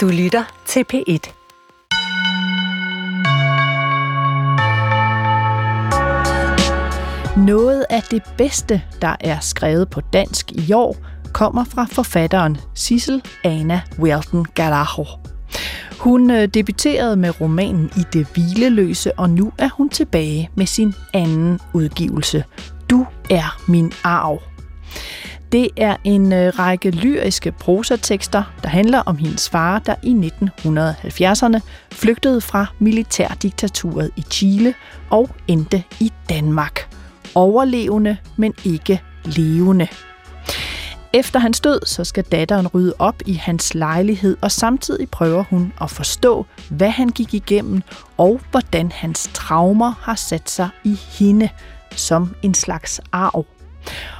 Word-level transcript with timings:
Du 0.00 0.08
lytter 0.08 0.62
til 0.66 0.84
P1. 0.92 1.32
Noget 7.40 7.84
af 7.90 8.02
det 8.02 8.22
bedste, 8.38 8.82
der 9.02 9.16
er 9.20 9.40
skrevet 9.40 9.90
på 9.90 10.00
dansk 10.00 10.52
i 10.52 10.72
år, 10.72 10.96
kommer 11.32 11.64
fra 11.64 11.86
forfatteren 11.90 12.56
Sissel 12.74 13.22
Anna 13.44 13.82
Welton 13.98 14.44
Galaho. 14.44 15.04
Hun 15.98 16.30
øh, 16.30 16.48
debuterede 16.48 17.16
med 17.16 17.40
romanen 17.40 17.90
I 17.96 18.02
det 18.12 18.26
hvileløse, 18.34 19.18
og 19.18 19.30
nu 19.30 19.52
er 19.58 19.68
hun 19.68 19.88
tilbage 19.88 20.50
med 20.54 20.66
sin 20.66 20.94
anden 21.14 21.60
udgivelse. 21.74 22.44
Du 22.90 23.06
er 23.30 23.62
min 23.68 23.92
arv. 24.04 24.42
Det 25.52 25.68
er 25.76 25.96
en 26.04 26.32
øh, 26.32 26.58
række 26.58 26.90
lyriske 26.90 27.52
prosatekster, 27.52 28.42
der 28.62 28.68
handler 28.68 28.98
om 28.98 29.16
hendes 29.16 29.48
far, 29.48 29.78
der 29.78 29.94
i 30.02 30.30
1970'erne 30.46 31.60
flygtede 31.92 32.40
fra 32.40 32.66
militærdiktaturet 32.78 34.10
i 34.16 34.22
Chile 34.30 34.74
og 35.10 35.30
endte 35.48 35.82
i 36.00 36.12
Danmark. 36.28 36.96
Overlevende, 37.34 38.16
men 38.36 38.54
ikke 38.64 39.02
levende. 39.24 39.88
Efter 41.12 41.38
hans 41.38 41.60
død, 41.60 41.80
så 41.86 42.04
skal 42.04 42.24
datteren 42.24 42.66
rydde 42.66 42.94
op 42.98 43.22
i 43.26 43.34
hans 43.34 43.74
lejlighed, 43.74 44.36
og 44.40 44.52
samtidig 44.52 45.10
prøver 45.10 45.42
hun 45.42 45.72
at 45.80 45.90
forstå, 45.90 46.46
hvad 46.68 46.90
han 46.90 47.08
gik 47.08 47.34
igennem, 47.34 47.82
og 48.16 48.40
hvordan 48.50 48.92
hans 48.92 49.30
traumer 49.34 49.94
har 50.00 50.14
sat 50.14 50.50
sig 50.50 50.68
i 50.84 50.94
hende 51.18 51.48
som 51.96 52.34
en 52.42 52.54
slags 52.54 53.00
arv. 53.12 53.46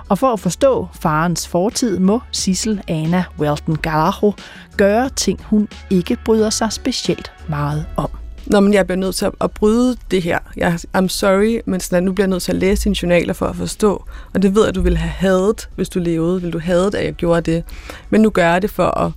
Og 0.08 0.18
for 0.18 0.32
at 0.32 0.40
forstå 0.40 0.88
farens 1.00 1.48
fortid, 1.48 1.98
må 1.98 2.20
Sissel 2.32 2.82
Anna 2.88 3.24
Welton 3.38 3.76
Garajo 3.76 4.32
gøre 4.76 5.08
ting, 5.08 5.40
hun 5.44 5.68
ikke 5.90 6.16
bryder 6.24 6.50
sig 6.50 6.72
specielt 6.72 7.32
meget 7.48 7.86
om. 7.96 8.10
Nå, 8.46 8.60
men 8.60 8.74
jeg 8.74 8.86
bliver 8.86 8.98
nødt 8.98 9.14
til 9.14 9.26
at, 9.26 9.32
at 9.40 9.50
bryde 9.50 9.96
det 10.10 10.22
her. 10.22 10.38
Jeg, 10.56 10.78
I'm 10.96 11.08
sorry, 11.08 11.60
men 11.66 11.80
sådan, 11.80 12.02
nu 12.02 12.12
bliver 12.12 12.24
jeg 12.24 12.30
nødt 12.30 12.42
til 12.42 12.52
at 12.52 12.58
læse 12.58 12.84
dine 12.84 12.96
journaler 13.02 13.32
for 13.32 13.46
at 13.46 13.56
forstå. 13.56 14.04
Og 14.34 14.42
det 14.42 14.54
ved 14.54 14.62
jeg, 14.62 14.68
at 14.68 14.74
du 14.74 14.80
ville 14.80 14.98
have 14.98 15.10
hadet, 15.10 15.68
hvis 15.76 15.88
du 15.88 15.98
levede. 15.98 16.42
Vil 16.42 16.52
du 16.52 16.58
have 16.58 16.86
at 16.86 17.04
jeg 17.04 17.14
gjorde 17.14 17.52
det. 17.52 17.64
Men 18.10 18.20
nu 18.20 18.30
gør 18.30 18.52
jeg 18.52 18.62
det 18.62 18.70
for 18.70 18.98
at, 18.98 19.12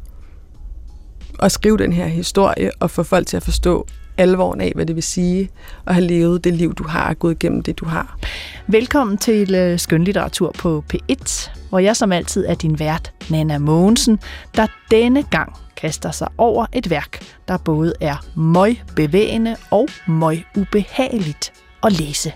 at 1.40 1.52
skrive 1.52 1.78
den 1.78 1.94
her 1.94 2.08
historie 2.08 2.72
og 2.80 2.92
få 2.92 3.04
folk 3.04 3.28
til 3.28 3.38
at 3.38 3.44
forstå 3.44 3.88
alvoren 4.18 4.62
af, 4.62 4.72
hvad 4.76 4.86
det 4.86 4.96
vil 4.96 5.04
sige 5.04 5.50
at 5.88 5.96
have 5.96 6.08
levet 6.08 6.44
det 6.44 6.54
liv, 6.54 6.74
du 6.74 6.84
har, 6.84 7.14
gået 7.14 7.34
igennem 7.34 7.64
det, 7.64 7.80
du 7.80 7.86
har. 7.86 8.18
Velkommen 8.68 9.18
til 9.18 9.56
øh, 9.56 9.80
Skønlitteratur 9.80 10.52
på 10.52 10.84
P1, 10.94 11.52
hvor 11.70 11.80
jeg 11.80 11.96
som 11.96 12.12
altid 12.12 12.46
er 12.46 12.56
din 12.56 12.80
vært, 12.80 13.14
Nana 13.30 13.58
Mogensen, 13.58 14.20
der 14.56 14.68
denne 14.92 15.24
gang 15.24 15.54
kaster 15.78 16.12
sig 16.12 16.28
over 16.38 16.66
et 16.74 16.90
værk, 16.90 17.20
der 17.48 17.58
både 17.58 17.94
er 18.02 18.26
møg 18.36 18.82
bevægende 18.96 19.56
og 19.72 19.88
møg 20.08 20.44
ubehageligt 20.58 21.54
at 21.84 22.00
læse. 22.00 22.32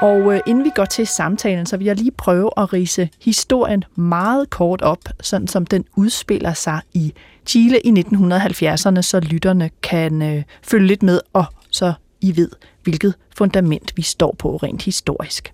Og 0.00 0.34
øh, 0.34 0.40
inden 0.46 0.64
vi 0.64 0.70
går 0.74 0.84
til 0.84 1.06
samtalen, 1.06 1.66
så 1.66 1.76
vil 1.76 1.84
jeg 1.84 1.96
lige 1.96 2.10
prøve 2.10 2.50
at 2.56 2.72
rise 2.72 3.08
historien 3.22 3.84
meget 3.94 4.50
kort 4.50 4.82
op, 4.82 4.98
sådan 5.20 5.46
som 5.48 5.66
den 5.66 5.84
udspiller 5.96 6.52
sig 6.52 6.80
i 6.94 7.12
Chile 7.46 7.80
i 7.80 7.88
1970'erne, 7.88 9.02
så 9.02 9.20
lytterne 9.30 9.70
kan 9.82 10.22
øh, 10.22 10.42
følge 10.62 10.86
lidt 10.86 11.02
med, 11.02 11.20
og 11.32 11.44
så 11.70 11.92
I 12.20 12.36
ved, 12.36 12.50
hvilket 12.82 13.14
fundament 13.36 13.92
vi 13.96 14.02
står 14.02 14.36
på 14.38 14.56
rent 14.56 14.82
historisk. 14.82 15.52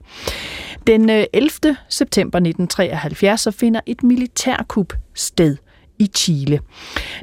Den 0.87 1.11
øh, 1.11 1.25
11. 1.33 1.77
September 1.89 2.39
1973 2.39 3.41
så 3.41 3.51
finder 3.51 3.81
et 3.87 4.03
militærkup 4.03 4.93
sted 5.15 5.57
i 5.99 6.07
Chile. 6.07 6.61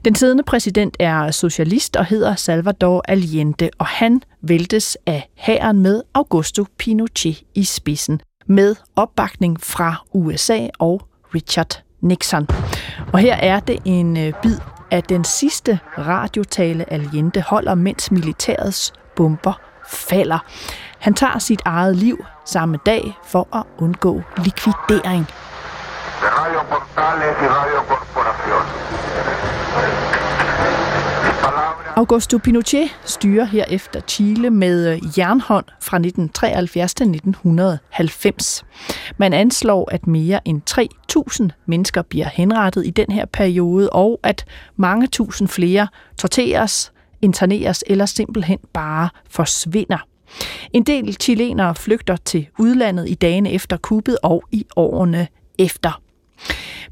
Den 0.06 0.16
siddende 0.16 0.44
præsident 0.44 0.98
er 1.00 1.32
socialist 1.32 1.96
og 1.96 2.06
hedder 2.06 2.36
Salvador 2.36 3.04
Allende, 3.08 3.70
og 3.78 3.86
han 3.86 4.22
væltes 4.42 4.98
af 5.06 5.30
hæren 5.36 5.80
med 5.80 6.02
Augusto 6.14 6.66
Pinochet 6.78 7.44
i 7.56 7.64
spidsen, 7.64 8.22
med 8.48 8.76
opbakning 8.96 9.62
fra 9.62 9.96
USA 10.14 10.68
og 10.80 11.02
Richard 11.36 11.84
Nixon. 12.02 12.48
Og 13.14 13.20
her 13.20 13.36
er 13.36 13.60
det 13.60 13.80
en 13.86 14.18
øh, 14.18 14.34
bid 14.42 14.58
af 14.92 15.04
den 15.04 15.24
sidste 15.24 15.80
radiotale 15.98 16.94
Allende 16.94 17.42
holder, 17.42 17.76
mens 17.76 18.12
militærets 18.12 18.94
bomber 19.16 19.54
falder. 19.90 20.40
Han 21.00 21.14
tager 21.14 21.40
sit 21.40 21.62
eget 21.66 21.96
liv 21.96 22.26
samme 22.46 22.78
dag 22.86 23.18
for 23.26 23.58
at 23.58 23.64
undgå 23.80 24.22
likvidering. 24.44 25.28
Radio 26.24 26.60
Portales 26.70 27.36
y 27.44 27.48
Radio 27.48 27.80
Corporación. 27.88 28.64
Augusto 31.96 32.38
Pinochet 32.38 32.90
styrer 33.06 33.46
herefter 33.46 34.02
Chile 34.02 34.50
med 34.50 34.90
øh, 34.90 35.20
jernhånd 35.20 35.66
fra 35.82 35.98
1973 35.98 36.94
til 36.94 37.04
1990. 37.04 38.66
Man 39.18 39.34
anslår, 39.34 39.90
at 39.92 40.08
mere 40.08 40.48
end 40.48 40.62
3.000 41.42 41.48
mennesker 41.66 42.02
bliver 42.02 42.28
henrettet 42.34 42.86
i 42.86 42.90
den 42.90 43.12
her 43.12 43.26
periode, 43.26 43.90
og 43.90 44.20
at 44.24 44.46
mange 44.76 45.08
tusind 45.08 45.48
flere 45.48 45.88
torteres, 46.18 46.92
interneres 47.22 47.84
eller 47.88 48.06
simpelthen 48.06 48.60
bare 48.74 49.10
forsvinder. 49.30 50.08
En 50.74 50.84
del 50.84 51.18
chilenere 51.22 51.76
flygter 51.76 52.16
til 52.16 52.48
udlandet 52.60 53.10
i 53.10 53.14
dagene 53.14 53.52
efter 53.52 53.78
kuppet 53.78 54.18
og 54.24 54.44
i 54.52 54.66
årene 54.76 55.28
efter. 55.60 56.02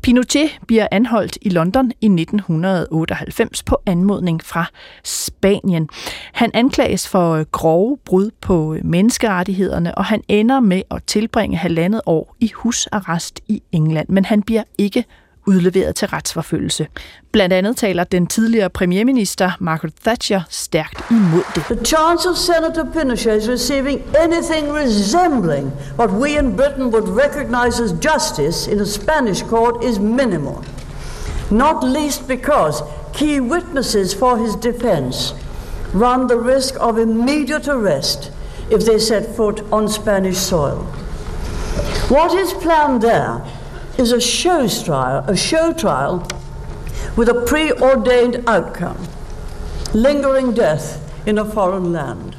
Pinochet 0.02 0.60
bliver 0.68 0.88
anholdt 0.92 1.38
i 1.42 1.50
London 1.50 1.92
i 2.02 2.06
1998 2.06 3.64
på 3.64 3.82
anmodning 3.86 4.44
fra 4.44 4.66
Spanien. 5.04 5.90
Han 6.34 6.52
anklages 6.54 7.08
for 7.08 7.32
øh, 7.32 7.46
grove 7.52 7.98
brud 8.06 8.32
på 8.42 8.74
øh, 8.74 8.86
menneskerettighederne, 8.86 9.96
og 9.96 10.06
han 10.06 10.22
ender 10.28 10.60
med 10.60 10.82
at 10.92 11.04
tilbringe 11.08 11.58
halvandet 11.58 12.02
år 12.06 12.36
i 12.40 12.52
husarrest 12.56 13.40
i 13.48 13.64
England, 13.72 14.10
men 14.10 14.26
han 14.26 14.42
bliver 14.42 14.64
ikke 14.78 15.06
udleveret 15.48 15.96
til 15.96 16.08
retsforfølgelse. 16.08 16.88
Blandt 17.32 17.54
andet 17.54 17.78
taler 17.78 18.04
den 18.04 18.28
tidligere 18.28 18.70
premierminister 18.70 19.52
Margaret 19.60 19.94
Thatcher 20.04 20.42
stærkt 20.50 21.12
imod 21.12 21.44
det. 21.56 21.64
The 21.64 21.86
chance 21.86 22.30
of 22.30 22.36
Senator 22.36 22.84
Pinochet 22.94 23.50
receiving 23.50 24.02
anything 24.20 24.74
resembling 24.74 25.72
what 25.98 26.10
we 26.10 26.40
in 26.40 26.56
Britain 26.56 26.84
would 26.84 27.08
recognize 27.26 27.84
as 27.84 27.94
justice 28.06 28.72
in 28.72 28.80
a 28.80 28.86
Spanish 28.86 29.42
court 29.42 29.84
is 29.84 30.00
minimal. 30.00 30.66
Not 31.52 31.84
least 31.84 32.28
because 32.28 32.84
key 33.14 33.40
witnesses 33.40 34.16
for 34.16 34.38
his 34.38 34.56
defense 34.56 35.34
run 35.94 36.28
the 36.28 36.38
risk 36.56 36.76
of 36.80 36.98
immediate 36.98 37.68
arrest 37.68 38.32
if 38.72 38.86
they 38.86 39.00
set 39.00 39.36
foot 39.36 39.64
on 39.72 39.90
Spanish 39.90 40.38
soil. 40.38 40.78
What 42.10 42.34
is 42.34 42.54
planned 42.54 43.02
there 43.02 43.42
is 44.00 44.14
a 44.14 44.22
show 44.22 44.68
trial, 44.86 45.24
a 45.28 45.36
show 45.36 45.74
trial 45.74 46.24
with 47.18 47.30
a 47.30 47.46
preordained 47.48 48.36
outcome, 48.48 48.98
lingering 49.94 50.56
death 50.56 51.02
in 51.28 51.38
a 51.38 51.46
foreign 51.46 51.92
land. 51.92 52.34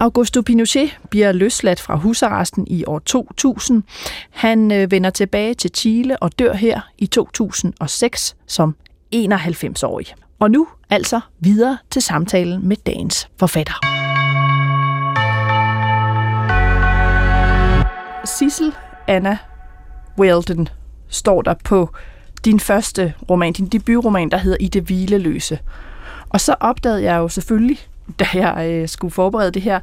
Augusto 0.00 0.42
Pinochet 0.42 0.98
bliver 1.10 1.32
løsladt 1.32 1.80
fra 1.80 1.96
husarresten 1.96 2.66
i 2.66 2.84
år 2.84 2.98
2000. 2.98 3.82
Han 4.30 4.72
øh, 4.72 4.90
vender 4.90 5.10
tilbage 5.10 5.54
til 5.54 5.70
Chile 5.74 6.22
og 6.22 6.38
dør 6.38 6.52
her 6.52 6.80
i 6.98 7.06
2006 7.06 8.36
som 8.46 8.76
91-årig. 9.14 10.06
Og 10.38 10.50
nu 10.50 10.68
altså 10.90 11.20
videre 11.40 11.78
til 11.90 12.02
samtalen 12.02 12.68
med 12.68 12.76
dagens 12.86 13.28
forfatter. 13.38 13.74
Sissel 18.24 18.74
Anna 19.06 19.38
Weldon 20.18 20.68
står 21.08 21.42
der 21.42 21.54
på 21.64 21.90
din 22.44 22.60
første 22.60 23.14
roman, 23.30 23.52
din 23.52 23.66
debutroman, 23.66 24.30
der 24.30 24.36
hedder 24.36 24.56
I 24.60 24.68
det 24.68 24.82
hvileløse. 24.82 25.58
Og 26.28 26.40
så 26.40 26.54
opdagede 26.60 27.02
jeg 27.02 27.16
jo 27.16 27.28
selvfølgelig, 27.28 27.78
da 28.18 28.26
jeg 28.34 28.70
øh, 28.70 28.88
skulle 28.88 29.10
forberede 29.10 29.50
det 29.50 29.62
her, 29.62 29.80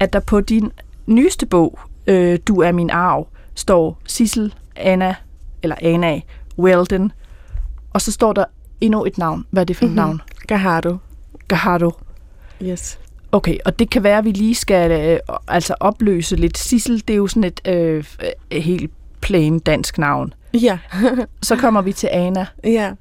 at 0.00 0.12
der 0.12 0.20
på 0.20 0.40
din 0.40 0.72
nyeste 1.06 1.46
bog, 1.46 1.78
øh, 2.06 2.38
Du 2.48 2.60
er 2.60 2.72
min 2.72 2.90
arv, 2.90 3.28
står 3.54 4.00
Sissel 4.06 4.54
Anna, 4.76 5.14
eller 5.62 5.76
Anna 5.82 6.20
Weldon, 6.58 7.12
og 7.92 8.00
så 8.00 8.12
står 8.12 8.32
der 8.32 8.44
endnu 8.80 9.04
et 9.04 9.18
navn. 9.18 9.46
Hvad 9.50 9.62
er 9.62 9.64
det 9.64 9.76
for 9.76 9.84
et 9.84 9.90
mm-hmm. 9.90 9.96
navn? 9.96 10.20
Gahardo. 10.46 10.96
Gahardo. 11.48 11.90
Yes. 12.62 12.98
Okay, 13.32 13.58
og 13.64 13.78
det 13.78 13.90
kan 13.90 14.02
være, 14.02 14.18
at 14.18 14.24
vi 14.24 14.30
lige 14.30 14.54
skal 14.54 14.90
øh, 14.90 15.18
altså 15.48 15.74
opløse 15.80 16.36
lidt. 16.36 16.58
Sissel, 16.58 17.02
det 17.08 17.10
er 17.10 17.16
jo 17.16 17.26
sådan 17.26 17.44
et 17.44 17.60
øh, 17.68 18.04
helt 18.52 18.90
plain 19.20 19.58
dansk 19.58 19.98
navn. 19.98 20.34
Ja. 20.54 20.78
så 21.42 21.56
kommer 21.56 21.82
vi 21.82 21.92
til 21.92 22.08
Anna. 22.12 22.46
Ja. 22.64 22.92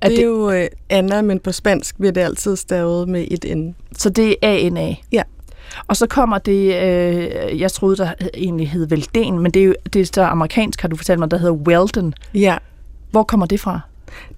Er 0.00 0.08
det 0.08 0.18
er 0.18 0.20
det... 0.20 0.24
jo 0.24 0.48
uh, 0.48 0.66
Anna, 0.90 1.22
men 1.22 1.40
på 1.40 1.52
spansk 1.52 1.98
bliver 1.98 2.12
det 2.12 2.20
altid 2.20 2.56
stavet 2.56 3.08
med 3.08 3.26
et 3.30 3.58
N. 3.58 3.74
Så 3.96 4.10
det 4.10 4.36
er 4.42 4.48
A-N-A? 4.48 4.94
Ja. 5.12 5.22
Og 5.86 5.96
så 5.96 6.06
kommer 6.06 6.38
det, 6.38 6.74
øh, 6.74 7.60
jeg 7.60 7.72
troede, 7.72 7.96
der 7.96 8.12
egentlig 8.34 8.70
hed 8.70 8.86
Velden, 8.86 9.38
men 9.38 9.50
det 9.50 9.62
er 9.62 9.66
jo 9.66 9.74
det 9.92 10.00
er 10.00 10.06
så 10.14 10.22
amerikansk, 10.22 10.80
har 10.80 10.88
du 10.88 10.96
fortalt 10.96 11.18
mig, 11.18 11.30
der 11.30 11.36
hedder 11.36 11.52
Weldon. 11.52 12.14
Ja. 12.34 12.56
Hvor 13.10 13.22
kommer 13.22 13.46
det 13.46 13.60
fra? 13.60 13.80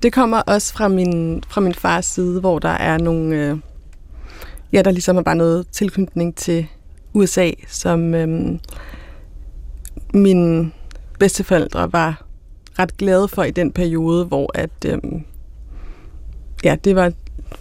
Det 0.02 0.12
kommer 0.12 0.40
også 0.40 0.75
fra 0.75 0.88
min, 0.88 1.43
fra 1.49 1.61
min 1.61 1.75
fars 1.75 2.06
side, 2.06 2.40
hvor 2.40 2.58
der 2.58 2.69
er 2.69 2.99
nogle... 2.99 3.37
Øh, 3.37 3.56
ja, 4.73 4.82
der 4.82 4.90
ligesom 4.90 5.17
er 5.17 5.23
bare 5.23 5.37
noget 5.37 5.69
tilknytning 5.69 6.37
til 6.37 6.67
USA, 7.14 7.50
som 7.69 8.14
øh, 8.14 8.58
mine 10.14 10.70
bedsteforældre 11.18 11.92
var 11.92 12.22
ret 12.78 12.96
glade 12.96 13.28
for 13.28 13.42
i 13.42 13.50
den 13.50 13.72
periode, 13.72 14.24
hvor 14.24 14.50
at, 14.54 14.84
øh, 14.86 14.98
ja, 16.64 16.76
det 16.84 16.96
var 16.96 17.12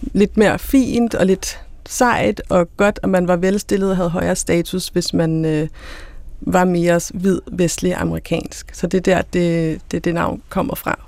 lidt 0.02 0.36
mere 0.36 0.58
fint 0.58 1.14
og 1.14 1.26
lidt 1.26 1.60
sejt 1.88 2.42
og 2.48 2.76
godt, 2.76 3.00
og 3.02 3.08
man 3.08 3.28
var 3.28 3.36
velstillet 3.36 3.90
og 3.90 3.96
havde 3.96 4.10
højere 4.10 4.36
status, 4.36 4.88
hvis 4.88 5.14
man 5.14 5.44
øh, 5.44 5.68
var 6.40 6.64
mere 6.64 7.00
hvid, 7.14 7.40
vestlig 7.52 7.94
amerikansk. 7.94 8.74
Så 8.74 8.86
det 8.86 8.98
er 8.98 9.02
der, 9.14 9.22
det, 9.22 9.80
det, 9.90 10.04
det 10.04 10.14
navn 10.14 10.42
kommer 10.48 10.74
fra. 10.74 10.98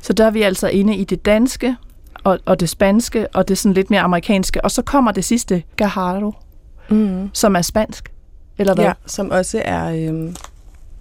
Så 0.00 0.12
der 0.12 0.26
er 0.26 0.30
vi 0.30 0.42
altså 0.42 0.68
inde 0.68 0.96
i 0.96 1.04
det 1.04 1.24
danske, 1.24 1.76
og, 2.24 2.38
og 2.44 2.60
det 2.60 2.68
spanske, 2.68 3.26
og 3.34 3.48
det 3.48 3.58
sådan 3.58 3.74
lidt 3.74 3.90
mere 3.90 4.00
amerikanske. 4.00 4.64
Og 4.64 4.70
så 4.70 4.82
kommer 4.82 5.12
det 5.12 5.24
sidste, 5.24 5.62
Gajardo, 5.76 6.32
mm. 6.90 7.30
som 7.32 7.56
er 7.56 7.62
spansk, 7.62 8.12
eller 8.58 8.74
hvad? 8.74 8.84
Ja, 8.84 8.92
som 9.06 9.30
også 9.30 9.62
er 9.64 10.10
øh, 10.12 10.34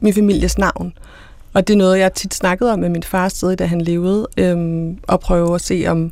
min 0.04 0.14
families 0.14 0.58
navn. 0.58 0.94
Og 1.54 1.68
det 1.68 1.74
er 1.74 1.78
noget, 1.78 2.00
jeg 2.00 2.14
tit 2.14 2.34
snakkede 2.34 2.74
om 2.74 2.80
med 2.80 2.90
min 2.90 3.04
far 3.04 3.28
stadig, 3.28 3.60
da 3.60 3.66
han 3.66 3.82
levede, 3.82 4.28
øhm, 4.38 4.98
og 5.08 5.20
prøve 5.20 5.56
at 5.56 5.62
se 5.62 5.86
om, 5.88 6.12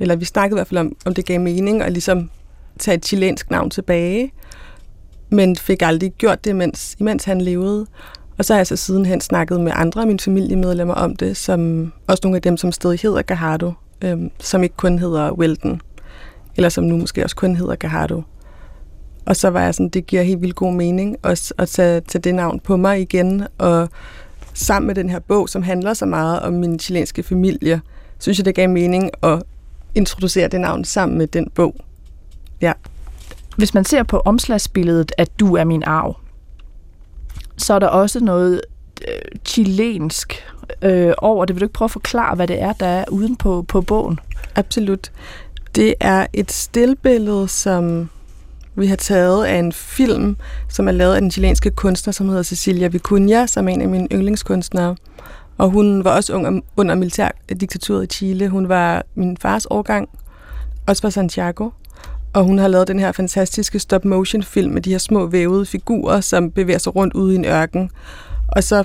eller 0.00 0.16
vi 0.16 0.24
snakkede 0.24 0.56
i 0.56 0.58
hvert 0.58 0.68
fald 0.68 0.78
om, 0.78 0.96
om 1.04 1.14
det 1.14 1.26
gav 1.26 1.40
mening 1.40 1.82
at 1.82 1.92
ligesom 1.92 2.30
tage 2.78 2.96
et 2.96 3.06
chilensk 3.06 3.50
navn 3.50 3.70
tilbage, 3.70 4.32
men 5.30 5.56
fik 5.56 5.82
aldrig 5.82 6.12
gjort 6.12 6.44
det, 6.44 6.56
mens, 6.56 6.96
imens 6.98 7.24
han 7.24 7.40
levede. 7.40 7.86
Og 8.38 8.44
så 8.44 8.54
har 8.54 8.58
jeg 8.58 8.66
så 8.66 8.76
sidenhen 8.76 9.20
snakket 9.20 9.60
med 9.60 9.72
andre 9.74 10.00
af 10.00 10.06
mine 10.06 10.18
familiemedlemmer 10.18 10.94
om 10.94 11.16
det, 11.16 11.36
som 11.36 11.92
også 12.06 12.20
nogle 12.24 12.36
af 12.36 12.42
dem, 12.42 12.56
som 12.56 12.72
stadig 12.72 13.00
hedder 13.02 13.22
Gahardo, 13.22 13.72
øhm, 14.02 14.30
som 14.40 14.62
ikke 14.62 14.76
kun 14.76 14.98
hedder 14.98 15.32
Welton, 15.32 15.80
eller 16.56 16.68
som 16.68 16.84
nu 16.84 16.96
måske 16.96 17.24
også 17.24 17.36
kun 17.36 17.56
hedder 17.56 17.74
Gahardo. 17.74 18.22
Og 19.26 19.36
så 19.36 19.50
var 19.50 19.62
jeg 19.62 19.74
sådan, 19.74 19.88
det 19.88 20.06
giver 20.06 20.22
helt 20.22 20.40
vildt 20.40 20.56
god 20.56 20.72
mening 20.72 21.16
også 21.22 21.54
at 21.58 21.68
tage, 21.68 22.00
tage 22.00 22.22
det 22.22 22.34
navn 22.34 22.60
på 22.60 22.76
mig 22.76 23.00
igen, 23.00 23.46
og 23.58 23.88
sammen 24.54 24.86
med 24.86 24.94
den 24.94 25.10
her 25.10 25.18
bog, 25.18 25.48
som 25.48 25.62
handler 25.62 25.94
så 25.94 26.06
meget 26.06 26.40
om 26.40 26.52
min 26.52 26.78
chilenske 26.78 27.22
familie, 27.22 27.80
synes 28.18 28.38
jeg, 28.38 28.44
det 28.44 28.54
gav 28.54 28.68
mening 28.68 29.10
at 29.22 29.42
introducere 29.94 30.48
det 30.48 30.60
navn 30.60 30.84
sammen 30.84 31.18
med 31.18 31.26
den 31.26 31.50
bog. 31.54 31.76
Ja. 32.60 32.72
Hvis 33.56 33.74
man 33.74 33.84
ser 33.84 34.02
på 34.02 34.22
omslagsbilledet, 34.24 35.12
at 35.18 35.40
du 35.40 35.56
er 35.56 35.64
min 35.64 35.82
arv, 35.82 36.16
så 37.56 37.74
er 37.74 37.78
der 37.78 37.86
også 37.86 38.20
noget 38.20 38.60
øh, 39.08 39.40
chilensk 39.44 40.44
øh, 40.82 41.14
over 41.18 41.44
det. 41.44 41.56
Vil 41.56 41.60
du 41.60 41.64
ikke 41.64 41.72
prøve 41.72 41.86
at 41.86 41.90
forklare, 41.90 42.36
hvad 42.36 42.48
det 42.48 42.62
er, 42.62 42.72
der 42.72 42.86
er 42.86 43.04
uden 43.10 43.36
på, 43.36 43.64
på 43.68 43.80
bogen? 43.80 44.18
Absolut. 44.54 45.12
Det 45.74 45.94
er 46.00 46.26
et 46.32 46.52
stillbillede, 46.52 47.48
som 47.48 48.08
vi 48.76 48.86
har 48.86 48.96
taget 48.96 49.44
af 49.44 49.58
en 49.58 49.72
film, 49.72 50.36
som 50.68 50.88
er 50.88 50.92
lavet 50.92 51.14
af 51.14 51.20
den 51.20 51.30
chilenske 51.30 51.70
kunstner, 51.70 52.12
som 52.12 52.28
hedder 52.28 52.42
Cecilia 52.42 52.88
Vicuña, 52.88 53.46
som 53.46 53.68
er 53.68 53.72
en 53.72 53.82
af 53.82 53.88
mine 53.88 54.08
yndlingskunstnere. 54.12 54.96
Og 55.58 55.70
hun 55.70 56.04
var 56.04 56.16
også 56.16 56.34
ung 56.34 56.64
under 56.76 56.94
militærdiktaturet 56.94 58.00
øh, 58.00 58.04
i 58.04 58.06
Chile. 58.06 58.48
Hun 58.48 58.68
var 58.68 59.02
min 59.14 59.36
fars 59.36 59.66
årgang, 59.70 60.08
også 60.86 61.02
fra 61.02 61.10
Santiago. 61.10 61.70
Og 62.32 62.44
hun 62.44 62.58
har 62.58 62.68
lavet 62.68 62.88
den 62.88 62.98
her 62.98 63.12
fantastiske 63.12 63.78
stop-motion-film 63.78 64.72
med 64.72 64.82
de 64.82 64.90
her 64.90 64.98
små 64.98 65.26
vævede 65.26 65.66
figurer, 65.66 66.20
som 66.20 66.50
bevæger 66.50 66.78
sig 66.78 66.96
rundt 66.96 67.14
ude 67.14 67.32
i 67.32 67.36
en 67.36 67.44
ørken. 67.44 67.90
Og 68.48 68.64
så 68.64 68.84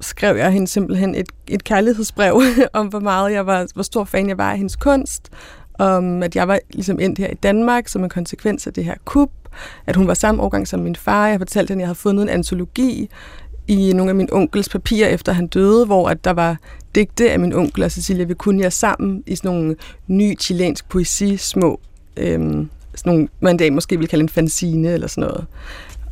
skrev 0.00 0.36
jeg 0.36 0.50
hende 0.50 0.66
simpelthen 0.66 1.14
et, 1.14 1.26
et 1.48 1.64
kærlighedsbrev 1.64 2.42
om, 2.72 2.86
hvor 2.86 3.00
meget 3.00 3.32
jeg 3.32 3.46
var, 3.46 3.66
hvor 3.74 3.82
stor 3.82 4.04
fan 4.04 4.28
jeg 4.28 4.38
var 4.38 4.50
af 4.50 4.56
hendes 4.56 4.76
kunst, 4.76 5.30
om 5.78 6.22
at 6.22 6.36
jeg 6.36 6.48
var 6.48 6.58
ligesom 6.70 7.00
endt 7.00 7.18
her 7.18 7.28
i 7.28 7.34
Danmark 7.34 7.88
som 7.88 8.04
en 8.04 8.10
konsekvens 8.10 8.66
af 8.66 8.72
det 8.72 8.84
her 8.84 8.94
kup, 9.04 9.30
at 9.86 9.96
hun 9.96 10.06
var 10.06 10.14
samme 10.14 10.42
årgang 10.42 10.68
som 10.68 10.80
min 10.80 10.96
far. 10.96 11.28
Jeg 11.28 11.40
fortalte 11.40 11.70
hende, 11.70 11.80
at 11.80 11.82
jeg 11.82 11.88
havde 11.88 11.98
fundet 11.98 12.22
en 12.22 12.28
antologi 12.28 13.08
i 13.68 13.92
nogle 13.92 14.10
af 14.10 14.14
min 14.14 14.28
onkels 14.32 14.68
papirer, 14.68 15.08
efter 15.08 15.32
han 15.32 15.46
døde, 15.46 15.86
hvor 15.86 16.08
at 16.08 16.24
der 16.24 16.30
var 16.30 16.56
digte 16.94 17.30
af 17.30 17.40
min 17.40 17.52
onkel 17.52 17.82
og 17.82 17.90
Cecilia 17.90 18.26
Vicuña 18.26 18.68
sammen 18.68 19.22
i 19.26 19.36
sådan 19.36 19.50
nogle 19.50 19.76
ny 20.06 20.38
chilensk 20.40 20.88
poesi, 20.88 21.36
små, 21.36 21.80
øhm, 22.16 22.70
sådan 22.94 23.12
nogle, 23.12 23.28
man 23.40 23.56
dag 23.56 23.72
måske 23.72 23.96
ville 23.96 24.08
kalde 24.08 24.22
en 24.22 24.28
fanzine 24.28 24.88
eller 24.88 25.06
sådan 25.06 25.28
noget. 25.28 25.46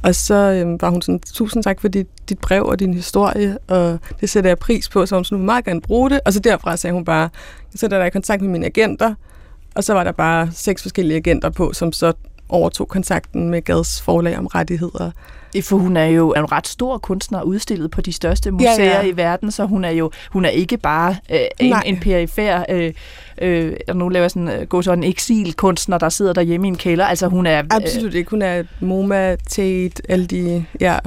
Og 0.02 0.14
så 0.14 0.34
øhm, 0.34 0.80
var 0.80 0.90
hun 0.90 1.02
sådan, 1.02 1.20
tusind 1.20 1.62
tak 1.62 1.80
for 1.80 1.88
dit, 1.88 2.06
dit 2.28 2.38
brev 2.38 2.64
og 2.64 2.78
din 2.78 2.94
historie, 2.94 3.58
og 3.68 3.98
det 4.20 4.30
sætter 4.30 4.50
jeg 4.50 4.58
pris 4.58 4.88
på, 4.88 5.06
så 5.06 5.14
hun 5.14 5.24
sådan, 5.24 5.44
meget 5.44 5.64
gerne 5.64 5.80
bruge 5.80 6.10
det. 6.10 6.20
Og 6.24 6.32
så 6.32 6.40
derfra 6.40 6.76
sagde 6.76 6.94
hun 6.94 7.04
bare, 7.04 7.28
jeg 7.72 7.78
sætter 7.78 7.98
dig 7.98 8.06
i 8.06 8.10
kontakt 8.10 8.42
med 8.42 8.50
mine 8.50 8.66
agenter, 8.66 9.14
og 9.80 9.84
så 9.84 9.94
var 9.94 10.04
der 10.04 10.12
bare 10.12 10.48
seks 10.52 10.82
forskellige 10.82 11.16
agenter 11.16 11.50
på, 11.50 11.72
som 11.72 11.92
så 11.92 12.12
overtog 12.48 12.88
kontakten 12.88 13.48
med 13.48 13.62
Gads 13.62 14.02
forlag 14.02 14.38
om 14.38 14.46
rettigheder. 14.46 15.10
For 15.62 15.76
hun 15.76 15.96
er 15.96 16.04
jo 16.04 16.32
en 16.32 16.52
ret 16.52 16.68
stor 16.68 16.98
kunstner, 16.98 17.42
udstillet 17.42 17.90
på 17.90 18.00
de 18.00 18.12
største 18.12 18.50
museer 18.50 18.84
ja, 18.84 19.00
ja. 19.00 19.02
i 19.02 19.16
verden, 19.16 19.50
så 19.50 19.64
hun 19.64 19.84
er 19.84 19.90
jo 19.90 20.10
hun 20.30 20.44
er 20.44 20.48
ikke 20.48 20.76
bare 20.76 21.16
øh, 21.30 21.40
en, 21.58 21.74
en 21.86 22.00
perifær, 22.00 22.64
øh, 22.68 22.92
øh, 23.42 23.72
nu 23.94 24.08
laver 24.08 24.24
jeg 24.24 24.30
sådan, 24.30 24.48
øh, 24.48 24.66
gå 24.66 24.82
sådan 24.82 25.04
en 25.04 25.10
eksilkunstner, 25.10 25.98
der 25.98 26.08
sidder 26.08 26.32
derhjemme 26.32 26.66
i 26.66 26.68
en 26.68 26.76
kælder. 26.76 27.04
Altså 27.04 27.28
hun 27.28 27.46
er... 27.46 27.58
Øh, 27.58 27.64
Absolut 27.70 28.14
ikke. 28.14 28.30
Hun 28.30 28.42
er 28.42 28.62
MoMA, 28.80 29.36
Tate, 29.36 30.02
alle 30.08 30.26
de, 30.26 30.64
ja, 30.80 30.98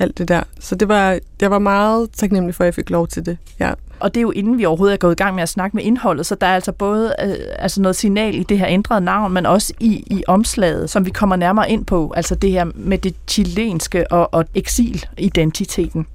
alt 0.00 0.18
det 0.18 0.28
der. 0.28 0.42
Så 0.60 0.74
det 0.74 0.88
var, 0.88 1.18
jeg 1.40 1.50
var 1.50 1.58
meget 1.58 2.10
taknemmelig 2.10 2.54
for, 2.54 2.64
at 2.64 2.66
jeg 2.66 2.74
fik 2.74 2.90
lov 2.90 3.08
til 3.08 3.26
det. 3.26 3.38
Ja. 3.60 3.72
Og 4.00 4.14
det 4.14 4.20
er 4.20 4.22
jo 4.22 4.30
inden 4.30 4.58
vi 4.58 4.64
overhovedet 4.64 4.94
er 4.94 4.98
gået 4.98 5.12
i 5.12 5.22
gang 5.22 5.34
med 5.34 5.42
at 5.42 5.48
snakke 5.48 5.76
med 5.76 5.84
indholdet, 5.84 6.26
så 6.26 6.34
der 6.34 6.46
er 6.46 6.54
altså 6.54 6.72
både 6.72 7.14
øh, 7.24 7.34
altså 7.58 7.82
noget 7.82 7.96
signal 7.96 8.34
i 8.34 8.42
det 8.42 8.58
her 8.58 8.66
ændrede 8.68 9.00
navn, 9.00 9.32
men 9.32 9.46
også 9.46 9.72
i, 9.80 10.04
i 10.06 10.24
omslaget, 10.26 10.90
som 10.90 11.06
vi 11.06 11.10
kommer 11.10 11.36
nærmere 11.36 11.70
ind 11.70 11.84
på, 11.84 12.12
altså 12.16 12.34
det 12.34 12.50
her 12.50 12.64
med 12.74 12.98
det 12.98 13.14
chilenske 13.28 14.12
og, 14.12 14.34
og 14.34 14.44
eksilidentiteten. 14.54 16.06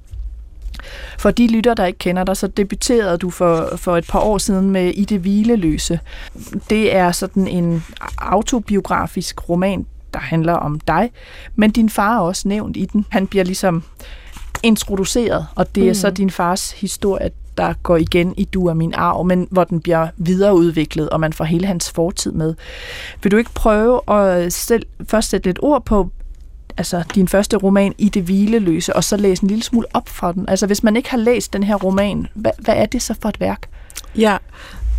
For 1.18 1.30
de 1.30 1.46
lytter, 1.46 1.74
der 1.74 1.86
ikke 1.86 1.98
kender 1.98 2.24
dig, 2.24 2.36
så 2.36 2.46
debuterede 2.46 3.18
du 3.18 3.30
for, 3.30 3.76
for 3.76 3.96
et 3.96 4.06
par 4.08 4.20
år 4.20 4.38
siden 4.38 4.70
med 4.70 4.88
I 4.94 5.04
det 5.04 5.20
hvileløse. 5.20 6.00
Det 6.70 6.94
er 6.94 7.12
sådan 7.12 7.48
en 7.48 7.84
autobiografisk 8.18 9.48
roman, 9.48 9.86
der 10.14 10.20
handler 10.20 10.52
om 10.52 10.80
dig, 10.80 11.10
men 11.56 11.70
din 11.70 11.90
far 11.90 12.16
er 12.16 12.20
også 12.20 12.48
nævnt 12.48 12.76
i 12.76 12.84
den. 12.84 13.06
Han 13.08 13.26
bliver 13.26 13.44
ligesom 13.44 13.82
introduceret, 14.62 15.46
og 15.54 15.74
det 15.74 15.82
er 15.82 15.88
mm. 15.88 15.94
så 15.94 16.10
din 16.10 16.30
fars 16.30 16.70
historie, 16.72 17.30
der 17.58 17.74
går 17.82 17.96
igen 17.96 18.34
i 18.36 18.44
Du 18.44 18.66
er 18.66 18.74
min 18.74 18.94
arv, 18.94 19.24
men 19.24 19.48
hvor 19.50 19.64
den 19.64 19.80
bliver 19.80 20.08
videreudviklet, 20.16 21.10
og 21.10 21.20
man 21.20 21.32
får 21.32 21.44
hele 21.44 21.66
hans 21.66 21.90
fortid 21.90 22.32
med. 22.32 22.54
Vil 23.22 23.32
du 23.32 23.36
ikke 23.36 23.50
prøve 23.54 24.10
at 24.10 24.52
selv, 24.52 24.86
først 25.08 25.30
sætte 25.30 25.48
lidt 25.48 25.58
ord 25.62 25.84
på 25.84 26.10
altså 26.76 27.02
din 27.14 27.28
første 27.28 27.56
roman 27.56 27.94
i 27.98 28.08
det 28.08 28.22
hvileløse, 28.22 28.96
og 28.96 29.04
så 29.04 29.16
læse 29.16 29.42
en 29.42 29.48
lille 29.48 29.64
smule 29.64 29.86
op 29.94 30.08
fra 30.08 30.32
den? 30.32 30.48
Altså 30.48 30.66
hvis 30.66 30.82
man 30.82 30.96
ikke 30.96 31.10
har 31.10 31.18
læst 31.18 31.52
den 31.52 31.62
her 31.62 31.74
roman, 31.74 32.26
hvad, 32.34 32.50
hvad 32.58 32.74
er 32.76 32.86
det 32.86 33.02
så 33.02 33.14
for 33.22 33.28
et 33.28 33.40
værk? 33.40 33.68
Ja, 34.18 34.36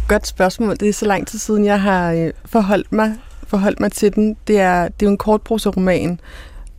godt 0.08 0.28
spørgsmål. 0.28 0.78
Det 0.80 0.90
er 0.90 0.94
så 0.94 1.06
lang 1.06 1.28
tid 1.28 1.40
siden, 1.40 1.66
jeg 1.66 1.82
har 1.82 2.12
øh, 2.12 2.32
forholdt 2.46 2.92
mig, 2.92 3.16
forholdt 3.48 3.80
mig 3.80 3.92
til 3.92 4.16
den. 4.16 4.38
Det 4.48 4.60
er, 4.60 4.84
det 4.84 5.06
er 5.06 5.06
jo 5.06 5.12
en 5.12 5.18
kortproseroman, 5.18 6.20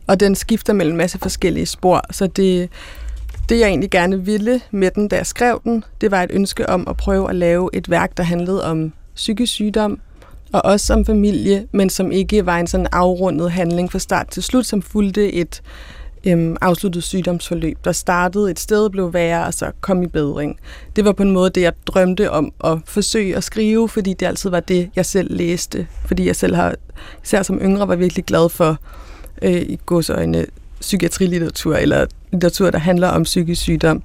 og 0.07 0.19
den 0.19 0.35
skifter 0.35 0.73
mellem 0.73 0.93
en 0.93 0.97
masse 0.97 1.19
forskellige 1.19 1.65
spor, 1.65 2.01
så 2.11 2.27
det 2.27 2.69
det, 3.49 3.59
jeg 3.59 3.67
egentlig 3.67 3.91
gerne 3.91 4.25
ville 4.25 4.61
med 4.71 4.91
den, 4.91 5.07
da 5.07 5.15
jeg 5.15 5.25
skrev 5.25 5.61
den, 5.63 5.83
det 6.01 6.11
var 6.11 6.23
et 6.23 6.31
ønske 6.33 6.69
om 6.69 6.87
at 6.87 6.97
prøve 6.97 7.29
at 7.29 7.35
lave 7.35 7.69
et 7.73 7.89
værk, 7.89 8.17
der 8.17 8.23
handlede 8.23 8.65
om 8.65 8.93
psykisk 9.15 9.53
sygdom, 9.53 9.99
og 10.53 10.65
også 10.65 10.93
om 10.93 11.05
familie, 11.05 11.67
men 11.71 11.89
som 11.89 12.11
ikke 12.11 12.45
var 12.45 12.59
en 12.59 12.67
sådan 12.67 12.87
afrundet 12.91 13.51
handling 13.51 13.91
fra 13.91 13.99
start 13.99 14.27
til 14.27 14.43
slut, 14.43 14.65
som 14.65 14.81
fulgte 14.81 15.33
et 15.33 15.61
øhm, 16.27 16.57
afsluttet 16.61 17.03
sygdomsforløb, 17.03 17.77
der 17.85 17.91
startede 17.91 18.51
et 18.51 18.59
sted, 18.59 18.89
blev 18.89 19.13
værre, 19.13 19.45
og 19.45 19.53
så 19.53 19.71
kom 19.81 20.03
i 20.03 20.07
bedring. 20.07 20.59
Det 20.95 21.05
var 21.05 21.11
på 21.11 21.23
en 21.23 21.31
måde 21.31 21.49
det, 21.49 21.61
jeg 21.61 21.73
drømte 21.87 22.31
om 22.31 22.51
at 22.63 22.77
forsøge 22.85 23.35
at 23.35 23.43
skrive, 23.43 23.89
fordi 23.89 24.13
det 24.13 24.25
altid 24.25 24.49
var 24.49 24.59
det, 24.59 24.89
jeg 24.95 25.05
selv 25.05 25.37
læste. 25.37 25.87
Fordi 26.05 26.27
jeg 26.27 26.35
selv 26.35 26.55
har, 26.55 26.75
især 27.23 27.43
som 27.43 27.59
yngre, 27.59 27.87
var 27.87 27.95
virkelig 27.95 28.25
glad 28.25 28.49
for 28.49 28.77
øh, 29.41 29.61
i 29.61 29.79
godsøjne 29.85 30.45
psykiatrilitteratur, 30.81 31.75
eller 31.75 32.05
litteratur, 32.31 32.69
der 32.69 32.79
handler 32.79 33.07
om 33.07 33.23
psykisk 33.23 33.61
sygdom. 33.61 34.03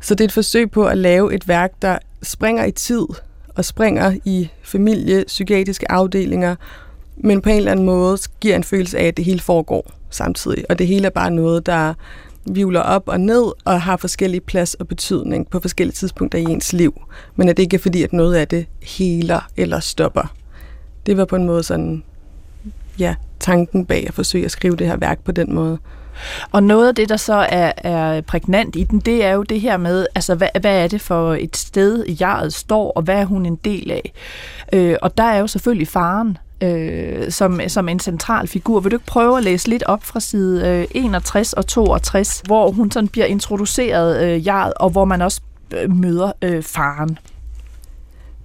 Så 0.00 0.14
det 0.14 0.20
er 0.20 0.28
et 0.28 0.32
forsøg 0.32 0.70
på 0.70 0.86
at 0.86 0.98
lave 0.98 1.34
et 1.34 1.48
værk, 1.48 1.72
der 1.82 1.98
springer 2.22 2.64
i 2.64 2.70
tid 2.70 3.02
og 3.48 3.64
springer 3.64 4.16
i 4.24 4.48
familie, 4.62 5.24
psykiatriske 5.26 5.90
afdelinger, 5.90 6.56
men 7.20 7.40
på 7.40 7.48
en 7.48 7.56
eller 7.56 7.70
anden 7.70 7.86
måde 7.86 8.18
giver 8.40 8.56
en 8.56 8.64
følelse 8.64 8.98
af, 8.98 9.06
at 9.06 9.16
det 9.16 9.24
hele 9.24 9.40
foregår 9.40 9.90
samtidig. 10.10 10.64
Og 10.68 10.78
det 10.78 10.86
hele 10.86 11.06
er 11.06 11.10
bare 11.10 11.30
noget, 11.30 11.66
der 11.66 11.94
vivler 12.46 12.80
op 12.80 13.02
og 13.06 13.20
ned 13.20 13.44
og 13.64 13.82
har 13.82 13.96
forskellige 13.96 14.40
plads 14.40 14.74
og 14.74 14.88
betydning 14.88 15.50
på 15.50 15.60
forskellige 15.60 15.94
tidspunkter 15.94 16.38
i 16.38 16.42
ens 16.42 16.72
liv. 16.72 17.02
Men 17.36 17.48
at 17.48 17.56
det 17.56 17.62
ikke 17.62 17.76
er 17.76 17.80
fordi, 17.80 18.02
at 18.02 18.12
noget 18.12 18.34
af 18.34 18.48
det 18.48 18.66
heler 18.82 19.48
eller 19.56 19.80
stopper. 19.80 20.34
Det 21.06 21.16
var 21.16 21.24
på 21.24 21.36
en 21.36 21.46
måde 21.46 21.62
sådan, 21.62 22.02
ja, 22.98 23.14
tanken 23.40 23.86
bag 23.86 24.04
at 24.08 24.14
forsøge 24.14 24.44
at 24.44 24.50
skrive 24.50 24.76
det 24.76 24.86
her 24.86 24.96
værk 24.96 25.24
på 25.24 25.32
den 25.32 25.54
måde. 25.54 25.78
Og 26.52 26.62
noget 26.62 26.88
af 26.88 26.94
det, 26.94 27.08
der 27.08 27.16
så 27.16 27.34
er, 27.34 27.72
er 27.76 28.20
prægnant 28.20 28.76
i 28.76 28.84
den, 28.84 29.00
det 29.00 29.24
er 29.24 29.32
jo 29.32 29.42
det 29.42 29.60
her 29.60 29.76
med, 29.76 30.06
altså 30.14 30.34
hvad, 30.34 30.48
hvad 30.60 30.84
er 30.84 30.88
det 30.88 31.00
for 31.00 31.34
et 31.34 31.56
sted, 31.56 32.04
jeget 32.20 32.54
står, 32.54 32.90
og 32.90 33.02
hvad 33.02 33.16
er 33.16 33.24
hun 33.24 33.46
en 33.46 33.56
del 33.56 33.90
af? 33.90 34.12
Øh, 34.72 34.96
og 35.02 35.18
der 35.18 35.24
er 35.24 35.38
jo 35.38 35.46
selvfølgelig 35.46 35.88
faren, 35.88 36.38
øh, 36.60 37.30
som, 37.30 37.60
som 37.68 37.88
en 37.88 38.00
central 38.00 38.48
figur. 38.48 38.80
Vil 38.80 38.90
du 38.90 38.96
ikke 38.96 39.06
prøve 39.06 39.38
at 39.38 39.44
læse 39.44 39.68
lidt 39.68 39.82
op 39.82 40.04
fra 40.04 40.20
side 40.20 40.68
øh, 40.68 40.86
61 40.90 41.52
og 41.52 41.66
62, 41.66 42.42
hvor 42.46 42.70
hun 42.70 42.90
sådan 42.90 43.08
bliver 43.08 43.26
introduceret 43.26 44.24
øh, 44.24 44.46
jaret, 44.46 44.72
og 44.74 44.90
hvor 44.90 45.04
man 45.04 45.22
også 45.22 45.40
øh, 45.74 45.90
møder 45.90 46.32
øh, 46.42 46.62
faren? 46.62 47.18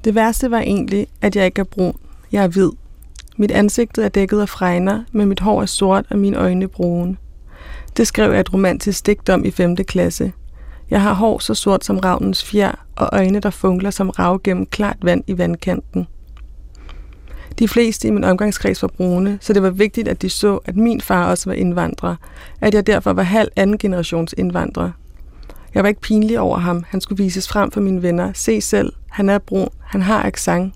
Det 0.04 0.16
værste 0.16 0.52
var 0.52 0.60
egentlig, 0.60 1.08
at 1.22 1.36
jeg 1.36 1.46
ikke 1.46 1.60
er 1.60 1.66
brun. 1.66 1.98
Jeg 2.32 2.44
er 2.44 2.48
hvid. 2.48 2.72
Mit 3.38 3.52
ansigt 3.52 3.98
er 3.98 4.10
dækket 4.10 4.42
af 4.42 4.50
fregner, 4.50 5.04
men 5.12 5.28
mit 5.28 5.40
hår 5.40 5.62
er 5.62 5.66
sort 5.66 6.06
og 6.10 6.20
mine 6.20 6.38
øjne 6.38 6.68
brune. 6.68 7.18
Det 7.98 8.08
skrev 8.08 8.32
jeg 8.32 8.40
et 8.40 8.54
romantisk 8.54 9.06
digt 9.06 9.30
om 9.30 9.46
i 9.46 9.52
5. 9.52 9.76
klasse. 9.76 10.32
Jeg 10.90 11.02
har 11.02 11.14
hår 11.14 11.40
så 11.40 11.54
sort 11.54 11.86
som 11.86 12.00
ravnens 12.00 12.44
fjer, 12.44 12.86
og 12.96 13.10
øjne, 13.12 13.40
der 13.40 13.50
funkler 13.50 13.90
som 13.90 14.10
rav 14.10 14.42
gennem 14.44 14.66
klart 14.66 14.98
vand 15.02 15.24
i 15.28 15.38
vandkanten. 15.38 16.08
De 17.60 17.68
fleste 17.68 18.08
i 18.08 18.12
min 18.12 18.24
omgangskreds 18.24 18.82
var 18.82 18.88
brune, 18.88 19.38
så 19.42 19.54
det 19.54 19.64
var 19.64 19.70
vigtigt, 19.70 20.08
at 20.08 20.22
de 20.22 20.30
så, 20.30 20.60
at 20.66 20.76
min 20.76 21.02
far 21.02 21.30
også 21.30 21.50
var 21.50 21.54
indvandrer, 21.54 22.16
at 22.62 22.74
jeg 22.74 22.88
derfor 22.88 23.14
var 23.14 23.24
halv 23.24 23.50
anden 23.56 23.78
generations 23.78 24.36
indvandrer. 24.38 24.92
Jeg 25.74 25.84
var 25.84 25.90
ikke 25.90 26.02
pinlig 26.02 26.40
over 26.40 26.58
ham. 26.58 26.84
Han 26.88 27.02
skulle 27.02 27.24
vises 27.24 27.48
frem 27.48 27.72
for 27.72 27.82
mine 27.82 28.02
venner. 28.02 28.32
Se 28.34 28.62
selv, 28.62 28.94
han 29.10 29.30
er 29.30 29.38
brun, 29.38 29.70
han 29.82 30.02
har 30.02 30.24
accent. 30.24 30.74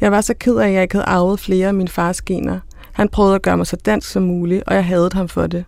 Jeg 0.00 0.12
var 0.12 0.20
så 0.20 0.34
ked 0.34 0.56
af, 0.56 0.68
at 0.68 0.74
jeg 0.74 0.82
ikke 0.82 0.94
havde 0.94 1.06
arvet 1.06 1.40
flere 1.40 1.68
af 1.68 1.74
min 1.74 1.88
fars 1.88 2.22
gener. 2.22 2.60
Han 2.92 3.08
prøvede 3.08 3.34
at 3.34 3.42
gøre 3.42 3.56
mig 3.56 3.66
så 3.66 3.76
dansk 3.76 4.10
som 4.10 4.22
muligt, 4.22 4.62
og 4.66 4.74
jeg 4.74 4.84
hadede 4.84 5.10
ham 5.14 5.28
for 5.28 5.46
det. 5.46 5.64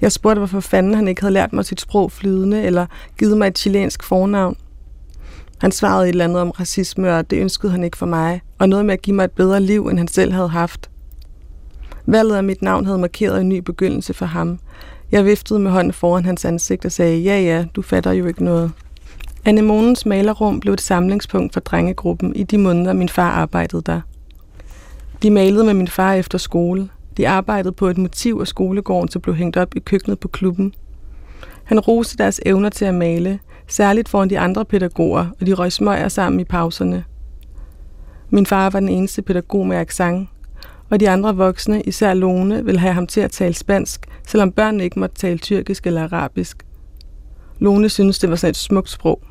Jeg 0.00 0.12
spurgte, 0.12 0.38
hvorfor 0.38 0.60
fanden 0.60 0.94
han 0.94 1.08
ikke 1.08 1.20
havde 1.20 1.34
lært 1.34 1.52
mig 1.52 1.64
sit 1.64 1.80
sprog 1.80 2.12
flydende, 2.12 2.62
eller 2.62 2.86
givet 3.18 3.38
mig 3.38 3.46
et 3.46 3.58
chilensk 3.58 4.02
fornavn. 4.02 4.56
Han 5.60 5.72
svarede 5.72 6.04
et 6.04 6.08
eller 6.08 6.24
andet 6.24 6.40
om 6.40 6.50
racisme, 6.50 7.16
og 7.16 7.30
det 7.30 7.40
ønskede 7.40 7.72
han 7.72 7.84
ikke 7.84 7.96
for 7.96 8.06
mig, 8.06 8.42
og 8.58 8.68
noget 8.68 8.86
med 8.86 8.94
at 8.94 9.02
give 9.02 9.16
mig 9.16 9.24
et 9.24 9.30
bedre 9.30 9.60
liv, 9.60 9.86
end 9.86 9.98
han 9.98 10.08
selv 10.08 10.32
havde 10.32 10.48
haft. 10.48 10.90
Valget 12.06 12.36
af 12.36 12.44
mit 12.44 12.62
navn 12.62 12.84
havde 12.84 12.98
markeret 12.98 13.40
en 13.40 13.48
ny 13.48 13.58
begyndelse 13.58 14.14
for 14.14 14.26
ham. 14.26 14.58
Jeg 15.12 15.24
viftede 15.24 15.58
med 15.58 15.70
hånden 15.70 15.92
foran 15.92 16.24
hans 16.24 16.44
ansigt 16.44 16.84
og 16.84 16.92
sagde, 16.92 17.18
ja 17.18 17.40
ja, 17.40 17.64
du 17.74 17.82
fatter 17.82 18.12
jo 18.12 18.26
ikke 18.26 18.44
noget. 18.44 18.72
Anemonens 19.44 20.06
malerrum 20.06 20.60
blev 20.60 20.74
et 20.74 20.80
samlingspunkt 20.80 21.52
for 21.52 21.60
drengegruppen 21.60 22.36
i 22.36 22.42
de 22.42 22.58
måneder, 22.58 22.92
min 22.92 23.08
far 23.08 23.30
arbejdede 23.30 23.82
der. 23.86 24.00
De 25.22 25.30
malede 25.30 25.64
med 25.64 25.74
min 25.74 25.88
far 25.88 26.14
efter 26.14 26.38
skole. 26.38 26.88
De 27.16 27.28
arbejdede 27.28 27.72
på 27.72 27.86
et 27.86 27.98
motiv 27.98 28.38
af 28.40 28.46
skolegården, 28.46 29.10
som 29.10 29.22
blev 29.22 29.34
hængt 29.34 29.56
op 29.56 29.76
i 29.76 29.78
køkkenet 29.78 30.18
på 30.18 30.28
klubben. 30.28 30.74
Han 31.64 31.80
roste 31.80 32.16
deres 32.16 32.40
evner 32.46 32.68
til 32.68 32.84
at 32.84 32.94
male, 32.94 33.38
særligt 33.70 34.08
foran 34.08 34.30
de 34.30 34.38
andre 34.38 34.64
pædagoger, 34.64 35.26
og 35.40 35.46
de 35.46 35.52
røg 35.52 35.72
smøger 35.72 36.08
sammen 36.08 36.40
i 36.40 36.44
pauserne. 36.44 37.04
Min 38.30 38.46
far 38.46 38.70
var 38.70 38.80
den 38.80 38.88
eneste 38.88 39.22
pædagog 39.22 39.66
med 39.66 39.76
accent, 39.76 40.28
og 40.90 41.00
de 41.00 41.10
andre 41.10 41.36
voksne, 41.36 41.82
især 41.82 42.14
Lone, 42.14 42.64
ville 42.64 42.80
have 42.80 42.94
ham 42.94 43.06
til 43.06 43.20
at 43.20 43.30
tale 43.30 43.54
spansk, 43.54 44.06
selvom 44.26 44.52
børnene 44.52 44.84
ikke 44.84 44.98
måtte 44.98 45.16
tale 45.16 45.38
tyrkisk 45.38 45.86
eller 45.86 46.02
arabisk. 46.02 46.66
Lone 47.58 47.88
syntes, 47.88 48.18
det 48.18 48.30
var 48.30 48.36
sådan 48.36 48.50
et 48.50 48.56
smukt 48.56 48.90
sprog. 48.90 49.22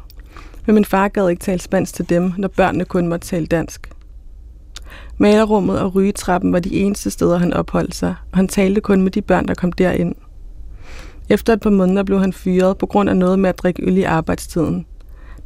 Men 0.66 0.76
min 0.76 0.86
far 0.86 1.08
gad 1.08 1.30
ikke 1.30 1.42
tale 1.42 1.60
spansk 1.60 1.94
til 1.94 2.10
dem, 2.10 2.34
når 2.38 2.48
børnene 2.48 2.86
kun 2.86 3.08
måtte 3.08 3.28
tale 3.28 3.46
dansk. 3.46 3.90
Malerummet 5.18 5.80
og 5.80 5.96
rygetrappen 5.96 6.54
var 6.54 6.60
de 6.60 6.76
eneste 6.76 7.10
steder, 7.10 7.38
han 7.38 7.54
opholdt 7.54 7.96
sig, 7.96 8.16
og 8.32 8.38
han 8.38 8.48
talte 8.48 8.82
kun 8.82 9.02
med 9.02 9.12
de 9.12 9.22
børn, 9.22 9.48
der 9.48 9.54
kom 9.54 9.72
derind. 9.72 10.16
Efter 11.30 11.54
et 11.54 11.60
par 11.60 11.70
måneder 11.70 12.04
blev 12.04 12.20
han 12.20 12.34
fyret 12.34 12.78
på 12.78 12.86
grund 12.86 13.10
af 13.10 13.18
noget 13.18 13.40
med 13.40 13.50
at 13.50 13.58
drikke 13.58 13.84
øl 13.86 13.98
i 13.98 14.04
arbejdstiden. 14.04 14.86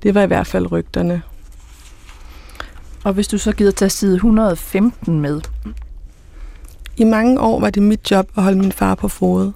Det 0.04 0.16
var 0.16 0.22
i 0.22 0.28
hvert 0.28 0.48
fald 0.48 0.72
rygterne. 0.72 1.22
Og 3.04 3.14
hvis 3.14 3.28
du 3.28 3.38
så 3.38 3.52
gider 3.52 3.72
tage 3.72 3.90
side 3.90 4.16
115 4.16 5.20
med? 5.20 5.42
I 6.98 7.04
mange 7.04 7.40
år 7.40 7.60
var 7.60 7.70
det 7.70 7.84
mit 7.84 8.12
job 8.12 8.32
at 8.36 8.44
holde 8.44 8.60
min 8.60 8.72
far 8.72 8.96
på 8.96 9.08
fod, 9.08 9.52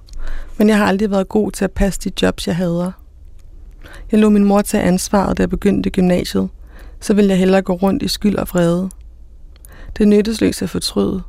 men 0.57 0.69
jeg 0.69 0.77
har 0.77 0.85
aldrig 0.85 1.11
været 1.11 1.29
god 1.29 1.51
til 1.51 1.63
at 1.63 1.71
passe 1.71 1.99
de 2.03 2.11
jobs, 2.21 2.47
jeg 2.47 2.55
havde. 2.55 2.91
Jeg 4.11 4.19
lå 4.19 4.29
min 4.29 4.43
mor 4.43 4.61
tage 4.61 4.83
ansvaret, 4.83 5.37
da 5.37 5.41
jeg 5.41 5.49
begyndte 5.49 5.89
gymnasiet, 5.89 6.49
så 6.99 7.13
ville 7.13 7.29
jeg 7.29 7.39
hellere 7.39 7.61
gå 7.61 7.73
rundt 7.73 8.03
i 8.03 8.07
skyld 8.07 8.35
og 8.35 8.47
vrede. 8.49 8.89
Det 9.97 10.07
nyttesløs 10.07 10.61
at 10.61 10.69
fortryde. 10.69 11.21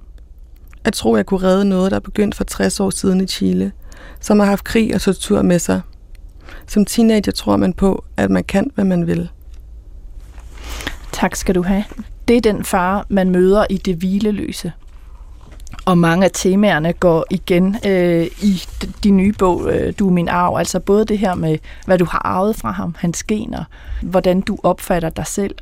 At 0.85 0.93
tro, 0.93 1.17
jeg 1.17 1.27
kunne 1.27 1.43
redde 1.43 1.65
noget, 1.65 1.91
der 1.91 2.01
begyndte 2.01 2.37
for 2.37 2.45
60 2.45 2.81
år 2.81 2.91
siden 2.91 3.21
i 3.21 3.27
Chile, 3.27 3.73
som 4.21 4.39
har 4.39 4.47
haft 4.47 4.65
krig 4.65 4.95
og 4.95 5.01
tortur 5.01 5.43
med 5.43 5.59
sig. 5.59 5.81
Som 6.67 6.85
teenager 6.85 7.33
tror 7.33 7.57
man 7.57 7.73
på, 7.73 8.05
at 8.17 8.31
man 8.31 8.45
kan, 8.45 8.71
hvad 8.75 8.85
man 8.85 9.07
vil. 9.07 9.29
Tak 11.13 11.37
skal 11.37 11.55
du 11.55 11.63
have. 11.63 11.85
Det 12.29 12.37
er 12.37 12.41
den 12.41 12.65
far, 12.65 13.07
man 13.09 13.31
møder 13.31 13.67
i 13.71 13.77
det 13.77 13.97
hvileløse. 13.97 14.73
Og 15.85 15.99
mange 15.99 16.25
af 16.25 16.31
temaerne 16.35 16.93
går 16.93 17.25
igen 17.31 17.77
øh, 17.87 18.27
i 18.43 18.63
din 19.05 19.17
nye 19.17 19.33
bog, 19.39 19.73
øh, 19.73 19.93
Du 19.99 20.07
er 20.09 20.13
min 20.13 20.29
arv. 20.29 20.57
Altså 20.59 20.81
både 20.81 21.05
det 21.05 21.19
her 21.19 21.35
med, 21.35 21.59
hvad 21.87 21.99
du 21.99 22.05
har 22.05 22.23
arvet 22.25 22.57
fra 22.57 22.71
ham, 22.71 22.95
hans 22.99 23.23
gener, 23.23 23.65
hvordan 24.03 24.41
du 24.41 24.59
opfatter 24.63 25.09
dig 25.09 25.27
selv. 25.27 25.55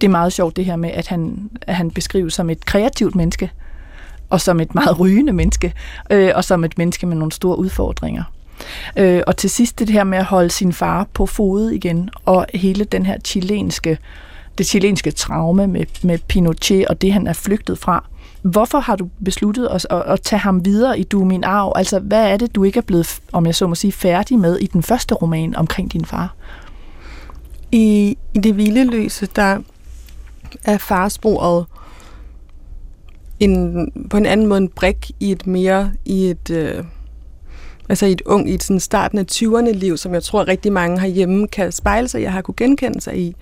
Det 0.00 0.06
er 0.06 0.10
meget 0.10 0.32
sjovt 0.32 0.56
det 0.56 0.64
her 0.64 0.76
med, 0.76 0.90
at 0.90 1.08
han, 1.08 1.50
at 1.62 1.74
han 1.74 1.90
beskrives 1.90 2.34
som 2.34 2.50
et 2.50 2.64
kreativt 2.64 3.14
menneske, 3.14 3.50
og 4.32 4.40
som 4.40 4.60
et 4.60 4.74
meget 4.74 5.00
rygende 5.00 5.32
menneske, 5.32 5.72
øh, 6.10 6.32
og 6.34 6.44
som 6.44 6.64
et 6.64 6.78
menneske 6.78 7.06
med 7.06 7.16
nogle 7.16 7.32
store 7.32 7.58
udfordringer. 7.58 8.24
Øh, 8.96 9.22
og 9.26 9.36
til 9.36 9.50
sidst 9.50 9.78
det 9.78 9.88
her 9.88 10.04
med 10.04 10.18
at 10.18 10.24
holde 10.24 10.50
sin 10.50 10.72
far 10.72 11.06
på 11.14 11.26
fod 11.26 11.70
igen, 11.70 12.10
og 12.24 12.46
hele 12.54 12.84
den 12.84 13.06
her 13.06 13.18
chilenske, 13.24 13.98
det 14.58 14.66
chilenske 14.66 15.10
traume 15.10 15.66
med, 15.66 15.86
med 16.02 16.18
Pinochet 16.18 16.86
og 16.86 17.02
det, 17.02 17.12
han 17.12 17.26
er 17.26 17.32
flygtet 17.32 17.78
fra. 17.78 18.04
Hvorfor 18.42 18.78
har 18.78 18.96
du 18.96 19.08
besluttet 19.24 19.68
at, 19.70 19.86
at, 19.90 20.02
at 20.06 20.20
tage 20.20 20.40
ham 20.40 20.64
videre 20.64 20.98
i 20.98 21.02
Du 21.02 21.24
min 21.24 21.44
arv? 21.44 21.72
Altså, 21.76 21.98
hvad 21.98 22.32
er 22.32 22.36
det, 22.36 22.54
du 22.54 22.64
ikke 22.64 22.78
er 22.78 22.82
blevet, 22.82 23.20
om 23.32 23.46
jeg 23.46 23.54
så 23.54 23.66
må 23.66 23.74
sige, 23.74 23.92
færdig 23.92 24.38
med 24.38 24.58
i 24.58 24.66
den 24.66 24.82
første 24.82 25.14
roman 25.14 25.56
omkring 25.56 25.92
din 25.92 26.04
far? 26.04 26.34
I, 27.72 28.16
i 28.34 28.38
det 28.38 28.54
hvileløse, 28.54 29.26
der 29.36 29.58
er 30.64 30.78
farsporet 30.78 31.66
en, 33.44 33.92
på 34.10 34.16
en 34.16 34.26
anden 34.26 34.46
måde 34.46 34.58
en 34.58 34.68
brik 34.68 35.10
i 35.20 35.32
et 35.32 35.46
mere, 35.46 35.92
i 36.04 36.30
et, 36.30 36.50
øh, 36.50 36.84
altså 37.88 38.06
i 38.06 38.12
et 38.12 38.22
ung, 38.26 38.50
i 38.50 38.54
et 38.54 38.62
sådan 38.62 38.80
starten 38.80 39.18
af 39.18 39.24
20'erne 39.32 39.72
liv, 39.72 39.96
som 39.96 40.14
jeg 40.14 40.22
tror 40.22 40.48
rigtig 40.48 40.72
mange 40.72 41.00
herhjemme 41.00 41.48
kan 41.48 41.72
spejle 41.72 42.08
sig 42.08 42.22
jeg 42.22 42.32
har 42.32 42.42
kunne 42.42 42.54
genkende 42.56 43.00
sig 43.00 43.18
i, 43.18 43.36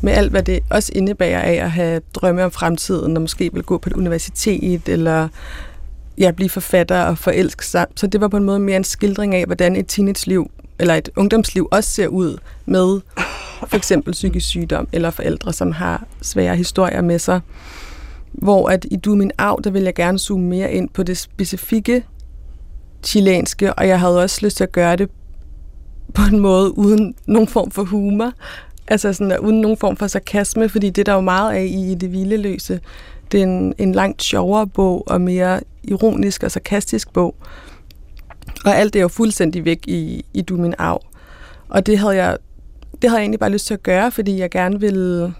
med 0.00 0.12
alt 0.12 0.30
hvad 0.30 0.42
det 0.42 0.60
også 0.70 0.92
indebærer 0.94 1.42
af 1.42 1.54
at 1.54 1.70
have 1.70 2.00
drømme 2.14 2.44
om 2.44 2.50
fremtiden, 2.50 3.16
og 3.16 3.22
måske 3.22 3.50
vil 3.52 3.62
gå 3.62 3.78
på 3.78 3.88
et 3.88 3.92
universitet, 3.92 4.88
eller 4.88 5.28
ja, 6.18 6.30
blive 6.30 6.50
forfatter 6.50 7.02
og 7.02 7.18
forelske 7.18 7.66
sig. 7.66 7.86
Så 7.96 8.06
det 8.06 8.20
var 8.20 8.28
på 8.28 8.36
en 8.36 8.44
måde 8.44 8.58
mere 8.58 8.76
en 8.76 8.84
skildring 8.84 9.34
af, 9.34 9.44
hvordan 9.44 9.76
et 9.76 9.86
teenage-liv, 9.88 10.50
eller 10.78 10.94
et 10.94 11.08
ungdomsliv 11.16 11.68
også 11.70 11.90
ser 11.90 12.06
ud 12.06 12.38
med 12.66 13.00
for 13.68 13.76
eksempel 13.76 14.12
psykisk 14.12 14.46
sygdom, 14.46 14.88
eller 14.92 15.10
forældre, 15.10 15.52
som 15.52 15.72
har 15.72 16.04
svære 16.22 16.56
historier 16.56 17.02
med 17.02 17.18
sig. 17.18 17.40
Hvor 18.36 18.68
at 18.68 18.86
i 18.90 18.96
Du 18.96 19.14
min 19.14 19.30
arv, 19.38 19.60
der 19.64 19.70
vil 19.70 19.82
jeg 19.82 19.94
gerne 19.94 20.18
zoome 20.18 20.46
mere 20.46 20.72
ind 20.72 20.88
på 20.88 21.02
det 21.02 21.18
specifikke 21.18 22.04
chilenske, 23.02 23.74
og 23.74 23.88
jeg 23.88 24.00
havde 24.00 24.22
også 24.22 24.38
lyst 24.42 24.56
til 24.56 24.64
at 24.64 24.72
gøre 24.72 24.96
det 24.96 25.10
på 26.14 26.22
en 26.32 26.40
måde 26.40 26.78
uden 26.78 27.14
nogen 27.26 27.48
form 27.48 27.70
for 27.70 27.84
humor. 27.84 28.32
Altså 28.88 29.12
sådan, 29.12 29.38
uden 29.38 29.60
nogen 29.60 29.76
form 29.76 29.96
for 29.96 30.06
sarkasme, 30.06 30.68
fordi 30.68 30.90
det 30.90 31.08
er 31.08 31.12
jo 31.12 31.20
meget 31.20 31.54
af 31.54 31.64
i 31.64 31.94
det 31.94 32.08
hvileløse. 32.08 32.80
Det 33.32 33.40
er 33.40 33.44
en, 33.44 33.74
en 33.78 33.92
langt 33.92 34.22
sjovere 34.22 34.66
bog, 34.66 35.04
og 35.06 35.20
mere 35.20 35.60
ironisk 35.84 36.42
og 36.42 36.50
sarkastisk 36.50 37.12
bog. 37.12 37.34
Og 38.64 38.76
alt 38.76 38.92
det 38.92 38.98
er 38.98 39.02
jo 39.02 39.08
fuldstændig 39.08 39.64
væk 39.64 39.88
i, 39.88 40.24
i 40.34 40.42
Du 40.42 40.56
min 40.56 40.74
arv. 40.78 41.02
Og 41.68 41.86
det 41.86 41.98
havde 41.98 42.16
jeg 42.16 42.36
det 43.02 43.10
havde 43.10 43.18
jeg 43.18 43.22
egentlig 43.22 43.40
bare 43.40 43.50
lyst 43.50 43.66
til 43.66 43.74
at 43.74 43.82
gøre, 43.82 44.10
fordi 44.10 44.38
jeg 44.38 44.50
gerne 44.50 44.80
ville, 44.80 45.34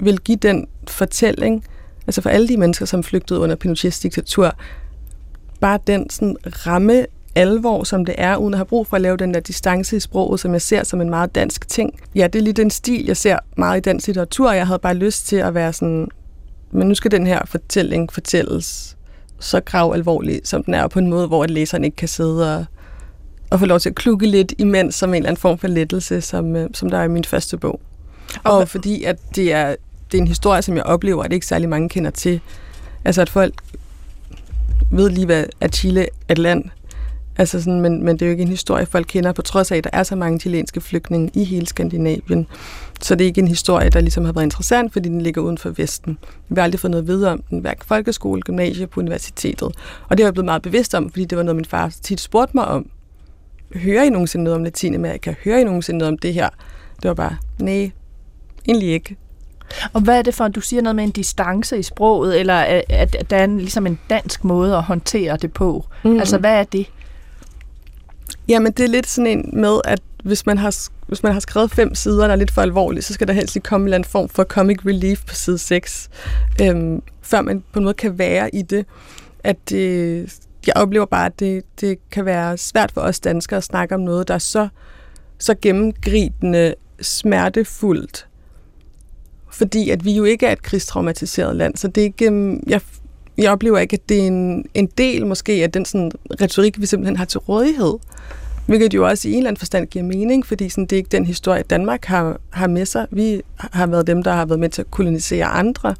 ville 0.00 0.18
give 0.18 0.36
den 0.36 0.66
fortælling, 0.88 1.64
altså 2.06 2.20
for 2.20 2.30
alle 2.30 2.48
de 2.48 2.56
mennesker, 2.56 2.86
som 2.86 3.02
flygtede 3.02 3.40
under 3.40 3.56
Pinochets 3.56 4.00
diktatur, 4.00 4.56
bare 5.60 5.78
den 5.86 6.10
sådan 6.10 6.36
ramme 6.44 7.06
alvor, 7.34 7.84
som 7.84 8.04
det 8.04 8.14
er, 8.18 8.36
uden 8.36 8.54
at 8.54 8.58
have 8.58 8.66
brug 8.66 8.86
for 8.86 8.96
at 8.96 9.02
lave 9.02 9.16
den 9.16 9.34
der 9.34 9.40
distance 9.40 9.96
i 9.96 10.00
sproget, 10.00 10.40
som 10.40 10.52
jeg 10.52 10.62
ser 10.62 10.84
som 10.84 11.00
en 11.00 11.10
meget 11.10 11.34
dansk 11.34 11.68
ting. 11.68 12.00
Ja, 12.14 12.26
det 12.26 12.38
er 12.38 12.42
lige 12.42 12.52
den 12.52 12.70
stil, 12.70 13.06
jeg 13.06 13.16
ser 13.16 13.38
meget 13.56 13.86
i 13.86 13.90
den 13.90 14.00
litteratur, 14.06 14.48
og 14.48 14.56
jeg 14.56 14.66
havde 14.66 14.78
bare 14.78 14.94
lyst 14.94 15.26
til 15.26 15.36
at 15.36 15.54
være 15.54 15.72
sådan, 15.72 16.08
men 16.70 16.88
nu 16.88 16.94
skal 16.94 17.10
den 17.10 17.26
her 17.26 17.40
fortælling 17.46 18.12
fortælles 18.12 18.96
så 19.38 19.60
grav 19.60 19.92
alvorlig, 19.94 20.40
som 20.44 20.64
den 20.64 20.74
er, 20.74 20.88
på 20.88 20.98
en 20.98 21.06
måde, 21.06 21.26
hvor 21.26 21.44
at 21.44 21.50
læseren 21.50 21.84
ikke 21.84 21.96
kan 21.96 22.08
sidde 22.08 22.56
og, 22.56 22.64
og 23.50 23.58
få 23.58 23.66
lov 23.66 23.80
til 23.80 23.88
at 23.88 23.94
klukke 23.94 24.26
lidt 24.26 24.54
imens, 24.58 24.94
som 24.94 25.10
en 25.10 25.14
eller 25.14 25.28
anden 25.28 25.40
form 25.40 25.58
for 25.58 25.68
lettelse, 25.68 26.20
som, 26.20 26.56
øh, 26.56 26.70
som 26.74 26.90
der 26.90 26.98
er 26.98 27.04
i 27.04 27.08
min 27.08 27.24
første 27.24 27.56
bog. 27.56 27.80
Og, 28.44 28.58
og 28.58 28.68
fordi 28.68 29.04
at 29.04 29.18
det 29.36 29.52
er, 29.52 29.74
det 30.14 30.18
er 30.18 30.22
en 30.22 30.28
historie, 30.28 30.62
som 30.62 30.76
jeg 30.76 30.84
oplever, 30.84 31.22
at 31.22 31.32
ikke 31.32 31.46
særlig 31.46 31.68
mange 31.68 31.88
kender 31.88 32.10
til. 32.10 32.40
Altså 33.04 33.22
at 33.22 33.30
folk 33.30 33.54
ved 34.90 35.10
lige, 35.10 35.26
hvad 35.26 35.44
at 35.60 35.76
Chile 35.76 36.02
er 36.02 36.06
et 36.28 36.38
land. 36.38 36.64
Altså 37.36 37.62
sådan, 37.62 37.80
men, 37.80 38.04
men 38.04 38.16
det 38.16 38.22
er 38.22 38.26
jo 38.26 38.30
ikke 38.30 38.42
en 38.42 38.48
historie, 38.48 38.86
folk 38.86 39.06
kender, 39.08 39.32
på 39.32 39.42
trods 39.42 39.72
af, 39.72 39.76
at 39.76 39.84
der 39.84 39.90
er 39.92 40.02
så 40.02 40.16
mange 40.16 40.40
chilenske 40.40 40.80
flygtninge 40.80 41.30
i 41.34 41.44
hele 41.44 41.66
Skandinavien. 41.66 42.46
Så 43.00 43.14
det 43.14 43.24
er 43.24 43.26
ikke 43.26 43.40
en 43.40 43.48
historie, 43.48 43.90
der 43.90 44.00
ligesom 44.00 44.24
har 44.24 44.32
været 44.32 44.44
interessant, 44.44 44.92
fordi 44.92 45.08
den 45.08 45.20
ligger 45.20 45.42
uden 45.42 45.58
for 45.58 45.70
Vesten. 45.70 46.18
Vi 46.48 46.54
har 46.54 46.62
aldrig 46.62 46.80
fået 46.80 46.90
noget 46.90 47.06
videre 47.06 47.32
om 47.32 47.42
den, 47.50 47.58
hverken 47.58 47.84
folkeskole, 47.86 48.42
gymnasie 48.42 48.86
på 48.86 49.00
universitetet. 49.00 49.72
Og 50.08 50.10
det 50.10 50.20
har 50.20 50.26
jeg 50.26 50.34
blevet 50.34 50.44
meget 50.44 50.62
bevidst 50.62 50.94
om, 50.94 51.10
fordi 51.10 51.24
det 51.24 51.38
var 51.38 51.44
noget, 51.44 51.56
min 51.56 51.64
far 51.64 51.92
tit 52.02 52.20
spurgte 52.20 52.56
mig 52.56 52.64
om. 52.64 52.90
Hører 53.74 54.02
I 54.02 54.10
nogensinde 54.10 54.44
noget 54.44 54.56
om 54.56 54.64
Latinamerika? 54.64 55.34
Hører 55.44 55.58
I 55.58 55.64
nogensinde 55.64 55.98
noget 55.98 56.12
om 56.12 56.18
det 56.18 56.34
her? 56.34 56.48
Det 57.02 57.08
var 57.08 57.14
bare, 57.14 57.36
nej, 57.60 57.90
egentlig 58.68 58.88
ikke. 58.88 59.16
Og 59.92 60.00
hvad 60.00 60.18
er 60.18 60.22
det 60.22 60.34
for, 60.34 60.44
at 60.44 60.54
du 60.54 60.60
siger 60.60 60.82
noget 60.82 60.96
med 60.96 61.04
en 61.04 61.10
distance 61.10 61.78
i 61.78 61.82
sproget, 61.82 62.40
eller 62.40 62.82
at 62.88 63.30
der 63.30 63.36
er 63.36 63.44
en, 63.44 63.58
ligesom 63.58 63.86
en 63.86 63.98
dansk 64.10 64.44
måde 64.44 64.76
at 64.76 64.82
håndtere 64.82 65.36
det 65.36 65.52
på? 65.52 65.84
Mm. 66.04 66.18
Altså, 66.18 66.38
hvad 66.38 66.54
er 66.58 66.64
det? 66.64 66.86
Jamen, 68.48 68.72
det 68.72 68.84
er 68.84 68.88
lidt 68.88 69.06
sådan 69.06 69.26
en 69.26 69.50
med, 69.52 69.80
at 69.84 70.00
hvis 70.24 70.46
man 70.46 70.58
har, 70.58 70.74
hvis 71.06 71.22
man 71.22 71.32
har 71.32 71.40
skrevet 71.40 71.70
fem 71.70 71.94
sider, 71.94 72.26
der 72.26 72.32
er 72.32 72.36
lidt 72.36 72.50
for 72.50 72.62
alvorligt, 72.62 73.04
så 73.04 73.14
skal 73.14 73.28
der 73.28 73.32
helst 73.32 73.54
lige 73.54 73.62
komme 73.62 73.84
en 73.84 73.86
eller 73.86 73.94
anden 73.94 74.10
form 74.10 74.28
for 74.28 74.44
comic 74.44 74.78
relief 74.86 75.24
på 75.26 75.34
side 75.34 75.58
6, 75.58 76.10
øhm, 76.62 77.02
før 77.22 77.40
man 77.40 77.64
på 77.72 77.78
en 77.78 77.84
måde 77.84 77.94
kan 77.94 78.18
være 78.18 78.54
i 78.54 78.62
det. 78.62 78.86
At 79.44 79.56
det, 79.70 80.26
jeg 80.66 80.76
oplever 80.76 81.06
bare, 81.06 81.26
at 81.26 81.40
det, 81.40 81.62
det 81.80 81.98
kan 82.10 82.24
være 82.24 82.56
svært 82.56 82.92
for 82.92 83.00
os 83.00 83.20
danskere 83.20 83.56
at 83.56 83.64
snakke 83.64 83.94
om 83.94 84.00
noget, 84.00 84.28
der 84.28 84.34
er 84.34 84.38
så, 84.38 84.68
så 85.38 85.54
gennemgribende, 85.62 86.74
smertefuldt, 87.00 88.26
fordi 89.54 89.90
at 89.90 90.04
vi 90.04 90.12
jo 90.12 90.24
ikke 90.24 90.46
er 90.46 90.52
et 90.52 90.62
krigstraumatiseret 90.62 91.56
land, 91.56 91.76
så 91.76 91.88
det 91.88 92.00
er 92.00 92.04
ikke, 92.04 92.26
øhm, 92.26 92.62
jeg, 92.66 92.80
jeg 93.38 93.52
oplever 93.52 93.78
ikke, 93.78 93.94
at 93.94 94.08
det 94.08 94.22
er 94.22 94.26
en, 94.26 94.64
en 94.74 94.86
del 94.98 95.26
måske 95.26 95.52
af 95.52 95.72
den 95.72 95.84
sådan, 95.84 96.12
retorik, 96.40 96.80
vi 96.80 96.86
simpelthen 96.86 97.16
har 97.16 97.24
til 97.24 97.40
rådighed. 97.40 97.94
Hvilket 98.66 98.94
jo 98.94 99.08
også 99.08 99.28
i 99.28 99.32
en 99.32 99.38
eller 99.38 99.48
anden 99.48 99.58
forstand 99.58 99.86
giver 99.86 100.04
mening, 100.04 100.46
fordi 100.46 100.68
sådan, 100.68 100.86
det 100.86 100.92
er 100.92 100.96
ikke 100.96 101.08
den 101.08 101.26
historie, 101.26 101.62
Danmark 101.62 102.04
har, 102.04 102.40
har 102.50 102.66
med 102.66 102.86
sig. 102.86 103.06
Vi 103.10 103.42
har 103.56 103.86
været 103.86 104.06
dem, 104.06 104.22
der 104.22 104.32
har 104.32 104.46
været 104.46 104.60
med 104.60 104.68
til 104.68 104.82
at 104.82 104.90
kolonisere 104.90 105.44
andre. 105.44 105.94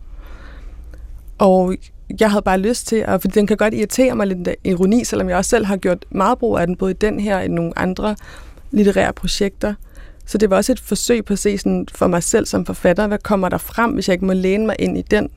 Og 1.39 1.75
jeg 2.21 2.31
havde 2.31 2.43
bare 2.43 2.59
lyst 2.59 2.87
til, 2.87 2.97
at, 2.97 3.21
fordi 3.21 3.39
den 3.39 3.47
kan 3.47 3.57
godt 3.57 3.75
irritere 3.75 4.17
mig 4.17 4.27
lidt 4.27 4.49
ironi, 4.65 5.05
selvom 5.05 5.29
jeg 5.29 5.37
også 5.37 5.49
selv 5.49 5.65
har 5.65 5.77
gjort 5.77 6.05
meget 6.11 6.39
brug 6.39 6.59
af 6.59 6.67
den, 6.67 6.77
både 6.77 6.91
i 6.91 6.95
den 7.01 7.21
her 7.21 7.37
og 7.37 7.45
i 7.45 7.49
nogle 7.49 7.79
andre 7.79 8.17
litterære 8.71 9.13
projekter. 9.13 9.75
Så 10.27 10.39
det 10.39 10.51
var 10.51 10.57
også 10.57 10.73
et 10.73 10.81
forsøg 10.81 11.25
på 11.25 11.33
at 11.33 11.39
se 11.39 11.59
sådan 11.59 11.87
for 11.95 12.07
mig 12.07 12.23
selv 12.23 12.47
som 12.47 12.67
forfatter, 12.67 13.07
hvad 13.07 13.19
kommer 13.19 13.49
der 13.49 13.59
frem, 13.59 13.91
hvis 13.91 14.09
jeg 14.09 14.13
ikke 14.13 14.25
må 14.25 14.33
læne 14.33 14.67
mig 14.67 14.77
ind 14.79 14.99
i 14.99 15.03
den? 15.03 15.31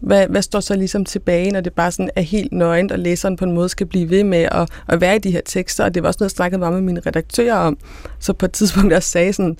Hvad, 0.00 0.26
hvad 0.26 0.42
står 0.42 0.60
så 0.60 0.76
ligesom 0.76 1.04
tilbage, 1.04 1.50
når 1.50 1.60
det 1.60 1.72
bare 1.72 1.92
sådan 1.92 2.10
er 2.16 2.22
helt 2.22 2.52
nøgent, 2.52 2.92
og 2.92 2.98
læseren 2.98 3.36
på 3.36 3.44
en 3.44 3.52
måde 3.52 3.68
skal 3.68 3.86
blive 3.86 4.10
ved 4.10 4.24
med 4.24 4.48
at, 4.52 4.70
at 4.88 5.00
være 5.00 5.16
i 5.16 5.18
de 5.18 5.30
her 5.30 5.40
tekster? 5.44 5.84
Og 5.84 5.94
det 5.94 6.02
var 6.02 6.08
også 6.08 6.18
noget, 6.20 6.30
jeg 6.30 6.36
snakkede 6.36 6.58
meget 6.58 6.74
med 6.74 6.82
mine 6.82 7.00
redaktører 7.06 7.56
om. 7.56 7.78
Så 8.18 8.32
på 8.32 8.46
et 8.46 8.52
tidspunkt 8.52 8.92
jeg 8.92 9.02
sagde 9.02 9.32
sådan, 9.32 9.58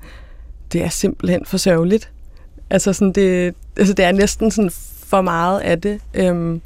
det 0.73 0.83
er 0.83 0.89
simpelthen 0.89 1.45
for 1.45 1.57
sørgeligt. 1.57 2.11
Altså, 2.69 2.93
sådan 2.93 3.11
det, 3.11 3.55
altså 3.77 3.93
det 3.93 4.05
er 4.05 4.11
næsten 4.11 4.51
sådan 4.51 4.71
for 5.05 5.21
meget 5.21 5.59
af 5.59 5.81
det. 5.81 6.01
Øhm, 6.13 6.61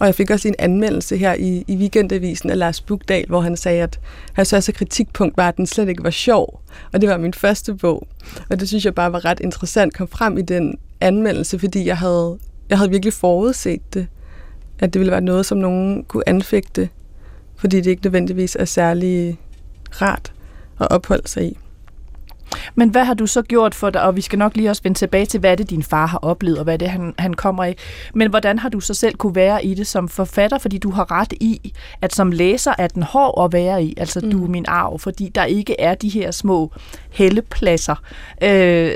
og 0.00 0.06
jeg 0.06 0.14
fik 0.14 0.30
også 0.30 0.48
en 0.48 0.54
anmeldelse 0.58 1.16
her 1.16 1.34
i, 1.34 1.64
i 1.68 1.76
weekendavisen 1.76 2.50
af 2.50 2.58
Lars 2.58 2.80
Bugdal, 2.80 3.26
hvor 3.28 3.40
han 3.40 3.56
sagde, 3.56 3.82
at 3.82 4.00
hans 4.32 4.50
første 4.50 4.72
kritikpunkt 4.72 5.36
var, 5.36 5.48
at 5.48 5.56
den 5.56 5.66
slet 5.66 5.88
ikke 5.88 6.04
var 6.04 6.10
sjov. 6.10 6.60
Og 6.92 7.00
det 7.00 7.08
var 7.08 7.16
min 7.16 7.34
første 7.34 7.74
bog. 7.74 8.08
Og 8.50 8.60
det 8.60 8.68
synes 8.68 8.84
jeg 8.84 8.94
bare 8.94 9.12
var 9.12 9.24
ret 9.24 9.40
interessant 9.40 9.94
kom 9.94 10.08
frem 10.08 10.38
i 10.38 10.42
den 10.42 10.78
anmeldelse, 11.00 11.58
fordi 11.58 11.86
jeg 11.86 11.98
havde, 11.98 12.38
jeg 12.70 12.78
havde 12.78 12.90
virkelig 12.90 13.12
forudset 13.12 13.94
det. 13.94 14.06
At 14.78 14.92
det 14.92 15.00
ville 15.00 15.12
være 15.12 15.20
noget, 15.20 15.46
som 15.46 15.58
nogen 15.58 16.04
kunne 16.04 16.28
anfægte, 16.28 16.88
fordi 17.56 17.76
det 17.76 17.90
ikke 17.90 18.04
nødvendigvis 18.04 18.56
er 18.60 18.64
særlig 18.64 19.38
rart 20.02 20.32
at 20.80 20.90
opholde 20.90 21.28
sig 21.28 21.44
i. 21.44 21.58
Men 22.74 22.88
hvad 22.88 23.04
har 23.04 23.14
du 23.14 23.26
så 23.26 23.42
gjort 23.42 23.74
for 23.74 23.90
dig, 23.90 24.02
og 24.02 24.16
vi 24.16 24.20
skal 24.20 24.38
nok 24.38 24.56
lige 24.56 24.70
også 24.70 24.82
vende 24.82 24.98
tilbage 24.98 25.26
til, 25.26 25.40
hvad 25.40 25.56
det 25.56 25.70
din 25.70 25.82
far 25.82 26.06
har 26.06 26.18
oplevet, 26.18 26.58
og 26.58 26.64
hvad 26.64 26.78
det 26.78 26.88
han, 26.88 27.14
han 27.18 27.34
kommer 27.34 27.64
af. 27.64 27.76
Men 28.14 28.30
hvordan 28.30 28.58
har 28.58 28.68
du 28.68 28.80
så 28.80 28.94
selv 28.94 29.14
kunne 29.14 29.34
være 29.34 29.64
i 29.64 29.74
det 29.74 29.86
som 29.86 30.08
forfatter, 30.08 30.58
fordi 30.58 30.78
du 30.78 30.90
har 30.90 31.10
ret 31.10 31.32
i, 31.32 31.72
at 32.02 32.14
som 32.14 32.32
læser 32.32 32.74
er 32.78 32.86
den 32.86 33.02
hård 33.02 33.44
at 33.44 33.52
være 33.52 33.84
i, 33.84 33.94
altså 33.96 34.20
mm. 34.22 34.30
du 34.30 34.44
er 34.44 34.48
min 34.48 34.64
arv, 34.68 34.98
fordi 34.98 35.28
der 35.34 35.44
ikke 35.44 35.80
er 35.80 35.94
de 35.94 36.08
her 36.08 36.30
små 36.30 36.72
hellepladser 37.10 37.94
øh, 38.42 38.90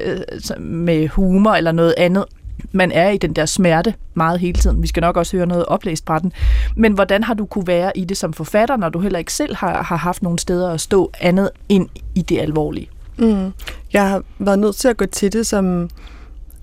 med 0.58 1.08
humor 1.08 1.52
eller 1.52 1.72
noget 1.72 1.94
andet, 1.96 2.24
man 2.72 2.92
er 2.92 3.10
i 3.10 3.16
den 3.16 3.32
der 3.32 3.46
smerte 3.46 3.94
meget 4.14 4.40
hele 4.40 4.58
tiden. 4.58 4.82
Vi 4.82 4.86
skal 4.86 5.00
nok 5.00 5.16
også 5.16 5.36
høre 5.36 5.46
noget 5.46 5.66
oplæst 5.66 6.06
fra 6.06 6.18
den. 6.18 6.32
Men 6.76 6.92
hvordan 6.92 7.24
har 7.24 7.34
du 7.34 7.46
kunne 7.46 7.66
være 7.66 7.98
i 7.98 8.04
det 8.04 8.16
som 8.16 8.32
forfatter, 8.32 8.76
når 8.76 8.88
du 8.88 9.00
heller 9.00 9.18
ikke 9.18 9.32
selv 9.32 9.56
har, 9.56 9.82
har 9.82 9.96
haft 9.96 10.22
nogle 10.22 10.38
steder 10.38 10.70
at 10.70 10.80
stå 10.80 11.10
andet 11.20 11.50
end 11.68 11.88
i 12.14 12.22
det 12.22 12.38
alvorlige? 12.38 12.88
Mm. 13.20 13.52
Jeg 13.92 14.08
har 14.08 14.22
været 14.38 14.58
nødt 14.58 14.76
til 14.76 14.88
at 14.88 14.96
gå 14.96 15.06
til 15.06 15.32
det 15.32 15.46
som 15.46 15.90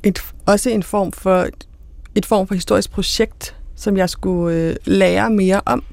et, 0.04 0.22
også 0.46 0.70
en 0.70 0.84
form 0.84 1.12
for 1.12 1.36
et, 1.36 1.67
et 2.15 2.26
form 2.26 2.48
for 2.48 2.56
historisk 2.56 2.91
projekt, 2.91 3.56
som 3.76 3.98
jeg 3.98 4.10
skulle 4.10 4.56
øh, 4.56 4.76
lære 4.86 5.30
mere 5.30 5.62
om. 5.65 5.84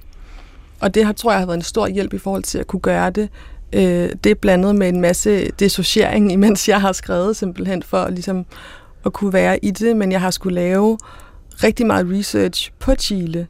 Og 0.81 0.95
det 0.95 1.05
har, 1.05 1.13
tror 1.13 1.31
jeg 1.31 1.41
har 1.41 1.47
været 1.47 1.57
en 1.57 1.63
stor 1.63 1.87
hjælp 1.87 2.13
i 2.13 2.19
forhold 2.19 2.43
til 2.43 2.59
at 2.59 2.67
kunne 2.67 2.81
gøre 2.81 3.11
det. 3.11 3.29
Øh, 3.73 4.11
det 4.25 4.27
er 4.27 4.35
blandet 4.35 4.77
med 4.77 4.89
en 4.89 5.01
masse 5.01 5.51
dissociering, 5.51 6.33
imens 6.37 6.69
jeg 6.69 6.81
har 6.81 6.93
skrevet 6.93 7.37
simpelthen 7.37 7.83
for 7.83 8.09
ligesom 8.09 8.47
at 9.07 9.13
kunne 9.13 9.33
være 9.33 9.65
i 9.65 9.71
det, 9.71 9.97
men 9.97 10.13
jeg 10.13 10.21
har 10.21 10.31
skulle 10.31 10.55
lave 10.55 10.99
rigtig 11.63 11.87
meget 11.87 12.07
research 12.11 12.73
på 12.79 12.95
Chile. 12.95 13.47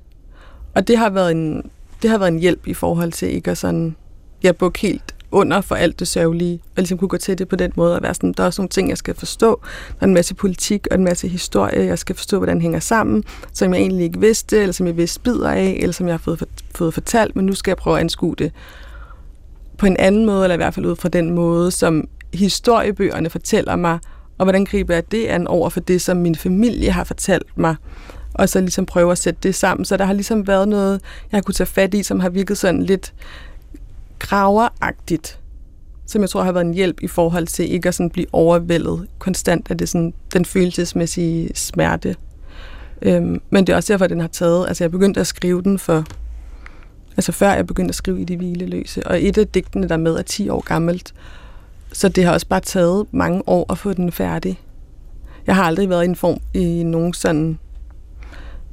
Og 0.74 0.88
det 0.88 0.98
har 0.98 1.10
været 1.10 1.30
en, 1.30 1.70
det 2.02 2.10
har 2.10 2.18
været 2.18 2.32
en 2.32 2.38
hjælp 2.38 2.66
i 2.66 2.74
forhold 2.74 3.12
til 3.12 3.34
ikke 3.34 3.50
at 3.50 3.58
sådan, 3.58 3.96
jeg 4.42 4.56
bukke 4.56 4.78
helt 4.78 5.13
under 5.34 5.60
for 5.60 5.74
alt 5.74 5.98
det 5.98 6.08
sørgelige, 6.08 6.60
og 6.76 6.76
ligesom 6.76 6.98
kunne 6.98 7.08
gå 7.08 7.16
til 7.16 7.38
det 7.38 7.48
på 7.48 7.56
den 7.56 7.72
måde, 7.74 7.96
og 7.96 8.02
være 8.02 8.14
sådan, 8.14 8.32
der 8.32 8.42
er 8.42 8.46
også 8.46 8.62
nogle 8.62 8.68
ting, 8.68 8.88
jeg 8.88 8.98
skal 8.98 9.14
forstå. 9.14 9.60
Der 9.88 9.96
er 10.00 10.06
en 10.06 10.14
masse 10.14 10.34
politik 10.34 10.86
og 10.90 10.98
en 10.98 11.04
masse 11.04 11.28
historie, 11.28 11.86
jeg 11.86 11.98
skal 11.98 12.16
forstå, 12.16 12.38
hvordan 12.38 12.56
det 12.56 12.62
hænger 12.62 12.80
sammen, 12.80 13.24
som 13.52 13.74
jeg 13.74 13.80
egentlig 13.80 14.04
ikke 14.04 14.20
vidste, 14.20 14.58
eller 14.58 14.72
som 14.72 14.86
jeg 14.86 14.96
vidste 14.96 15.20
bider 15.20 15.50
af, 15.50 15.76
eller 15.80 15.92
som 15.92 16.06
jeg 16.06 16.12
har 16.12 16.18
fået, 16.18 16.44
fået 16.74 16.94
fortalt, 16.94 17.36
men 17.36 17.46
nu 17.46 17.54
skal 17.54 17.70
jeg 17.70 17.76
prøve 17.76 17.96
at 17.96 18.00
anskue 18.00 18.34
det 18.38 18.52
på 19.78 19.86
en 19.86 19.96
anden 19.96 20.26
måde, 20.26 20.44
eller 20.44 20.54
i 20.54 20.56
hvert 20.56 20.74
fald 20.74 20.86
ud 20.86 20.96
fra 20.96 21.08
den 21.08 21.30
måde, 21.30 21.70
som 21.70 22.08
historiebøgerne 22.34 23.30
fortæller 23.30 23.76
mig, 23.76 23.98
og 24.38 24.44
hvordan 24.44 24.64
griber 24.64 24.94
jeg 24.94 25.12
det 25.12 25.26
an 25.26 25.46
over 25.46 25.70
for 25.70 25.80
det, 25.80 26.02
som 26.02 26.16
min 26.16 26.34
familie 26.34 26.90
har 26.90 27.04
fortalt 27.04 27.58
mig, 27.58 27.76
og 28.34 28.48
så 28.48 28.60
ligesom 28.60 28.86
prøve 28.86 29.12
at 29.12 29.18
sætte 29.18 29.40
det 29.42 29.54
sammen. 29.54 29.84
Så 29.84 29.96
der 29.96 30.04
har 30.04 30.12
ligesom 30.12 30.46
været 30.46 30.68
noget, 30.68 31.00
jeg 31.32 31.36
har 31.36 31.42
kunne 31.42 31.54
tage 31.54 31.66
fat 31.66 31.94
i, 31.94 32.02
som 32.02 32.20
har 32.20 32.28
virket 32.28 32.58
sådan 32.58 32.82
lidt 32.82 33.12
graveragtigt, 34.18 35.40
som 36.06 36.22
jeg 36.22 36.30
tror 36.30 36.42
har 36.42 36.52
været 36.52 36.66
en 36.66 36.74
hjælp 36.74 37.02
i 37.02 37.06
forhold 37.06 37.46
til 37.46 37.72
ikke 37.72 37.88
at 37.88 37.94
sådan 37.94 38.10
blive 38.10 38.26
overvældet 38.32 39.06
konstant 39.18 39.70
af 39.70 39.78
det 39.78 39.88
sådan, 39.88 40.14
den 40.32 40.44
følelsesmæssige 40.44 41.50
smerte. 41.54 42.16
Øhm, 43.02 43.40
men 43.50 43.66
det 43.66 43.72
er 43.72 43.76
også 43.76 43.92
derfor, 43.92 44.04
at 44.04 44.10
den 44.10 44.20
har 44.20 44.28
taget, 44.28 44.68
altså 44.68 44.84
jeg 44.84 44.90
begyndte 44.90 45.20
at 45.20 45.26
skrive 45.26 45.62
den 45.62 45.78
for, 45.78 46.04
altså 47.16 47.32
før 47.32 47.52
jeg 47.52 47.66
begyndte 47.66 47.90
at 47.90 47.94
skrive 47.94 48.20
i 48.20 48.24
de 48.24 48.36
hvileløse, 48.36 49.06
og 49.06 49.22
et 49.22 49.38
af 49.38 49.48
digtene 49.48 49.88
der 49.88 49.96
med 49.96 50.14
er 50.14 50.22
10 50.22 50.48
år 50.48 50.60
gammelt, 50.60 51.14
så 51.92 52.08
det 52.08 52.24
har 52.24 52.32
også 52.32 52.46
bare 52.46 52.60
taget 52.60 53.06
mange 53.10 53.42
år 53.46 53.72
at 53.72 53.78
få 53.78 53.92
den 53.92 54.12
færdig. 54.12 54.60
Jeg 55.46 55.56
har 55.56 55.64
aldrig 55.64 55.88
været 55.88 56.02
i 56.02 56.08
en 56.08 56.16
form 56.16 56.40
i 56.54 56.82
nogen 56.82 57.12
sådan 57.14 57.58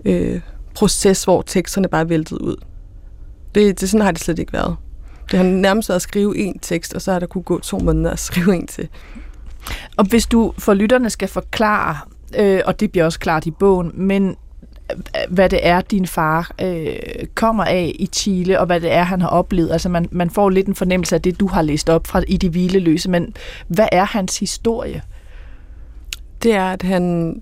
øh, 0.05 0.41
proces, 0.75 1.23
hvor 1.23 1.41
teksterne 1.41 1.87
bare 1.87 2.09
væltede 2.09 2.41
ud. 2.41 2.55
Det, 3.55 3.81
det 3.81 3.89
sådan 3.89 4.05
har 4.05 4.11
det 4.11 4.21
slet 4.21 4.39
ikke 4.39 4.53
været. 4.53 4.75
Det 5.31 5.39
har 5.39 5.45
nærmest 5.45 5.89
været 5.89 5.95
at 5.95 6.01
skrive 6.01 6.37
en 6.37 6.59
tekst, 6.59 6.93
og 6.93 7.01
så 7.01 7.11
har 7.11 7.19
der 7.19 7.27
kunne 7.27 7.43
gå 7.43 7.59
to 7.59 7.79
måneder 7.79 8.11
at 8.11 8.19
skrive 8.19 8.55
en 8.55 8.67
til. 8.67 8.89
Og 9.97 10.05
hvis 10.05 10.25
du 10.25 10.53
for 10.57 10.73
lytterne 10.73 11.09
skal 11.09 11.27
forklare, 11.27 11.97
øh, 12.37 12.61
og 12.65 12.79
det 12.79 12.91
bliver 12.91 13.05
også 13.05 13.19
klart 13.19 13.45
i 13.45 13.51
bogen, 13.51 13.91
men 13.93 14.35
øh, 14.91 14.97
hvad 15.29 15.49
det 15.49 15.59
er, 15.67 15.81
din 15.81 16.07
far 16.07 16.51
øh, 16.61 16.95
kommer 17.35 17.63
af 17.63 17.95
i 17.99 18.05
Chile, 18.05 18.59
og 18.59 18.65
hvad 18.65 18.81
det 18.81 18.91
er, 18.91 19.03
han 19.03 19.21
har 19.21 19.27
oplevet. 19.27 19.71
Altså 19.71 19.89
man, 19.89 20.07
man 20.11 20.29
får 20.29 20.49
lidt 20.49 20.67
en 20.67 20.75
fornemmelse 20.75 21.15
af 21.15 21.21
det, 21.21 21.39
du 21.39 21.47
har 21.47 21.61
læst 21.61 21.89
op 21.89 22.07
fra 22.07 22.23
i 22.27 22.37
de 22.37 22.49
hvileløse, 22.49 23.09
men 23.09 23.33
hvad 23.67 23.87
er 23.91 24.05
hans 24.05 24.39
historie? 24.39 25.01
Det 26.43 26.53
er, 26.53 26.71
at 26.71 26.81
han 26.81 27.35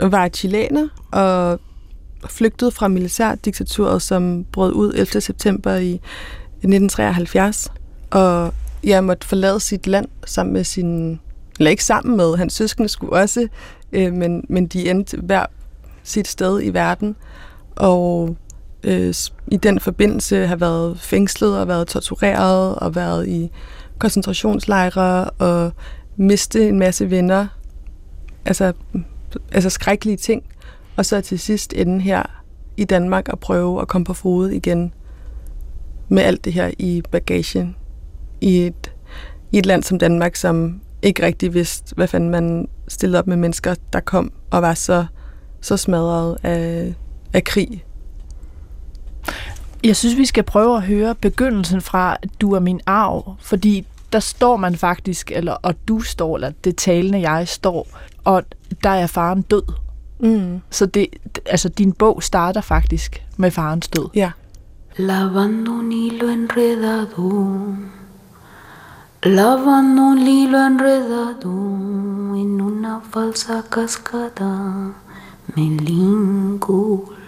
var 0.00 0.28
chilener 0.28 0.88
og 1.12 1.60
flygtede 2.30 2.70
fra 2.70 2.88
militærdiktaturet, 2.88 4.02
som 4.02 4.44
brød 4.52 4.72
ud 4.72 4.92
11. 4.92 5.20
september 5.20 5.74
i 5.74 6.00
1973, 6.66 7.72
og 8.10 8.54
jeg 8.84 9.04
måtte 9.04 9.26
forlade 9.26 9.60
sit 9.60 9.86
land 9.86 10.08
sammen 10.26 10.52
med 10.52 10.64
sin, 10.64 11.20
eller 11.58 11.70
ikke 11.70 11.84
sammen 11.84 12.16
med, 12.16 12.36
hans 12.36 12.52
søskende 12.52 12.88
skulle 12.88 13.12
også, 13.12 13.48
øh, 13.92 14.12
men, 14.12 14.44
men 14.48 14.66
de 14.66 14.90
endte 14.90 15.16
hver 15.16 15.46
sit 16.02 16.28
sted 16.28 16.62
i 16.62 16.70
verden, 16.70 17.16
og 17.76 18.36
øh, 18.84 19.14
i 19.46 19.56
den 19.56 19.80
forbindelse 19.80 20.46
har 20.46 20.56
været 20.56 21.00
fængslet 21.00 21.58
og 21.58 21.68
været 21.68 21.88
tortureret 21.88 22.74
og 22.74 22.94
været 22.94 23.28
i 23.28 23.50
koncentrationslejre 23.98 25.30
og 25.30 25.72
miste 26.16 26.68
en 26.68 26.78
masse 26.78 27.10
venner. 27.10 27.46
Altså, 28.44 28.72
altså 29.52 29.70
skrækkelige 29.70 30.16
ting. 30.16 30.42
Og 30.96 31.06
så 31.06 31.20
til 31.20 31.38
sidst 31.38 31.72
ende 31.76 32.00
her 32.00 32.22
i 32.76 32.84
Danmark 32.84 33.28
og 33.28 33.38
prøve 33.38 33.80
at 33.80 33.88
komme 33.88 34.04
på 34.04 34.14
fod 34.14 34.50
igen 34.50 34.92
med 36.08 36.22
alt 36.22 36.44
det 36.44 36.52
her 36.52 36.70
i 36.78 37.02
bagagen 37.10 37.76
i 38.40 38.66
et, 38.66 38.92
i 39.52 39.58
et 39.58 39.66
land 39.66 39.82
som 39.82 39.98
Danmark, 39.98 40.36
som 40.36 40.80
ikke 41.02 41.26
rigtig 41.26 41.54
vidste, 41.54 41.94
hvad 41.94 42.08
fanden 42.08 42.30
man 42.30 42.68
stillede 42.88 43.18
op 43.18 43.26
med 43.26 43.36
mennesker, 43.36 43.74
der 43.92 44.00
kom 44.00 44.32
og 44.50 44.62
var 44.62 44.74
så, 44.74 45.06
så 45.60 45.76
smadret 45.76 46.36
af, 46.42 46.94
af 47.32 47.44
krig. 47.44 47.84
Jeg 49.84 49.96
synes, 49.96 50.16
vi 50.16 50.26
skal 50.26 50.42
prøve 50.42 50.76
at 50.76 50.82
høre 50.82 51.14
begyndelsen 51.14 51.80
fra 51.80 52.16
Du 52.40 52.52
er 52.52 52.60
min 52.60 52.80
arv, 52.86 53.34
fordi 53.40 53.86
der 54.12 54.20
står 54.20 54.56
man 54.56 54.76
faktisk, 54.76 55.30
eller 55.34 55.52
og 55.52 55.74
du 55.88 56.00
står, 56.00 56.34
eller 56.34 56.52
det 56.64 56.76
talende 56.76 57.30
jeg 57.30 57.48
står, 57.48 57.88
og 58.24 58.42
der 58.82 58.90
er 58.90 59.06
faren 59.06 59.42
død. 59.42 59.62
Mm. 60.20 60.60
Så 60.70 60.86
det, 60.86 61.06
altså, 61.46 61.68
din 61.68 61.92
bog 61.92 62.22
starter 62.22 62.60
faktisk 62.60 63.26
med 63.36 63.50
farens 63.50 63.88
død. 63.88 64.08
Ja. 64.14 64.30
Lavando 64.96 65.72
un 65.72 65.90
hilo 65.90 66.30
enredado, 66.30 67.76
lavando 69.22 70.02
un 70.02 70.18
hilo 70.18 70.64
enredado 70.64 71.50
en 72.36 72.60
una 72.60 73.00
falsa 73.00 73.64
cascada, 73.68 74.92
me 75.56 75.62
lingulauen. 75.62 77.24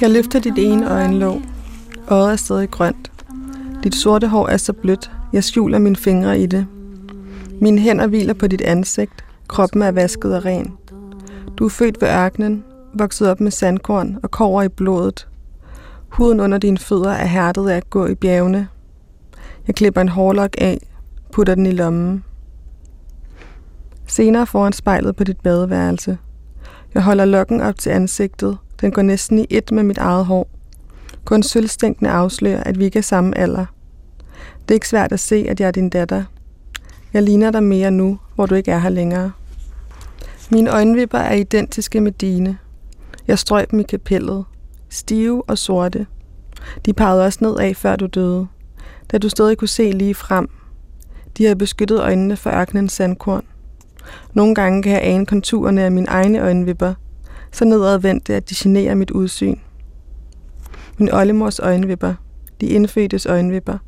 Jeg 0.00 0.10
løfter 0.10 0.40
dit 0.40 0.58
ene 0.58 0.90
øjenlåg. 0.90 1.42
Øjet 2.10 2.32
er 2.32 2.36
stadig 2.36 2.70
grønt. 2.70 3.10
Dit 3.84 3.94
sorte 3.94 4.28
hår 4.28 4.48
er 4.48 4.56
så 4.56 4.72
blødt, 4.72 5.10
jeg 5.32 5.44
skjuler 5.44 5.78
mine 5.78 5.96
fingre 5.96 6.40
i 6.40 6.46
det. 6.46 6.66
Mine 7.60 7.80
hænder 7.80 8.06
hviler 8.06 8.34
på 8.34 8.46
dit 8.46 8.60
ansigt. 8.60 9.24
Kroppen 9.48 9.82
er 9.82 9.92
vasket 9.92 10.36
og 10.36 10.44
ren. 10.44 10.72
Du 11.58 11.64
er 11.64 11.68
født 11.68 12.00
ved 12.00 12.08
ørkenen, 12.08 12.64
vokset 12.98 13.30
op 13.30 13.40
med 13.40 13.50
sandkorn 13.50 14.18
og 14.22 14.30
kover 14.30 14.62
i 14.62 14.68
blodet. 14.68 15.28
Huden 16.08 16.40
under 16.40 16.58
dine 16.58 16.78
fødder 16.78 17.10
er 17.10 17.26
hærdet 17.26 17.68
af 17.68 17.76
at 17.76 17.90
gå 17.90 18.06
i 18.06 18.14
bjergene. 18.14 18.68
Jeg 19.66 19.74
klipper 19.74 20.00
en 20.00 20.08
hårlok 20.08 20.54
af, 20.58 20.78
putter 21.32 21.54
den 21.54 21.66
i 21.66 21.70
lommen. 21.70 22.24
Senere 24.06 24.46
foran 24.46 24.72
spejlet 24.72 25.16
på 25.16 25.24
dit 25.24 25.40
badeværelse. 25.40 26.18
Jeg 26.94 27.02
holder 27.02 27.24
lokken 27.24 27.60
op 27.60 27.78
til 27.78 27.90
ansigtet. 27.90 28.58
Den 28.80 28.90
går 28.90 29.02
næsten 29.02 29.38
i 29.38 29.46
et 29.50 29.72
med 29.72 29.82
mit 29.82 29.98
eget 29.98 30.24
hår. 30.24 30.48
Kun 31.24 31.42
sølvstænkene 31.42 32.10
afslører, 32.10 32.62
at 32.62 32.78
vi 32.78 32.84
ikke 32.84 32.98
er 32.98 33.02
samme 33.02 33.38
alder. 33.38 33.66
Det 34.62 34.70
er 34.70 34.74
ikke 34.74 34.88
svært 34.88 35.12
at 35.12 35.20
se, 35.20 35.46
at 35.48 35.60
jeg 35.60 35.66
er 35.66 35.70
din 35.70 35.90
datter. 35.90 36.24
Jeg 37.12 37.22
ligner 37.22 37.50
dig 37.50 37.62
mere 37.62 37.90
nu, 37.90 38.18
hvor 38.34 38.46
du 38.46 38.54
ikke 38.54 38.70
er 38.70 38.78
her 38.78 38.88
længere. 38.88 39.32
Mine 40.50 40.70
øjenvipper 40.70 41.18
er 41.18 41.34
identiske 41.34 42.00
med 42.00 42.12
dine. 42.12 42.58
Jeg 43.28 43.38
strøg 43.38 43.70
dem 43.70 43.80
i 43.80 43.82
kapellet. 43.82 44.44
Stive 44.88 45.42
og 45.48 45.58
sorte. 45.58 46.06
De 46.86 46.92
pegede 46.92 47.24
også 47.24 47.38
nedad, 47.42 47.74
før 47.74 47.96
du 47.96 48.06
døde. 48.06 48.46
Da 49.10 49.18
du 49.18 49.28
stadig 49.28 49.58
kunne 49.58 49.68
se 49.68 49.90
lige 49.90 50.14
frem. 50.14 50.48
De 51.38 51.44
havde 51.44 51.56
beskyttet 51.56 52.00
øjnene 52.00 52.36
for 52.36 52.50
ørkenens 52.50 52.92
sandkorn. 52.92 53.44
Nogle 54.34 54.54
gange 54.54 54.82
kan 54.82 54.92
jeg 54.92 55.04
ane 55.04 55.26
konturerne 55.26 55.82
af 55.82 55.92
mine 55.92 56.08
egne 56.08 56.40
øjenvipper, 56.40 56.94
så 57.52 57.64
nedadvendte, 57.64 58.34
at 58.34 58.50
de 58.50 58.54
generer 58.58 58.94
mit 58.94 59.10
udsyn. 59.10 59.56
Min 60.98 61.12
oldemors 61.12 61.58
øjenvipper. 61.58 62.14
De 62.60 62.66
indfødtes 62.66 63.26
øjenvipper. 63.26 63.78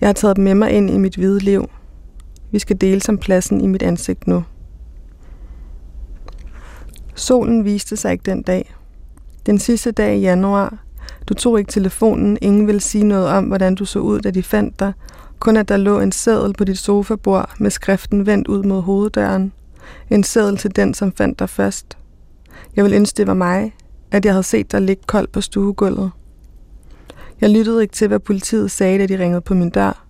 Jeg 0.00 0.08
har 0.08 0.12
taget 0.12 0.36
dem 0.36 0.44
med 0.44 0.54
mig 0.54 0.70
ind 0.70 0.90
i 0.90 0.98
mit 0.98 1.16
hvide 1.16 1.38
liv. 1.38 1.70
Vi 2.50 2.58
skal 2.58 2.80
dele 2.80 3.00
som 3.00 3.18
pladsen 3.18 3.60
i 3.60 3.66
mit 3.66 3.82
ansigt 3.82 4.26
nu. 4.26 4.44
Solen 7.18 7.64
viste 7.64 7.96
sig 7.96 8.12
ikke 8.12 8.22
den 8.30 8.42
dag. 8.42 8.74
Den 9.46 9.58
sidste 9.58 9.90
dag 9.90 10.16
i 10.16 10.20
januar. 10.20 10.78
Du 11.26 11.34
tog 11.34 11.58
ikke 11.58 11.72
telefonen. 11.72 12.38
Ingen 12.40 12.66
ville 12.66 12.80
sige 12.80 13.04
noget 13.04 13.28
om, 13.28 13.44
hvordan 13.44 13.74
du 13.74 13.84
så 13.84 13.98
ud, 13.98 14.20
da 14.20 14.30
de 14.30 14.42
fandt 14.42 14.80
dig. 14.80 14.92
Kun 15.38 15.56
at 15.56 15.68
der 15.68 15.76
lå 15.76 16.00
en 16.00 16.12
seddel 16.12 16.54
på 16.54 16.64
dit 16.64 16.78
sofabord 16.78 17.50
med 17.58 17.70
skriften 17.70 18.26
vendt 18.26 18.48
ud 18.48 18.62
mod 18.62 18.82
hoveddøren. 18.82 19.52
En 20.10 20.24
seddel 20.24 20.56
til 20.56 20.76
den, 20.76 20.94
som 20.94 21.12
fandt 21.12 21.38
dig 21.38 21.48
først. 21.48 21.98
Jeg 22.76 22.84
vil 22.84 22.92
ønske, 22.92 23.16
det 23.16 23.26
var 23.26 23.34
mig, 23.34 23.74
at 24.10 24.24
jeg 24.24 24.32
havde 24.32 24.42
set 24.42 24.72
dig 24.72 24.82
ligge 24.82 25.02
kold 25.06 25.28
på 25.28 25.40
stuegulvet. 25.40 26.10
Jeg 27.40 27.50
lyttede 27.50 27.82
ikke 27.82 27.94
til, 27.94 28.08
hvad 28.08 28.18
politiet 28.18 28.70
sagde, 28.70 28.98
da 28.98 29.06
de 29.06 29.18
ringede 29.18 29.40
på 29.40 29.54
min 29.54 29.70
dør. 29.70 30.04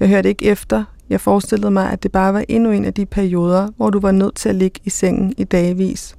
Jeg 0.00 0.08
hørte 0.08 0.28
ikke 0.28 0.44
efter. 0.44 0.84
Jeg 1.10 1.20
forestillede 1.20 1.70
mig, 1.70 1.90
at 1.90 2.02
det 2.02 2.12
bare 2.12 2.34
var 2.34 2.44
endnu 2.48 2.70
en 2.70 2.84
af 2.84 2.94
de 2.94 3.06
perioder, 3.06 3.70
hvor 3.76 3.90
du 3.90 4.00
var 4.00 4.12
nødt 4.12 4.34
til 4.34 4.48
at 4.48 4.54
ligge 4.54 4.80
i 4.84 4.90
sengen 4.90 5.34
i 5.36 5.44
dagvis. 5.44 6.16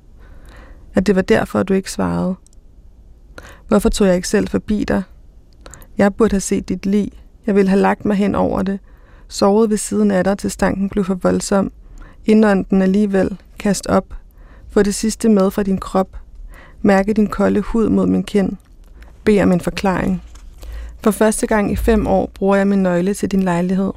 At 0.96 1.08
det 1.08 1.16
var 1.16 1.22
derfor, 1.22 1.64
du 1.64 1.74
ikke 1.74 1.92
svarede. 1.92 2.36
Hvorfor 3.68 3.90
tog 3.90 4.08
jeg 4.08 4.16
ikke 4.16 4.28
selv 4.28 4.48
forbi 4.48 4.84
dig? 4.84 5.04
Jeg 5.98 6.14
burde 6.14 6.34
have 6.34 6.42
set 6.42 6.70
dit 6.70 6.86
lig. 6.86 7.12
Jeg 7.48 7.56
ville 7.56 7.70
have 7.70 7.82
lagt 7.82 8.06
mig 8.06 8.16
hen 8.16 8.36
over 8.36 8.62
det. 8.62 8.80
Sovet 9.28 9.70
ved 9.70 9.78
siden 9.78 10.12
af 10.12 10.24
dig, 10.24 10.38
til 10.38 10.52
stanken 10.52 10.90
blev 10.90 11.06
for 11.06 11.14
voldsom. 11.14 11.72
Indånd 12.26 12.66
den 12.66 12.82
alligevel. 12.82 13.38
Kast 13.60 13.88
op. 13.88 14.14
Få 14.70 14.84
det 14.84 14.96
sidste 14.96 15.30
med 15.30 15.52
fra 15.52 15.64
din 15.64 15.78
krop. 15.78 16.18
Mærke 16.82 17.14
din 17.14 17.28
kolde 17.28 17.62
hud 17.62 17.90
mod 17.90 18.08
min 18.08 18.24
kind. 18.24 18.52
Bed 19.24 19.42
om 19.42 19.52
en 19.52 19.62
forklaring. 19.62 20.24
For 21.04 21.12
første 21.12 21.48
gang 21.48 21.72
i 21.72 21.76
fem 21.76 22.08
år 22.08 22.32
bruger 22.34 22.56
jeg 22.56 22.68
min 22.68 22.84
nøgle 22.84 23.14
til 23.14 23.32
din 23.32 23.44
lejlighed. 23.44 23.92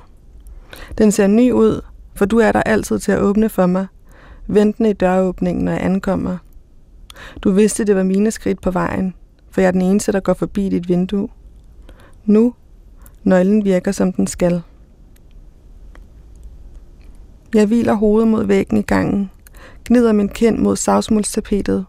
Den 0.99 1.13
ser 1.13 1.27
ny 1.27 1.53
ud, 1.53 1.81
for 2.15 2.25
du 2.25 2.39
er 2.39 2.53
der 2.53 2.63
altid 2.63 2.99
til 2.99 3.13
at 3.13 3.21
åbne 3.21 3.49
for 3.49 3.67
mig. 3.67 3.87
Ventende 4.47 4.91
i 4.91 4.93
døråbningen, 4.93 5.65
når 5.65 5.73
jeg 5.73 5.83
ankommer. 5.83 6.37
Du 7.42 7.50
vidste, 7.50 7.85
det 7.85 7.96
var 7.96 8.02
mine 8.02 8.31
skridt 8.31 8.61
på 8.61 8.70
vejen, 8.70 9.14
for 9.50 9.61
jeg 9.61 9.68
er 9.68 9.72
den 9.72 9.83
eneste, 9.83 10.12
der 10.12 10.20
går 10.20 10.35
forbi 10.35 10.68
dit 10.68 10.88
vindue. 10.88 11.28
Nu, 12.24 12.54
nøglen 13.24 13.64
virker 13.64 13.92
som 13.92 14.12
den 14.12 14.26
skal. 14.26 14.62
Jeg 17.54 17.66
hviler 17.66 17.94
hovedet 17.94 18.28
mod 18.28 18.44
væggen 18.44 18.78
i 18.78 18.83
gangen, 18.83 19.31
gnider 19.85 20.12
min 20.12 20.28
kind 20.28 20.59
mod 20.59 20.76
savsmuldstapetet. 20.76 21.87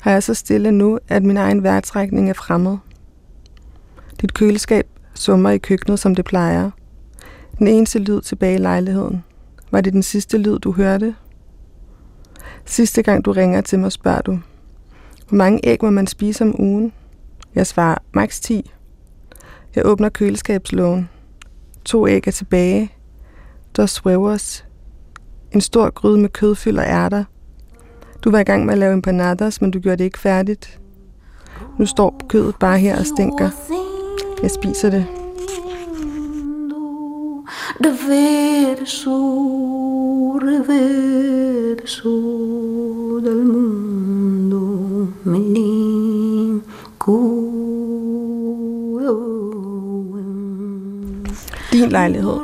Har 0.00 0.10
jeg 0.10 0.22
så 0.22 0.34
stille 0.34 0.72
nu, 0.72 0.98
at 1.08 1.22
min 1.22 1.36
egen 1.36 1.62
vejrtrækning 1.62 2.30
er 2.30 2.34
fremmed. 2.34 2.76
Dit 4.20 4.34
køleskab 4.34 4.86
summer 5.14 5.50
i 5.50 5.58
køkkenet, 5.58 5.98
som 5.98 6.14
det 6.14 6.24
plejer. 6.24 6.70
Den 7.58 7.68
eneste 7.68 7.98
lyd 7.98 8.20
tilbage 8.20 8.54
i 8.54 8.58
lejligheden. 8.58 9.24
Var 9.70 9.80
det 9.80 9.92
den 9.92 10.02
sidste 10.02 10.38
lyd, 10.38 10.58
du 10.58 10.72
hørte? 10.72 11.14
Sidste 12.70 13.02
gang 13.02 13.24
du 13.24 13.32
ringer 13.32 13.60
til 13.60 13.78
mig, 13.78 13.92
spørger 13.92 14.20
du. 14.20 14.38
Hvor 15.28 15.36
mange 15.36 15.60
æg 15.64 15.78
må 15.82 15.90
man 15.90 16.06
spise 16.06 16.44
om 16.44 16.60
ugen? 16.60 16.92
Jeg 17.54 17.66
svarer, 17.66 17.98
maks 18.14 18.40
10. 18.40 18.70
Jeg 19.74 19.86
åbner 19.86 20.08
køleskabslågen. 20.08 21.08
To 21.84 22.08
æg 22.08 22.26
er 22.26 22.30
tilbage. 22.30 22.92
Der 23.76 23.86
svævers. 23.86 24.64
En 25.52 25.60
stor 25.60 25.90
gryde 25.90 26.18
med 26.18 26.28
kødfyld 26.28 26.78
og 26.78 26.84
ærter. 26.84 27.24
Du 28.24 28.30
var 28.30 28.38
i 28.38 28.44
gang 28.44 28.64
med 28.64 28.72
at 28.74 28.78
lave 28.78 28.92
empanadas, 28.92 29.60
men 29.60 29.70
du 29.70 29.80
gjorde 29.80 29.96
det 29.96 30.04
ikke 30.04 30.18
færdigt. 30.18 30.80
Nu 31.78 31.86
står 31.86 32.20
kødet 32.28 32.54
bare 32.60 32.78
her 32.78 32.98
og 32.98 33.06
stinker. 33.06 33.50
Jeg 34.42 34.50
spiser 34.50 34.90
det. 34.90 35.19
Reverso, 37.84 39.18
reverso 40.42 42.10
del 43.20 43.44
mundo 43.44 45.08
melinculo. 45.24 46.60
Din 51.72 51.88
lejlighed. 51.88 52.38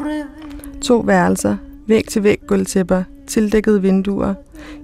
To 0.83 0.99
værelser, 0.99 1.57
væg 1.87 2.05
til 2.09 2.23
væg 2.23 2.41
gulvtæpper, 2.47 3.03
tildækkede 3.27 3.83
vinduer. 3.83 4.35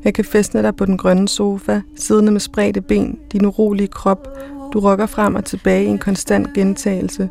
Jeg 0.05 0.15
kan 0.15 0.25
fæstne 0.25 0.63
dig 0.63 0.77
på 0.77 0.85
den 0.85 0.99
grønne 0.99 1.29
sofa, 1.29 1.81
siddende 1.97 2.33
med 2.33 2.41
spredte 2.41 2.81
ben, 2.81 3.19
din 3.33 3.47
urolige 3.47 3.89
krop. 3.89 4.29
Du 4.73 4.81
rokker 4.81 5.07
frem 5.07 5.35
og 5.35 5.45
tilbage 5.45 5.85
i 5.85 5.89
en 5.89 5.99
konstant 5.99 6.53
gentagelse. 6.55 7.29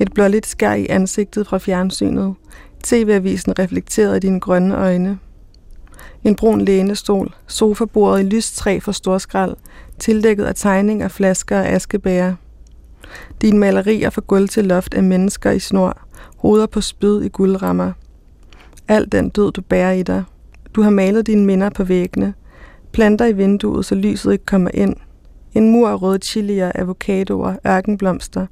Et 0.00 0.12
blåligt 0.14 0.46
skær 0.46 0.72
i 0.72 0.86
ansigtet 0.86 1.46
fra 1.46 1.58
fjernsynet. 1.58 2.34
TV-avisen 2.84 3.58
reflekterede 3.58 4.16
i 4.16 4.20
dine 4.20 4.40
grønne 4.40 4.76
øjne. 4.76 5.18
En 6.24 6.36
brun 6.36 6.60
lænestol, 6.60 7.34
sofabordet 7.46 8.20
i 8.20 8.28
lystræ 8.28 8.78
for 8.78 8.92
storskrald, 8.92 9.56
tildækket 9.98 10.44
af 10.44 10.54
tegninger, 10.54 11.08
flasker 11.08 11.58
og 11.58 11.66
askebæger. 11.66 12.34
Dine 13.42 13.58
malerier 13.58 14.10
fra 14.10 14.22
gulv 14.26 14.48
til 14.48 14.64
loft 14.64 14.94
af 14.94 15.02
mennesker 15.02 15.50
i 15.50 15.58
snor, 15.58 15.98
hoveder 16.36 16.66
på 16.66 16.80
spyd 16.80 17.22
i 17.22 17.28
guldrammer. 17.28 17.92
Al 18.88 19.12
den 19.12 19.28
død, 19.28 19.52
du 19.52 19.60
bærer 19.62 19.92
i 19.92 20.02
dig. 20.02 20.24
Du 20.74 20.82
har 20.82 20.90
malet 20.90 21.26
dine 21.26 21.44
minder 21.44 21.70
på 21.70 21.84
væggene. 21.84 22.34
Planter 22.92 23.26
i 23.26 23.32
vinduet, 23.32 23.84
så 23.84 23.94
lyset 23.94 24.32
ikke 24.32 24.46
kommer 24.46 24.70
ind. 24.74 24.96
En 25.54 25.70
mur 25.70 25.88
af 25.88 26.02
røde 26.02 26.18
chilier, 26.18 26.72
avocadoer, 26.74 27.56
ørkenblomster. 27.66 28.46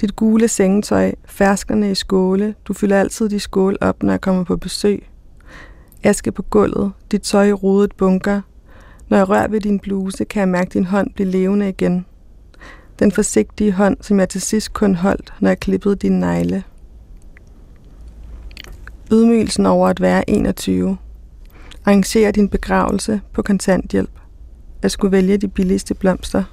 Dit 0.00 0.16
gule 0.16 0.48
sengetøj, 0.48 1.12
ferskerne 1.24 1.90
i 1.90 1.94
skåle. 1.94 2.54
Du 2.64 2.72
fylder 2.74 3.00
altid 3.00 3.28
de 3.28 3.40
skåle 3.40 3.82
op, 3.82 4.02
når 4.02 4.12
jeg 4.12 4.20
kommer 4.20 4.44
på 4.44 4.56
besøg. 4.56 5.08
Aske 6.02 6.32
på 6.32 6.42
gulvet, 6.42 6.92
dit 7.10 7.22
tøj 7.22 7.48
i 7.48 7.52
rodet 7.52 7.96
bunker. 7.96 8.40
Når 9.08 9.16
jeg 9.16 9.28
rører 9.28 9.48
ved 9.48 9.60
din 9.60 9.80
bluse, 9.80 10.24
kan 10.24 10.40
jeg 10.40 10.48
mærke 10.48 10.70
din 10.70 10.84
hånd 10.84 11.10
blive 11.14 11.30
levende 11.30 11.68
igen. 11.68 12.06
Den 12.98 13.12
forsigtige 13.12 13.72
hånd, 13.72 13.96
som 14.00 14.20
jeg 14.20 14.28
til 14.28 14.40
sidst 14.40 14.72
kun 14.72 14.94
holdt, 14.94 15.34
når 15.40 15.50
jeg 15.50 15.60
klippede 15.60 15.96
din 15.96 16.20
negle. 16.20 16.64
Ydmygelsen 19.12 19.66
over 19.66 19.88
at 19.88 20.00
være 20.00 20.30
21. 20.30 20.96
Arrangere 21.84 22.30
din 22.30 22.48
begravelse 22.48 23.20
på 23.32 23.42
kontanthjælp. 23.42 24.10
Jeg 24.82 24.90
skulle 24.90 25.12
vælge 25.12 25.36
de 25.36 25.48
billigste 25.48 25.94
blomster. 25.94 26.44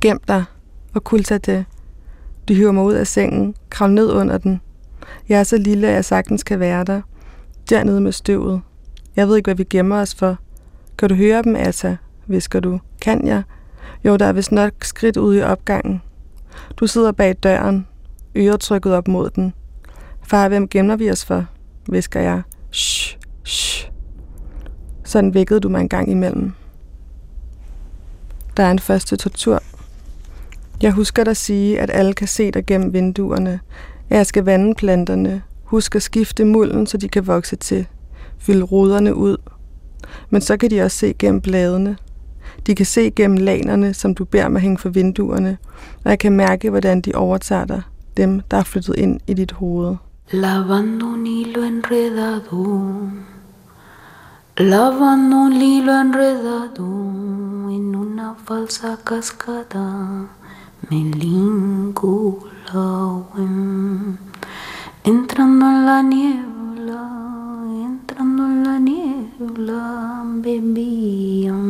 Gem 0.00 0.20
dig 0.28 0.44
og 0.94 1.04
kulta 1.04 1.38
det. 1.38 1.64
Vi 2.50 2.54
hiver 2.54 2.72
mig 2.72 2.84
ud 2.84 2.94
af 2.94 3.06
sengen, 3.06 3.54
kravl 3.70 3.92
ned 3.92 4.12
under 4.12 4.38
den. 4.38 4.60
Jeg 5.28 5.40
er 5.40 5.42
så 5.42 5.58
lille, 5.58 5.88
at 5.88 5.94
jeg 5.94 6.04
sagtens 6.04 6.42
kan 6.42 6.60
være 6.60 6.84
der. 6.84 7.00
Dernede 7.68 8.00
med 8.00 8.12
støvet. 8.12 8.60
Jeg 9.16 9.28
ved 9.28 9.36
ikke, 9.36 9.46
hvad 9.46 9.54
vi 9.54 9.64
gemmer 9.64 10.00
os 10.00 10.14
for. 10.14 10.36
Kan 10.98 11.08
du 11.08 11.14
høre 11.14 11.42
dem, 11.42 11.56
Atta? 11.56 11.96
visker 12.26 12.60
du. 12.60 12.80
Kan 13.02 13.26
jeg? 13.26 13.42
Jo, 14.04 14.16
der 14.16 14.26
er 14.26 14.32
vist 14.32 14.52
nok 14.52 14.72
skridt 14.82 15.16
ude 15.16 15.38
i 15.38 15.42
opgangen. 15.42 16.02
Du 16.76 16.86
sidder 16.86 17.12
bag 17.12 17.36
døren, 17.42 17.86
øret 18.36 18.60
trykket 18.60 18.94
op 18.94 19.08
mod 19.08 19.30
den. 19.30 19.54
Far, 20.22 20.48
hvem 20.48 20.68
gemmer 20.68 20.96
vi 20.96 21.10
os 21.10 21.24
for? 21.24 21.46
visker 21.88 22.20
jeg. 22.20 22.42
Shh, 22.72 23.16
shh. 23.44 23.90
Sådan 25.04 25.34
vækkede 25.34 25.60
du 25.60 25.68
mig 25.68 25.80
en 25.80 25.88
gang 25.88 26.10
imellem. 26.10 26.52
Der 28.56 28.62
er 28.62 28.70
en 28.70 28.78
første 28.78 29.16
tortur. 29.16 29.62
Jeg 30.82 30.92
husker 30.92 31.24
dig 31.24 31.36
sige, 31.36 31.80
at 31.80 31.90
alle 31.92 32.12
kan 32.12 32.28
se 32.28 32.50
dig 32.50 32.66
gennem 32.66 32.92
vinduerne. 32.92 33.60
At 34.10 34.16
jeg 34.16 34.26
skal 34.26 34.44
vande 34.44 34.74
planterne. 34.74 35.42
Husk 35.64 35.96
at 35.96 36.02
skifte 36.02 36.44
mulden, 36.44 36.86
så 36.86 36.96
de 36.96 37.08
kan 37.08 37.26
vokse 37.26 37.56
til. 37.56 37.86
Fyld 38.38 38.72
ruderne 38.72 39.14
ud. 39.14 39.36
Men 40.30 40.40
så 40.40 40.56
kan 40.56 40.70
de 40.70 40.82
også 40.82 40.96
se 40.96 41.14
gennem 41.18 41.40
bladene. 41.40 41.96
De 42.66 42.74
kan 42.74 42.86
se 42.86 43.10
gennem 43.10 43.36
lanerne, 43.36 43.94
som 43.94 44.14
du 44.14 44.24
beder 44.24 44.48
mig 44.48 44.60
hænge 44.60 44.78
for 44.78 44.88
vinduerne. 44.88 45.58
Og 46.04 46.10
jeg 46.10 46.18
kan 46.18 46.32
mærke, 46.32 46.70
hvordan 46.70 47.00
de 47.00 47.12
overtager 47.14 47.64
dig. 47.64 47.82
Dem, 48.16 48.40
der 48.50 48.56
er 48.56 48.62
flyttet 48.62 48.96
ind 48.96 49.20
i 49.26 49.34
dit 49.34 49.52
hoved. 49.52 49.96
Lavando 50.32 51.06
un 51.06 51.26
hilo 51.26 51.62
enredado, 51.62 52.92
lavando 54.58 55.36
un 55.36 55.52
hilo 55.52 55.92
enredado 56.00 56.84
en 57.70 57.94
una 57.94 58.34
falsa 58.46 58.96
cascada, 59.04 59.86
me 60.88 60.98
lingulawen, 61.22 62.18
entrando 65.04 65.66
en 65.66 65.86
la 65.86 66.02
niebla, 66.02 67.02
entrando 67.86 68.44
en 68.46 68.64
la 68.64 68.78
niebla, 68.78 70.22
bebían, 70.36 71.68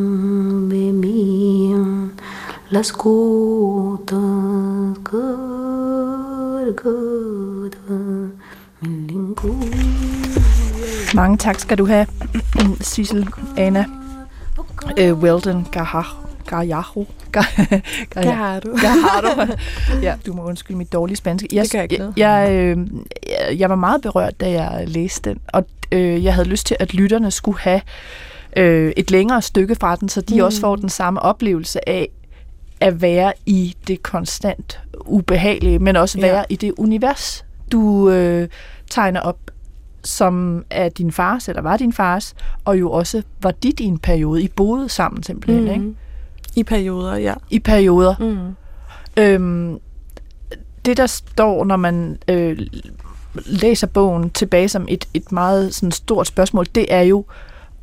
bebían 0.69 2.13
las 2.71 2.93
gotas 2.93 4.19
cargadas. 5.03 5.51
Mange 11.15 11.37
tak 11.37 11.61
skal 11.61 11.79
du 11.79 11.87
have, 11.87 12.09
Sissel, 12.81 13.27
Anna, 13.57 13.87
uh, 14.97 15.13
Weldon, 15.23 15.67
Gahar, 15.71 16.30
Gajaho. 16.51 17.07
Gaharo. 18.11 18.61
Gaharo. 18.81 19.53
ja, 20.03 20.15
du 20.27 20.33
må 20.33 20.43
undskylde 20.45 20.79
mit 20.79 20.93
dårlige 20.93 21.17
spansk. 21.17 21.47
Jeg, 21.53 21.63
Det 21.65 21.73
gør 21.73 21.83
ikke 21.83 21.97
noget. 21.99 22.13
jeg, 22.17 22.47
jeg, 22.51 22.77
øh, 23.51 23.61
jeg 23.61 23.71
var 23.71 23.77
meget 23.77 24.03
berørt, 24.03 24.41
da 24.41 24.51
jeg 24.51 24.85
læste 24.89 25.31
den, 25.31 25.39
og 25.53 25.67
øh, 25.93 26.25
jeg 26.25 26.35
havde 26.35 26.49
lyst 26.49 26.67
til, 26.67 26.77
at 26.81 26.95
lytterne 26.95 27.31
skulle 27.31 27.59
have 27.59 27.81
øh, 28.57 28.93
et 28.97 29.11
længere 29.11 29.43
stykke 29.43 29.75
fra 29.75 29.97
den, 29.97 30.09
så 30.09 30.21
de 30.21 30.35
mm. 30.35 30.41
også 30.45 30.61
får 30.61 30.77
den 30.77 30.89
samme 30.89 31.23
oplevelse 31.23 31.89
af 31.89 32.09
at 32.81 33.03
være 33.03 33.33
i 33.47 33.77
det 33.87 34.03
konstant 34.03 34.81
ubehagelige, 35.07 35.79
men 35.79 35.97
også 35.97 36.19
Ja. 36.21 36.27
være 36.27 36.45
i 36.49 36.57
det 36.57 36.73
univers, 36.79 37.45
du 37.73 38.11
øh, 38.11 38.49
tegner 38.91 39.21
op, 39.21 39.39
som 40.05 40.65
er 40.71 40.89
din 40.89 41.13
fars, 41.13 41.49
eller 41.49 41.63
var 41.63 41.77
din 41.77 41.93
fars, 41.93 42.35
og 42.65 42.81
jo 42.81 42.91
også 42.91 43.23
var 43.43 43.51
dit 43.51 43.81
i 43.81 43.85
en 43.85 43.99
periode. 43.99 44.43
I 44.43 44.49
boede 44.49 44.89
sammen 44.89 45.23
simpelthen, 45.23 45.65
mm. 45.65 45.71
ikke? 45.71 45.95
Mm. 46.57 46.61
I 46.61 46.63
perioder, 46.63 47.17
ja. 47.17 47.35
I 47.51 47.59
perioder. 47.59 48.15
Mm. 48.19 48.57
Øhm, 49.23 49.81
det, 50.85 50.97
der 50.97 51.07
står, 51.07 51.65
når 51.65 51.77
man 51.77 52.19
øh, 52.29 52.59
læser 53.35 53.87
bogen 53.87 54.31
tilbage 54.31 54.69
som 54.69 54.87
et, 54.89 55.09
et 55.15 55.33
meget 55.33 55.75
sådan, 55.75 55.93
stort 55.93 56.27
spørgsmål, 56.27 56.67
det 56.75 56.95
er 56.95 57.03
jo, 57.03 57.25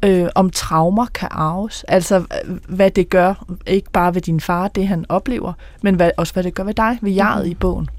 øh, 0.04 0.30
om 0.36 0.50
traumer 0.50 1.06
kan 1.06 1.28
arves. 1.32 1.84
Altså, 1.88 2.24
hvad 2.68 2.92
det 2.92 3.10
gør, 3.10 3.46
ikke 3.68 3.92
bare 3.92 4.16
ved 4.16 4.22
din 4.22 4.40
far, 4.40 4.68
det 4.68 4.88
han 4.88 5.06
oplever, 5.10 5.54
men 5.82 5.96
hvad, 5.96 6.12
også 6.18 6.34
hvad 6.34 6.44
det 6.44 6.54
gør 6.54 6.64
ved 6.64 6.74
dig, 6.74 6.98
ved 7.02 7.12
jeget 7.12 7.48
i 7.48 7.54
bogen. 7.54 7.90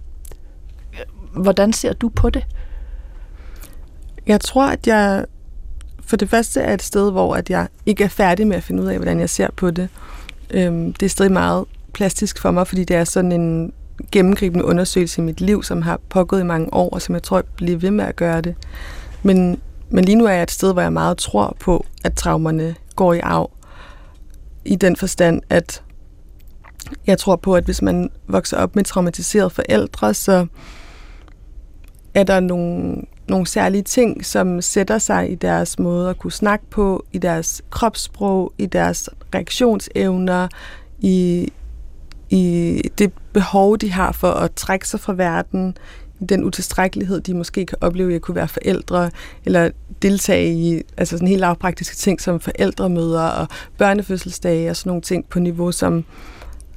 Hvordan 1.33 1.73
ser 1.73 1.93
du 1.93 2.09
på 2.09 2.31
det? 2.31 2.47
Jeg 4.27 4.41
tror, 4.41 4.67
at 4.67 4.87
jeg 4.87 5.25
for 6.09 6.17
det 6.17 6.31
første 6.31 6.61
er 6.61 6.75
et 6.75 6.83
sted, 6.83 7.11
hvor 7.11 7.37
at 7.37 7.51
jeg 7.51 7.69
ikke 7.87 8.05
er 8.05 8.09
færdig 8.09 8.47
med 8.47 8.57
at 8.57 8.63
finde 8.63 8.83
ud 8.83 8.89
af, 8.89 8.97
hvordan 8.97 9.21
jeg 9.21 9.31
ser 9.31 9.49
på 9.57 9.71
det. 9.71 9.89
Øhm, 10.51 10.93
det 10.93 11.07
er 11.07 11.11
stadig 11.11 11.33
meget 11.33 11.65
plastisk 11.93 12.39
for 12.41 12.51
mig, 12.51 12.67
fordi 12.67 12.85
det 12.85 12.97
er 12.97 13.05
sådan 13.05 13.33
en 13.33 13.73
gennemgribende 14.13 14.65
undersøgelse 14.65 15.23
i 15.23 15.25
mit 15.25 15.41
liv, 15.41 15.63
som 15.63 15.83
har 15.83 16.01
pågået 16.09 16.41
i 16.41 16.45
mange 16.45 16.75
år, 16.75 16.91
og 16.91 17.03
som 17.03 17.15
jeg 17.15 17.23
tror, 17.23 17.37
jeg 17.37 17.45
bliver 17.57 17.79
ved 17.79 17.91
med 17.91 18.05
at 18.05 18.17
gøre 18.17 18.41
det. 18.41 18.55
Men, 19.23 19.61
men 19.91 20.05
lige 20.05 20.17
nu 20.17 20.25
er 20.25 20.33
jeg 20.33 20.43
et 20.43 20.51
sted, 20.51 20.73
hvor 20.73 20.83
jeg 20.83 20.93
meget 20.93 21.19
tror 21.19 21.57
på, 21.61 21.87
at 22.05 22.15
traumerne 22.15 22.75
går 22.97 23.15
i 23.15 23.19
arv. 23.19 23.51
I 24.65 24.77
den 24.77 24.97
forstand, 24.97 25.43
at 25.51 25.83
jeg 27.07 27.19
tror 27.19 27.37
på, 27.37 27.55
at 27.55 27.65
hvis 27.65 27.83
man 27.83 28.11
vokser 28.29 28.57
op 28.57 28.77
med 28.77 28.85
traumatiserede 28.85 29.51
forældre, 29.51 30.15
så 30.15 30.47
er 32.15 32.23
der 32.23 32.41
nogle, 32.41 32.97
nogle 33.29 33.47
særlige 33.47 33.83
ting, 33.83 34.27
som 34.27 34.61
sætter 34.61 34.99
sig 34.99 35.33
i 35.33 35.35
deres 35.35 35.79
måde 35.79 36.11
at 36.11 36.19
kunne 36.19 36.33
snakke 36.33 36.67
på, 36.71 37.05
i 37.12 37.19
deres 37.19 37.62
kropssprog, 37.71 38.53
i 38.59 38.67
deres 38.67 39.09
reaktionsevner, 39.35 40.49
i, 40.99 41.49
i 42.31 42.83
det 42.99 43.12
behov, 43.33 43.79
de 43.79 43.93
har 43.93 44.12
for 44.12 44.31
at 44.31 44.53
trække 44.53 44.88
sig 44.88 45.01
fra 45.01 45.12
verden, 45.12 45.77
i 46.21 46.25
den 46.25 46.45
utilstrækkelighed, 46.45 47.21
de 47.21 47.35
måske 47.35 47.67
kan 47.67 47.79
opleve 47.81 48.12
i 48.12 48.14
at 48.14 48.23
kunne 48.23 48.35
være 48.35 48.49
forældre, 48.49 49.11
eller 49.45 49.71
deltage 50.03 50.53
i 50.55 50.83
altså 50.97 51.17
sådan 51.17 51.29
helt 51.29 51.41
lavpraktiske 51.41 51.97
ting 51.97 52.21
som 52.21 52.41
forældremøder 52.41 53.23
og 53.23 53.49
børnefødselsdage 53.79 54.71
og 54.71 54.77
sådan 54.77 54.91
nogle 54.91 55.03
ting 55.03 55.25
på 55.27 55.38
niveau, 55.38 55.73
som, 55.73 56.05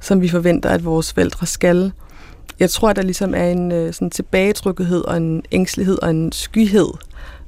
som 0.00 0.20
vi 0.20 0.28
forventer, 0.28 0.70
at 0.70 0.84
vores 0.84 1.12
forældre 1.12 1.46
skal. 1.46 1.92
Jeg 2.60 2.70
tror, 2.70 2.90
at 2.90 2.96
der 2.96 3.02
ligesom 3.02 3.34
er 3.34 3.44
en 3.44 3.72
øh, 3.72 3.92
sådan 3.92 4.10
tilbagetrykkethed 4.10 5.00
og 5.00 5.16
en 5.16 5.42
ængstelighed 5.52 5.98
og 6.02 6.10
en 6.10 6.32
skyhed, 6.32 6.88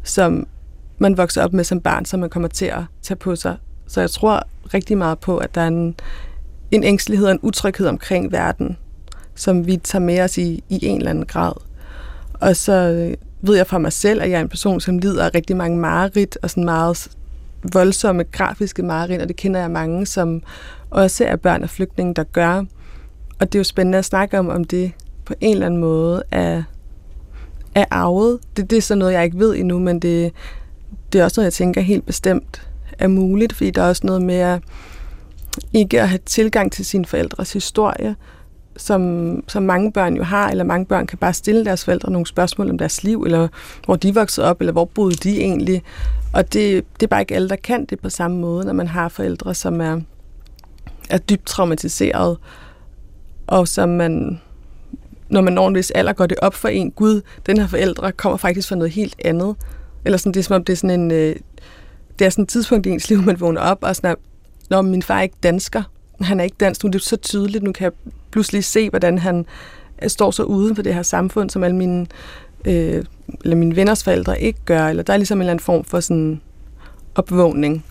som 0.03 0.47
man 0.99 1.17
vokser 1.17 1.45
op 1.45 1.53
med 1.53 1.65
som 1.65 1.81
barn, 1.81 2.05
som 2.05 2.21
man 2.21 2.31
kommer 2.31 2.49
til 2.49 2.67
at 2.67 2.83
tage 3.03 3.17
på 3.17 3.37
sig. 3.37 3.57
Så 3.87 4.01
jeg 4.01 4.11
tror 4.11 4.43
rigtig 4.75 4.99
meget 4.99 5.19
på, 5.19 5.37
at 5.39 5.55
der 5.55 5.61
er 5.61 5.69
en, 5.69 5.95
en 6.71 6.85
ængstelighed 6.85 7.27
og 7.27 7.33
en 7.33 7.39
utryghed 7.43 7.87
omkring 7.87 8.33
verden, 8.33 8.77
som 9.35 9.67
vi 9.67 9.77
tager 9.77 10.05
med 10.05 10.21
os 10.21 10.39
i, 10.39 10.65
i 10.69 10.87
en 10.87 10.99
eller 10.99 11.11
anden 11.11 11.27
grad. 11.27 11.53
Og 12.35 12.57
så 12.57 12.73
øh, 12.73 13.15
ved 13.41 13.57
jeg 13.57 13.67
fra 13.67 13.79
mig 13.79 13.93
selv, 13.93 14.23
at 14.23 14.31
jeg 14.31 14.37
er 14.37 14.43
en 14.43 14.49
person, 14.49 14.81
som 14.81 14.99
lider 14.99 15.25
af 15.25 15.31
rigtig 15.35 15.57
mange 15.57 15.79
mareridt 15.79 16.39
og 16.43 16.51
sådan 16.51 16.65
meget 16.65 17.09
voldsomme 17.73 18.25
grafiske 18.33 18.83
mareridt, 18.83 19.23
og 19.23 19.29
det 19.29 19.37
kender 19.37 19.61
jeg 19.61 19.71
mange, 19.71 20.07
som 20.07 20.43
også 20.91 21.25
er 21.25 21.37
børn 21.37 21.63
af 21.63 21.71
flygtninge, 21.71 22.15
der 22.15 22.25
gør. 22.25 22.65
Og 23.41 23.53
det 23.53 23.55
er 23.55 23.61
jo 23.61 23.65
spændende 23.65 23.99
at 23.99 24.05
snakke 24.05 24.39
om, 24.39 24.49
om 24.49 24.65
det 24.65 24.93
på 25.25 25.35
en 25.41 25.53
eller 25.53 25.67
anden 25.67 25.81
måde 25.81 26.23
er, 26.31 26.63
er 27.75 27.85
arvet. 27.91 28.41
Det, 28.57 28.71
det 28.71 28.77
er 28.77 28.83
sådan 28.83 28.99
noget, 28.99 29.13
jeg 29.13 29.25
ikke 29.25 29.39
ved 29.39 29.57
endnu, 29.57 29.79
men 29.79 30.01
det, 30.01 30.33
det 31.13 31.21
er 31.21 31.25
også 31.25 31.41
noget, 31.41 31.45
jeg 31.47 31.53
tænker 31.53 31.81
helt 31.81 32.07
bestemt 32.07 32.69
er 32.99 33.09
muligt, 33.09 33.53
fordi 33.53 33.71
der 33.71 33.83
er 33.83 33.89
også 33.89 34.07
noget 34.07 34.23
med 34.23 34.35
at 34.35 34.63
ikke 35.73 36.03
at 36.03 36.09
have 36.09 36.21
tilgang 36.27 36.73
til 36.73 36.85
sine 36.85 37.05
forældres 37.05 37.53
historie, 37.53 38.17
som, 38.77 39.45
som 39.49 39.63
mange 39.63 39.93
børn 39.93 40.17
jo 40.17 40.23
har, 40.23 40.49
eller 40.49 40.65
mange 40.65 40.87
børn 40.87 41.07
kan 41.07 41.19
bare 41.19 41.33
stille 41.33 41.65
deres 41.65 41.85
forældre 41.85 42.13
nogle 42.13 42.27
spørgsmål 42.27 42.71
om 42.71 42.79
deres 42.79 43.05
liv, 43.05 43.23
eller 43.23 43.49
hvor 43.85 43.97
de 43.97 44.15
voksede 44.15 44.47
op, 44.47 44.61
eller 44.61 44.73
hvor 44.73 44.85
boede 44.85 45.15
de 45.15 45.41
egentlig. 45.41 45.83
Og 46.33 46.53
det, 46.53 46.85
det 46.95 47.03
er 47.03 47.11
bare 47.11 47.21
ikke 47.21 47.35
alle, 47.35 47.49
der 47.49 47.57
kan 47.57 47.85
det 47.85 48.01
på 48.01 48.11
samme 48.11 48.37
måde, 48.37 48.65
når 48.65 48.73
man 48.73 48.89
har 48.89 49.09
forældre, 49.09 49.55
som 49.55 49.81
er, 49.81 50.01
er 51.11 51.19
dybt 51.19 51.47
traumatiseret, 51.47 52.37
og 53.47 53.69
som 53.69 53.89
man, 53.89 54.41
når 55.29 55.41
man 55.41 55.53
når 55.53 55.69
en 55.69 55.75
vis 55.75 55.91
alder, 55.91 56.13
går 56.13 56.27
det 56.27 56.39
op 56.43 56.55
for 56.55 56.69
en, 56.69 56.91
gud, 56.91 57.21
den 57.47 57.59
her 57.59 57.67
forældre 57.67 58.13
kommer 58.13 58.37
faktisk 58.37 58.69
fra 58.69 58.77
noget 58.77 58.93
helt 58.93 59.15
andet. 59.25 59.57
Eller 60.05 60.19
sådan, 60.19 60.33
det 60.33 60.41
er 60.41 60.45
som 60.45 60.57
om, 60.57 60.65
det 60.65 60.73
er 60.73 60.77
sådan 60.77 61.01
en, 61.01 61.11
øh, 61.11 61.37
det 62.19 62.25
er 62.25 62.31
sådan 62.31 62.43
et 62.43 62.49
tidspunkt 62.49 62.87
i 62.87 62.91
ens 62.91 63.09
liv, 63.09 63.23
man 63.23 63.41
vågner 63.41 63.61
op, 63.61 63.79
og 63.81 63.97
sådan, 63.97 64.17
når 64.71 64.83
min 64.83 65.03
far 65.03 65.19
er 65.19 65.23
ikke 65.23 65.37
dansker, 65.43 65.83
han 66.21 66.41
er 66.41 66.45
ikke 66.45 66.57
dansk, 66.61 66.85
nu 66.85 66.89
er 66.89 66.91
det 66.91 67.03
så 67.03 67.17
tydeligt, 67.17 67.65
nu 67.65 67.73
kan 67.73 67.85
jeg 67.85 67.93
pludselig 68.31 68.65
se, 68.65 68.91
hvordan 68.91 69.19
han 69.19 69.47
øh, 70.03 70.09
står 70.11 70.31
så 70.31 70.43
uden 70.43 70.77
for 70.77 70.83
det 70.83 70.95
her 70.95 71.03
samfund, 71.03 71.51
som 71.51 71.65
alle 71.65 71.77
mine, 71.77 72.07
øh, 72.65 73.05
eller 73.45 73.57
mine 73.57 73.77
venners 73.77 74.05
forældre 74.05 74.41
ikke 74.41 74.59
gør, 74.65 74.87
eller 74.87 75.03
der 75.03 75.13
er 75.13 75.17
ligesom 75.17 75.39
en 75.39 75.43
eller 75.43 75.51
anden 75.51 75.65
form 75.65 75.85
for 75.85 76.01
sådan 76.01 76.41
opvågning. 77.15 77.85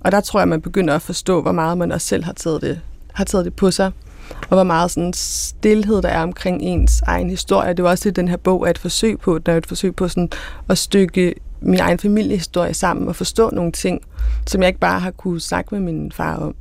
Og 0.00 0.12
der 0.12 0.20
tror 0.20 0.40
jeg, 0.40 0.48
man 0.48 0.62
begynder 0.62 0.94
at 0.94 1.02
forstå, 1.02 1.42
hvor 1.42 1.52
meget 1.52 1.78
man 1.78 1.92
også 1.92 2.06
selv 2.06 2.24
har 2.24 2.32
taget 2.32 2.62
det, 2.62 2.80
har 3.12 3.24
taget 3.24 3.44
det 3.44 3.54
på 3.54 3.70
sig. 3.70 3.92
Og 4.30 4.48
hvor 4.56 4.62
meget 4.62 4.90
sådan 4.90 5.12
stillhed 5.12 6.02
der 6.02 6.08
er 6.08 6.22
omkring 6.22 6.62
ens 6.62 7.00
egen 7.06 7.30
historie. 7.30 7.74
Det 7.74 7.84
var 7.84 7.90
også 7.90 8.08
det, 8.08 8.16
den 8.16 8.28
her 8.28 8.36
bog 8.36 8.66
er 8.66 8.70
et 8.70 8.78
forsøg 8.78 9.20
på. 9.20 9.38
Den 9.38 9.54
er 9.54 9.58
et 9.58 9.66
forsøg 9.66 9.96
på 9.96 10.08
sådan 10.08 10.30
at 10.68 10.78
stykke 10.78 11.34
min 11.60 11.80
egen 11.80 11.98
familiehistorie 11.98 12.74
sammen 12.74 13.08
og 13.08 13.16
forstå 13.16 13.50
nogle 13.50 13.72
ting, 13.72 14.02
som 14.46 14.62
jeg 14.62 14.68
ikke 14.68 14.80
bare 14.80 15.00
har 15.00 15.10
kunne 15.10 15.40
snakke 15.40 15.74
med 15.74 15.80
min 15.80 16.12
far 16.12 16.36
om. 16.36 16.54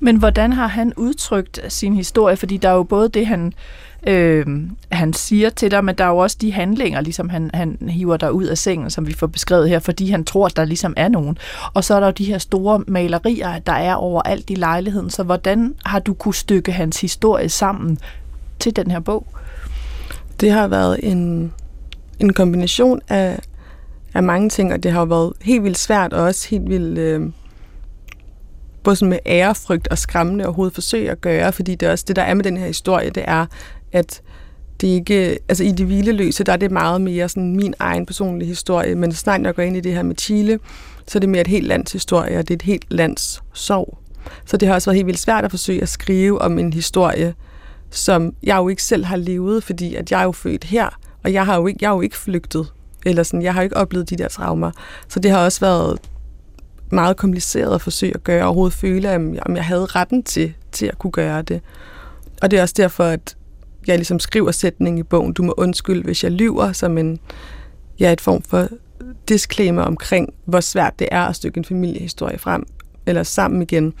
Men 0.00 0.16
hvordan 0.16 0.52
har 0.52 0.66
han 0.66 0.92
udtrykt 0.96 1.60
sin 1.68 1.94
historie? 1.94 2.36
Fordi 2.36 2.56
der 2.56 2.68
er 2.68 2.74
jo 2.74 2.82
både 2.82 3.08
det, 3.08 3.26
han, 3.26 3.52
øh, 4.06 4.46
han 4.92 5.12
siger 5.12 5.50
til 5.50 5.70
dig, 5.70 5.84
men 5.84 5.94
der 5.94 6.04
er 6.04 6.08
jo 6.08 6.16
også 6.16 6.36
de 6.40 6.52
handlinger, 6.52 7.00
ligesom 7.00 7.28
han, 7.28 7.50
han 7.54 7.78
hiver 7.88 8.16
dig 8.16 8.32
ud 8.32 8.44
af 8.44 8.58
sengen, 8.58 8.90
som 8.90 9.06
vi 9.06 9.14
får 9.14 9.26
beskrevet 9.26 9.68
her, 9.68 9.78
fordi 9.78 10.10
han 10.10 10.24
tror, 10.24 10.46
at 10.46 10.56
der 10.56 10.64
ligesom 10.64 10.94
er 10.96 11.08
nogen. 11.08 11.38
Og 11.74 11.84
så 11.84 11.94
er 11.94 12.00
der 12.00 12.06
jo 12.06 12.12
de 12.12 12.24
her 12.24 12.38
store 12.38 12.84
malerier, 12.86 13.58
der 13.58 13.72
er 13.72 13.94
overalt 13.94 14.50
i 14.50 14.54
lejligheden. 14.54 15.10
Så 15.10 15.22
hvordan 15.22 15.74
har 15.84 15.98
du 15.98 16.14
kunne 16.14 16.34
stykke 16.34 16.72
hans 16.72 17.00
historie 17.00 17.48
sammen 17.48 17.98
til 18.58 18.76
den 18.76 18.90
her 18.90 19.00
bog? 19.00 19.26
Det 20.40 20.50
har 20.50 20.68
været 20.68 21.00
en, 21.02 21.52
en 22.20 22.32
kombination 22.32 23.00
af, 23.08 23.38
af 24.14 24.22
mange 24.22 24.48
ting, 24.48 24.72
og 24.72 24.82
det 24.82 24.92
har 24.92 25.04
været 25.04 25.32
helt 25.42 25.64
vildt 25.64 25.78
svært, 25.78 26.12
og 26.12 26.22
også 26.22 26.48
helt 26.48 26.68
vildt... 26.68 26.98
Øh, 26.98 27.22
både 28.82 28.96
sådan 28.96 29.10
med 29.10 29.18
ærefrygt 29.26 29.88
og 29.88 29.98
skræmmende 29.98 30.44
overhovedet 30.44 30.74
forsøge 30.74 31.10
at 31.10 31.20
gøre, 31.20 31.52
fordi 31.52 31.74
det 31.74 31.86
er 31.86 31.92
også 31.92 32.04
det, 32.08 32.16
der 32.16 32.22
er 32.22 32.34
med 32.34 32.44
den 32.44 32.56
her 32.56 32.66
historie, 32.66 33.10
det 33.10 33.24
er, 33.26 33.46
at 33.92 34.22
det 34.80 34.88
ikke, 34.88 35.38
altså 35.48 35.64
i 35.64 35.70
det 35.72 35.86
hvileløse, 35.86 36.44
der 36.44 36.52
er 36.52 36.56
det 36.56 36.70
meget 36.70 37.00
mere 37.00 37.28
sådan 37.28 37.56
min 37.56 37.74
egen 37.78 38.06
personlige 38.06 38.48
historie, 38.48 38.94
men 38.94 39.12
snart 39.12 39.40
når 39.40 39.48
jeg 39.48 39.54
går 39.54 39.62
ind 39.62 39.76
i 39.76 39.80
det 39.80 39.94
her 39.94 40.02
med 40.02 40.16
Chile, 40.18 40.58
så 41.06 41.18
er 41.18 41.20
det 41.20 41.28
mere 41.28 41.40
et 41.40 41.46
helt 41.46 41.66
lands 41.66 41.92
historie, 41.92 42.38
og 42.38 42.48
det 42.48 42.54
er 42.54 42.56
et 42.56 42.62
helt 42.62 42.84
lands 42.88 43.42
sorg. 43.52 43.98
Så 44.46 44.56
det 44.56 44.68
har 44.68 44.74
også 44.74 44.90
været 44.90 44.96
helt 44.96 45.06
vildt 45.06 45.20
svært 45.20 45.44
at 45.44 45.50
forsøge 45.50 45.82
at 45.82 45.88
skrive 45.88 46.42
om 46.42 46.58
en 46.58 46.72
historie, 46.72 47.34
som 47.90 48.34
jeg 48.42 48.56
jo 48.56 48.68
ikke 48.68 48.82
selv 48.82 49.04
har 49.04 49.16
levet, 49.16 49.64
fordi 49.64 49.94
at 49.94 50.10
jeg 50.10 50.20
er 50.20 50.24
jo 50.24 50.32
født 50.32 50.64
her, 50.64 50.98
og 51.24 51.32
jeg 51.32 51.46
har 51.46 51.56
jo 51.56 51.66
ikke, 51.66 51.78
jeg 51.82 51.88
er 51.88 51.94
jo 51.94 52.00
ikke 52.00 52.18
flygtet, 52.18 52.72
eller 53.06 53.22
sådan, 53.22 53.42
jeg 53.42 53.54
har 53.54 53.60
jo 53.60 53.64
ikke 53.64 53.76
oplevet 53.76 54.10
de 54.10 54.16
der 54.16 54.28
traumer. 54.28 54.70
Så 55.08 55.20
det 55.20 55.30
har 55.30 55.44
også 55.44 55.60
været 55.60 55.98
meget 56.90 57.16
kompliceret 57.16 57.74
at 57.74 57.82
forsøge 57.82 58.14
at 58.14 58.24
gøre, 58.24 58.42
og 58.42 58.46
overhovedet 58.46 58.74
føle, 58.74 59.14
om 59.46 59.56
jeg 59.56 59.64
havde 59.64 59.86
retten 59.86 60.22
til, 60.22 60.54
til 60.72 60.86
at 60.86 60.98
kunne 60.98 61.10
gøre 61.10 61.42
det. 61.42 61.60
Og 62.42 62.50
det 62.50 62.58
er 62.58 62.62
også 62.62 62.74
derfor, 62.76 63.04
at 63.04 63.36
jeg 63.86 63.96
ligesom 63.96 64.18
skriver 64.18 64.50
sætningen 64.50 64.98
i 64.98 65.02
bogen, 65.02 65.32
du 65.32 65.42
må 65.42 65.54
undskylde, 65.56 66.02
hvis 66.02 66.24
jeg 66.24 66.32
lyver, 66.32 66.72
som 66.72 66.98
en, 66.98 67.18
ja, 68.00 68.12
et 68.12 68.20
form 68.20 68.42
for 68.42 68.68
disclaimer 69.28 69.82
omkring, 69.82 70.34
hvor 70.44 70.60
svært 70.60 70.98
det 70.98 71.08
er 71.10 71.22
at 71.22 71.36
stykke 71.36 71.58
en 71.58 71.64
familiehistorie 71.64 72.38
frem, 72.38 72.66
eller 73.06 73.22
sammen 73.22 73.62
igen. 73.62 73.94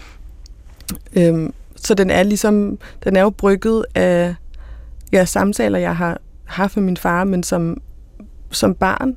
Øhm, 1.16 1.54
så 1.76 1.94
den 1.94 2.10
er 2.10 2.22
ligesom, 2.22 2.78
den 3.04 3.16
er 3.16 3.20
jo 3.20 3.30
brygget 3.30 3.84
af 3.94 4.34
ja, 5.12 5.24
samtaler, 5.24 5.78
jeg 5.78 5.96
har 5.96 6.20
haft 6.44 6.76
med 6.76 6.84
min 6.84 6.96
far, 6.96 7.24
men 7.24 7.42
som, 7.42 7.80
som 8.50 8.74
barn. 8.74 9.16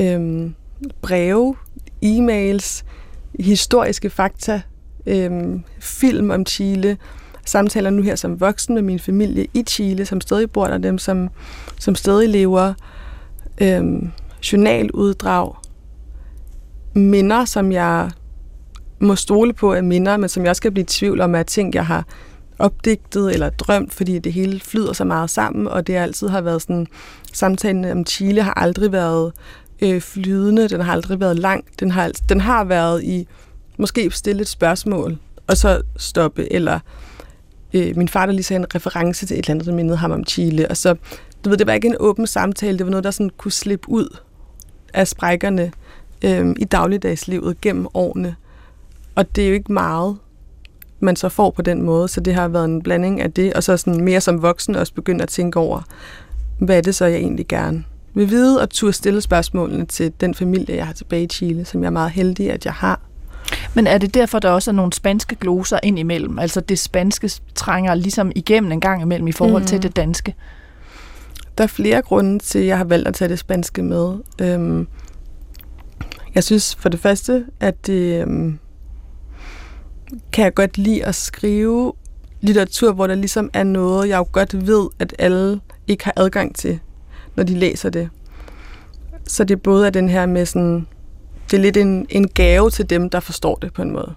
Øhm, 0.00 0.54
breve, 1.02 1.56
e-mails, 2.04 2.84
historiske 3.40 4.10
fakta, 4.10 4.62
øhm, 5.06 5.64
film 5.80 6.30
om 6.30 6.46
Chile, 6.46 6.96
samtaler 7.46 7.90
nu 7.90 8.02
her 8.02 8.14
som 8.14 8.40
voksen 8.40 8.74
med 8.74 8.82
min 8.82 8.98
familie 8.98 9.46
i 9.54 9.62
Chile, 9.62 10.06
som 10.06 10.20
stadig 10.20 10.50
bor 10.50 10.66
der, 10.66 10.78
dem 10.78 10.98
som, 10.98 11.30
som 11.78 11.94
stadig 11.94 12.28
lever, 12.28 12.74
øhm, 13.60 14.10
journaluddrag, 14.52 15.54
minder, 16.94 17.44
som 17.44 17.72
jeg 17.72 18.10
må 19.00 19.16
stole 19.16 19.52
på 19.52 19.72
er 19.72 19.80
minder, 19.80 20.16
men 20.16 20.28
som 20.28 20.42
jeg 20.42 20.50
også 20.50 20.60
skal 20.60 20.70
blive 20.70 20.82
i 20.82 20.86
tvivl 20.86 21.20
om, 21.20 21.34
er 21.34 21.42
ting, 21.42 21.74
jeg 21.74 21.86
har 21.86 22.04
opdigtet 22.58 23.32
eller 23.34 23.50
drømt, 23.50 23.94
fordi 23.94 24.18
det 24.18 24.32
hele 24.32 24.60
flyder 24.60 24.92
så 24.92 25.04
meget 25.04 25.30
sammen, 25.30 25.68
og 25.68 25.86
det 25.86 25.94
altid 25.94 26.28
har 26.28 26.40
været 26.40 26.62
sådan, 26.62 26.86
samtalen 27.32 27.84
om 27.84 28.06
Chile 28.06 28.42
har 28.42 28.54
aldrig 28.54 28.92
været 28.92 29.32
øh, 29.82 30.00
flydende, 30.00 30.68
den 30.68 30.80
har 30.80 30.92
aldrig 30.92 31.20
været 31.20 31.38
lang, 31.38 31.64
den 31.80 31.90
har, 31.90 32.10
den 32.28 32.40
har 32.40 32.64
været 32.64 33.04
i 33.04 33.28
måske 33.78 34.10
stille 34.10 34.42
et 34.42 34.48
spørgsmål, 34.48 35.18
og 35.46 35.56
så 35.56 35.82
stoppe, 35.96 36.52
eller 36.52 36.78
øh, 37.74 37.96
min 37.96 38.08
far 38.08 38.26
der 38.26 38.32
lige 38.32 38.42
sagde 38.42 38.60
en 38.60 38.74
reference 38.74 39.26
til 39.26 39.34
et 39.34 39.38
eller 39.38 39.50
andet, 39.50 39.66
der 39.66 39.72
mindede 39.74 39.96
ham 39.96 40.10
om 40.10 40.24
Chile, 40.24 40.70
og 40.70 40.76
så, 40.76 40.94
du 41.44 41.50
ved, 41.50 41.56
det 41.58 41.66
var 41.66 41.72
ikke 41.72 41.88
en 41.88 41.96
åben 42.00 42.26
samtale, 42.26 42.78
det 42.78 42.86
var 42.86 42.90
noget, 42.90 43.04
der 43.04 43.10
sådan 43.10 43.30
kunne 43.36 43.52
slippe 43.52 43.88
ud 43.88 44.16
af 44.94 45.08
sprækkerne 45.08 45.72
øh, 46.24 46.54
i 46.58 46.64
dagligdagslivet 46.64 47.60
gennem 47.60 47.86
årene, 47.94 48.36
og 49.14 49.36
det 49.36 49.44
er 49.44 49.48
jo 49.48 49.54
ikke 49.54 49.72
meget, 49.72 50.16
man 51.00 51.16
så 51.16 51.28
får 51.28 51.50
på 51.50 51.62
den 51.62 51.82
måde, 51.82 52.08
så 52.08 52.20
det 52.20 52.34
har 52.34 52.48
været 52.48 52.64
en 52.64 52.82
blanding 52.82 53.20
af 53.20 53.32
det, 53.32 53.52
og 53.52 53.62
så 53.62 53.76
sådan 53.76 54.04
mere 54.04 54.20
som 54.20 54.42
voksen 54.42 54.76
også 54.76 54.94
begyndt 54.94 55.22
at 55.22 55.28
tænke 55.28 55.58
over, 55.58 55.82
hvad 56.58 56.76
er 56.76 56.80
det 56.80 56.94
så, 56.94 57.06
jeg 57.06 57.18
egentlig 57.18 57.48
gerne 57.48 57.84
vil 58.14 58.30
vide 58.30 58.60
og 58.60 58.70
turde 58.70 58.92
stille 58.92 59.20
spørgsmålene 59.20 59.86
til 59.86 60.12
den 60.20 60.34
familie, 60.34 60.76
jeg 60.76 60.86
har 60.86 60.92
tilbage 60.92 61.22
i 61.22 61.28
Chile, 61.28 61.64
som 61.64 61.82
jeg 61.82 61.86
er 61.86 61.90
meget 61.90 62.10
heldig, 62.10 62.50
at 62.50 62.64
jeg 62.64 62.72
har. 62.72 63.00
Men 63.74 63.86
er 63.86 63.98
det 63.98 64.14
derfor, 64.14 64.38
der 64.38 64.50
også 64.50 64.70
er 64.70 64.74
nogle 64.74 64.92
spanske 64.92 65.36
gloser 65.36 65.78
ind 65.82 65.98
imellem? 65.98 66.38
Altså 66.38 66.60
det 66.60 66.78
spanske 66.78 67.30
trænger 67.54 67.94
ligesom 67.94 68.32
igennem 68.36 68.72
en 68.72 68.80
gang 68.80 69.02
imellem 69.02 69.28
i 69.28 69.32
forhold 69.32 69.62
mm. 69.62 69.66
til 69.66 69.82
det 69.82 69.96
danske? 69.96 70.34
Der 71.58 71.64
er 71.64 71.68
flere 71.68 72.02
grunde 72.02 72.38
til, 72.38 72.58
at 72.58 72.66
jeg 72.66 72.78
har 72.78 72.84
valgt 72.84 73.08
at 73.08 73.14
tage 73.14 73.28
det 73.28 73.38
spanske 73.38 73.82
med. 73.82 74.14
Øhm, 74.40 74.88
jeg 76.34 76.44
synes 76.44 76.74
for 76.74 76.88
det 76.88 77.00
første, 77.00 77.44
at 77.60 77.86
det 77.86 78.22
øhm, 78.22 78.58
kan 80.32 80.44
jeg 80.44 80.54
godt 80.54 80.78
lide 80.78 81.04
at 81.04 81.14
skrive 81.14 81.92
litteratur, 82.40 82.92
hvor 82.92 83.06
der 83.06 83.14
ligesom 83.14 83.50
er 83.52 83.64
noget, 83.64 84.08
jeg 84.08 84.18
jo 84.18 84.26
godt 84.32 84.66
ved, 84.66 84.88
at 84.98 85.14
alle 85.18 85.60
ikke 85.88 86.04
har 86.04 86.12
adgang 86.16 86.56
til 86.56 86.80
når 87.36 87.44
de 87.44 87.54
læser 87.54 87.90
det. 87.90 88.08
Så 89.26 89.44
det 89.44 89.62
både 89.62 89.86
er 89.86 89.90
den 89.90 90.08
her 90.08 90.26
med 90.26 90.46
sådan, 90.46 90.86
det 91.50 91.56
er 91.56 91.60
lidt 91.60 91.76
en, 91.76 92.06
en 92.10 92.28
gave 92.28 92.70
til 92.70 92.90
dem, 92.90 93.10
der 93.10 93.20
forstår 93.20 93.54
det 93.54 93.72
på 93.72 93.82
en 93.82 93.90
måde. 93.90 94.14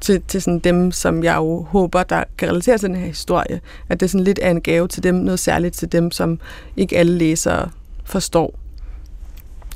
Til, 0.00 0.22
til 0.28 0.42
sådan 0.42 0.58
dem, 0.58 0.92
som 0.92 1.24
jeg 1.24 1.36
jo 1.36 1.62
håber, 1.62 2.02
der 2.02 2.24
kan 2.38 2.48
relatere 2.48 2.78
til 2.78 2.88
den 2.88 2.96
her 2.96 3.06
historie. 3.06 3.60
At 3.88 4.00
det 4.00 4.10
sådan 4.10 4.24
lidt 4.24 4.38
er 4.42 4.50
en 4.50 4.60
gave 4.60 4.88
til 4.88 5.02
dem, 5.02 5.14
noget 5.14 5.40
særligt 5.40 5.74
til 5.74 5.92
dem, 5.92 6.10
som 6.10 6.40
ikke 6.76 6.98
alle 6.98 7.18
læsere 7.18 7.70
forstår. 8.04 8.58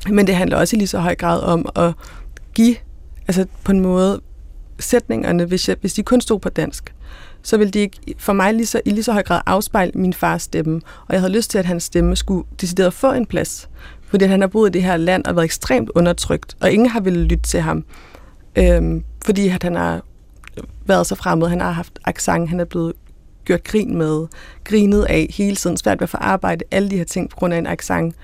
Men 0.09 0.27
det 0.27 0.35
handler 0.35 0.57
også 0.57 0.75
i 0.75 0.79
lige 0.79 0.87
så 0.87 0.99
høj 0.99 1.15
grad 1.15 1.41
om 1.41 1.69
at 1.75 1.93
give, 2.53 2.75
altså 3.27 3.45
på 3.63 3.71
en 3.71 3.79
måde, 3.79 4.21
sætningerne, 4.79 5.45
hvis, 5.45 5.69
jeg, 5.69 5.77
hvis 5.81 5.93
de 5.93 6.03
kun 6.03 6.21
stod 6.21 6.39
på 6.39 6.49
dansk, 6.49 6.93
så 7.41 7.57
ville 7.57 7.71
de 7.71 7.79
ikke 7.79 7.99
for 8.17 8.33
mig 8.33 8.53
lige 8.53 8.65
så, 8.65 8.81
i 8.85 8.89
lige 8.89 9.03
så 9.03 9.13
høj 9.13 9.23
grad 9.23 9.41
afspejle 9.45 9.91
min 9.95 10.13
fars 10.13 10.41
stemme. 10.41 10.81
Og 11.07 11.13
jeg 11.13 11.21
havde 11.21 11.33
lyst 11.33 11.51
til, 11.51 11.57
at 11.57 11.65
hans 11.65 11.83
stemme 11.83 12.15
skulle 12.15 12.47
decideret 12.61 12.93
få 12.93 13.11
en 13.13 13.25
plads. 13.25 13.69
Fordi 14.09 14.25
han 14.25 14.41
har 14.41 14.47
boet 14.47 14.69
i 14.69 14.71
det 14.71 14.83
her 14.83 14.97
land 14.97 15.25
og 15.25 15.35
været 15.35 15.45
ekstremt 15.45 15.89
undertrykt, 15.95 16.57
og 16.61 16.71
ingen 16.71 16.89
har 16.89 16.99
ville 16.99 17.23
lytte 17.23 17.43
til 17.43 17.61
ham. 17.61 17.83
Øhm, 18.55 19.03
fordi 19.25 19.47
at 19.47 19.63
han 19.63 19.75
har 19.75 20.01
været 20.85 21.07
så 21.07 21.15
fremmed, 21.15 21.47
han 21.47 21.61
har 21.61 21.71
haft 21.71 21.99
accent, 22.05 22.49
han 22.49 22.59
er 22.59 22.65
blevet 22.65 22.93
gjort 23.45 23.63
grin 23.63 23.97
med, 23.97 24.27
grinet 24.63 25.03
af 25.03 25.27
hele 25.29 25.55
tiden, 25.55 25.77
svært 25.77 25.99
ved 25.99 26.03
at 26.03 26.09
få 26.09 26.17
arbejde, 26.17 26.65
alle 26.71 26.89
de 26.89 26.97
her 26.97 27.03
ting 27.03 27.29
på 27.29 27.35
grund 27.35 27.53
af 27.53 27.57
en 27.57 27.67
accent. 27.67 28.15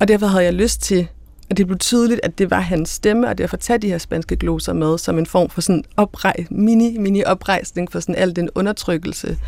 Og 0.00 0.08
derfor 0.08 0.26
havde 0.26 0.44
jeg 0.44 0.54
lyst 0.54 0.82
til 0.82 1.08
at 1.50 1.56
det 1.56 1.66
blev 1.66 1.78
tydeligt, 1.78 2.20
at 2.22 2.38
det 2.38 2.50
var 2.50 2.60
hans 2.60 2.88
stemme, 2.88 3.28
og 3.28 3.38
derfor 3.38 3.56
tage 3.56 3.78
de 3.78 3.88
her 3.88 3.98
spanske 3.98 4.36
gloser 4.36 4.72
med 4.72 4.98
som 4.98 5.18
en 5.18 5.26
form 5.26 5.50
for 5.50 5.60
sådan 5.60 5.84
oprej, 5.96 6.34
mini, 6.50 6.98
mini 6.98 7.24
oprejsning 7.24 7.92
for 7.92 8.00
sådan 8.00 8.14
al 8.14 8.36
den 8.36 8.48
undertrykkelse, 8.54 9.38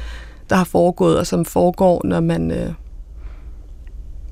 der 0.51 0.57
har 0.57 0.65
foregået, 0.65 1.19
og 1.19 1.27
som 1.27 1.45
foregår, 1.45 2.01
når 2.05 2.21
man, 2.21 2.51
øh, 2.51 2.73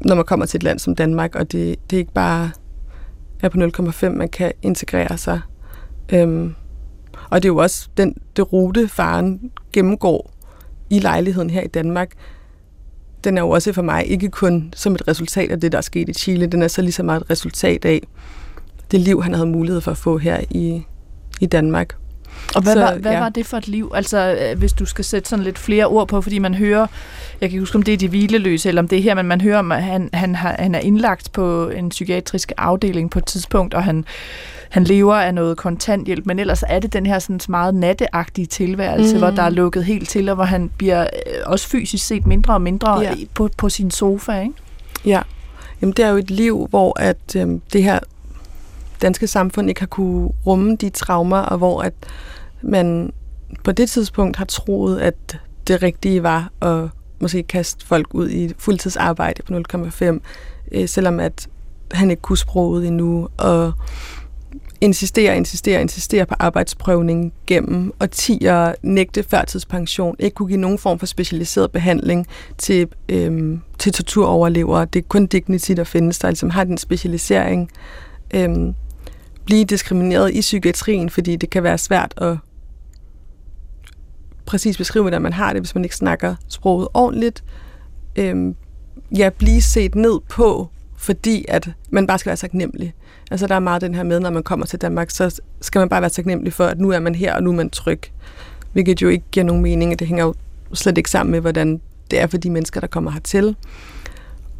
når 0.00 0.14
man 0.14 0.24
kommer 0.24 0.46
til 0.46 0.58
et 0.58 0.62
land 0.62 0.78
som 0.78 0.94
Danmark, 0.94 1.34
og 1.34 1.52
det, 1.52 1.76
det 1.90 1.96
er 1.96 2.00
ikke 2.00 2.12
bare 2.12 2.50
er 3.42 3.48
på 3.48 3.58
0,5, 3.58 4.08
man 4.08 4.28
kan 4.28 4.52
integrere 4.62 5.18
sig. 5.18 5.40
Øhm, 6.12 6.54
og 7.30 7.42
det 7.42 7.48
er 7.48 7.52
jo 7.52 7.56
også 7.56 7.88
den 7.96 8.16
det 8.36 8.52
rute, 8.52 8.88
faren 8.88 9.50
gennemgår 9.72 10.32
i 10.90 10.98
lejligheden 10.98 11.50
her 11.50 11.62
i 11.62 11.66
Danmark, 11.66 12.12
den 13.26 13.38
er 13.38 13.42
jo 13.42 13.50
også 13.50 13.72
for 13.72 13.82
mig 13.82 14.06
ikke 14.06 14.28
kun 14.28 14.72
som 14.76 14.94
et 14.94 15.08
resultat 15.08 15.50
af 15.50 15.60
det, 15.60 15.72
der 15.72 15.78
er 15.78 15.82
sket 15.82 16.08
i 16.08 16.12
Chile. 16.12 16.46
Den 16.46 16.62
er 16.62 16.68
så 16.68 16.82
lige 16.82 16.92
så 16.92 17.02
meget 17.02 17.20
et 17.20 17.30
resultat 17.30 17.84
af 17.84 18.00
det 18.90 19.00
liv, 19.00 19.22
han 19.22 19.34
havde 19.34 19.46
mulighed 19.46 19.80
for 19.80 19.90
at 19.90 19.96
få 19.96 20.18
her 20.18 20.40
i, 20.50 20.82
i 21.40 21.46
Danmark. 21.46 21.96
Og 22.54 22.62
hvad, 22.62 22.72
så, 22.72 22.80
var, 22.80 22.94
hvad 22.98 23.12
ja. 23.12 23.18
var 23.18 23.28
det 23.28 23.46
for 23.46 23.56
et 23.56 23.68
liv? 23.68 23.92
Altså, 23.94 24.36
øh, 24.40 24.58
hvis 24.58 24.72
du 24.72 24.86
skal 24.86 25.04
sætte 25.04 25.28
sådan 25.28 25.44
lidt 25.44 25.58
flere 25.58 25.86
ord 25.86 26.08
på, 26.08 26.20
fordi 26.20 26.38
man 26.38 26.54
hører, 26.54 26.80
jeg 26.80 26.88
kan 27.40 27.46
ikke 27.46 27.58
huske, 27.58 27.76
om 27.76 27.82
det 27.82 27.94
er 27.94 27.98
de 27.98 28.08
hvileløse, 28.08 28.68
eller 28.68 28.82
om 28.82 28.88
det 28.88 28.98
er 28.98 29.02
her, 29.02 29.14
men 29.14 29.26
man 29.26 29.40
hører, 29.40 29.72
at 29.72 29.82
han, 29.82 30.10
han, 30.12 30.34
har, 30.34 30.56
han 30.58 30.74
er 30.74 30.78
indlagt 30.78 31.32
på 31.32 31.68
en 31.68 31.88
psykiatrisk 31.88 32.52
afdeling 32.56 33.10
på 33.10 33.18
et 33.18 33.26
tidspunkt, 33.26 33.74
og 33.74 33.84
han 33.84 34.04
han 34.68 34.84
lever 34.84 35.14
af 35.14 35.34
noget 35.34 35.56
kontanthjælp, 35.56 36.26
men 36.26 36.38
ellers 36.38 36.64
er 36.68 36.78
det 36.78 36.92
den 36.92 37.06
her 37.06 37.18
sådan 37.18 37.40
meget 37.48 37.74
natteagtige 37.74 38.46
tilværelse, 38.46 39.14
mm. 39.14 39.18
hvor 39.18 39.30
der 39.30 39.42
er 39.42 39.50
lukket 39.50 39.84
helt 39.84 40.08
til, 40.08 40.28
og 40.28 40.34
hvor 40.34 40.44
han 40.44 40.70
bliver 40.78 41.02
øh, 41.02 41.32
også 41.46 41.68
fysisk 41.68 42.06
set 42.06 42.26
mindre 42.26 42.54
og 42.54 42.62
mindre 42.62 43.00
ja. 43.00 43.14
på, 43.34 43.48
på 43.56 43.68
sin 43.68 43.90
sofa, 43.90 44.40
ikke? 44.40 44.54
Ja, 45.04 45.22
Jamen, 45.82 45.92
det 45.92 46.04
er 46.04 46.08
jo 46.08 46.16
et 46.16 46.30
liv, 46.30 46.66
hvor 46.70 47.00
at, 47.00 47.36
øhm, 47.36 47.60
det 47.72 47.82
her 47.82 47.98
danske 49.02 49.26
samfund 49.26 49.68
ikke 49.68 49.80
har 49.80 49.86
kunne 49.86 50.30
rumme 50.46 50.76
de 50.76 50.90
traumer, 50.90 51.38
og 51.38 51.58
hvor 51.58 51.82
at 51.82 51.92
man 52.62 53.12
på 53.64 53.72
det 53.72 53.90
tidspunkt 53.90 54.36
har 54.36 54.44
troet, 54.44 55.00
at 55.00 55.38
det 55.68 55.82
rigtige 55.82 56.22
var 56.22 56.50
at 56.62 56.88
måske 57.20 57.42
kaste 57.42 57.86
folk 57.86 58.14
ud 58.14 58.30
i 58.30 58.52
fuldtidsarbejde 58.58 59.42
på 59.42 59.52
0,5, 59.54 60.20
øh, 60.72 60.88
selvom 60.88 61.20
at 61.20 61.48
han 61.92 62.10
ikke 62.10 62.22
kunne 62.22 62.38
sproget 62.38 62.86
endnu, 62.86 63.28
og 63.36 63.72
insistere, 64.80 65.36
insistere, 65.36 65.80
insistere 65.80 66.26
på 66.26 66.34
arbejdsprøvning 66.38 67.32
gennem 67.46 67.92
årtier, 68.00 68.74
nægte 68.82 69.22
førtidspension, 69.22 70.16
ikke 70.18 70.34
kunne 70.34 70.48
give 70.48 70.60
nogen 70.60 70.78
form 70.78 70.98
for 70.98 71.06
specialiseret 71.06 71.72
behandling 71.72 72.26
til, 72.58 72.88
øhm, 73.08 73.60
til 73.78 73.92
torturoverlevere. 73.92 74.84
Det 74.84 74.98
er 74.98 75.06
kun 75.08 75.26
Dignity, 75.26 75.72
der 75.72 75.84
findes, 75.84 76.18
der 76.18 76.28
ligesom 76.28 76.50
har 76.50 76.64
den 76.64 76.78
specialisering. 76.78 77.70
Øhm, 78.34 78.74
blive 79.44 79.64
diskrimineret 79.64 80.34
i 80.34 80.40
psykiatrien, 80.40 81.10
fordi 81.10 81.36
det 81.36 81.50
kan 81.50 81.62
være 81.62 81.78
svært 81.78 82.14
at 82.16 82.36
præcis 84.46 84.76
beskrive, 84.76 85.02
hvordan 85.02 85.22
man 85.22 85.32
har 85.32 85.52
det, 85.52 85.62
hvis 85.62 85.74
man 85.74 85.84
ikke 85.84 85.96
snakker 85.96 86.34
sproget 86.48 86.88
ordentligt. 86.94 87.44
Øhm, 88.16 88.54
ja, 89.16 89.30
blive 89.38 89.62
set 89.62 89.94
ned 89.94 90.20
på, 90.28 90.68
fordi 90.96 91.44
at 91.48 91.70
man 91.90 92.06
bare 92.06 92.18
skal 92.18 92.30
være 92.30 92.36
taknemmelig. 92.36 92.94
Altså 93.30 93.46
der 93.46 93.54
er 93.54 93.60
meget 93.60 93.82
den 93.82 93.94
her 93.94 94.02
med, 94.02 94.20
når 94.20 94.30
man 94.30 94.42
kommer 94.42 94.66
til 94.66 94.80
Danmark, 94.80 95.10
så 95.10 95.40
skal 95.60 95.78
man 95.78 95.88
bare 95.88 96.00
være 96.00 96.10
taknemmelig 96.10 96.52
for, 96.52 96.64
at 96.64 96.78
nu 96.78 96.90
er 96.90 96.98
man 96.98 97.14
her, 97.14 97.34
og 97.34 97.42
nu 97.42 97.50
er 97.50 97.54
man 97.54 97.70
tryg. 97.70 98.00
Hvilket 98.72 99.02
jo 99.02 99.08
ikke 99.08 99.24
giver 99.30 99.44
nogen 99.44 99.62
mening, 99.62 99.92
og 99.92 99.98
det 99.98 100.06
hænger 100.06 100.24
jo 100.24 100.34
slet 100.72 100.98
ikke 100.98 101.10
sammen 101.10 101.30
med, 101.30 101.40
hvordan 101.40 101.80
det 102.10 102.20
er 102.20 102.26
for 102.26 102.36
de 102.36 102.50
mennesker, 102.50 102.80
der 102.80 102.86
kommer 102.86 103.10
hertil. 103.10 103.56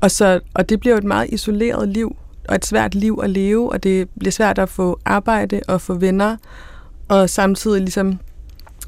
Og, 0.01 0.11
så, 0.11 0.41
og 0.55 0.69
det 0.69 0.81
bliver 0.81 0.95
jo 0.95 0.99
et 0.99 1.05
meget 1.05 1.29
isoleret 1.33 1.89
liv, 1.89 2.17
og 2.49 2.55
et 2.55 2.67
svært 2.67 2.95
liv 2.95 3.21
at 3.23 3.31
leve, 3.31 3.73
og 3.73 3.83
det 3.83 4.09
bliver 4.19 4.33
svært 4.33 4.59
at 4.59 4.69
få 4.69 5.01
arbejde 5.05 5.61
og 5.69 5.81
få 5.81 5.95
venner, 5.95 6.37
og 7.09 7.31
samtidig 7.31 7.81
ligesom 7.81 8.19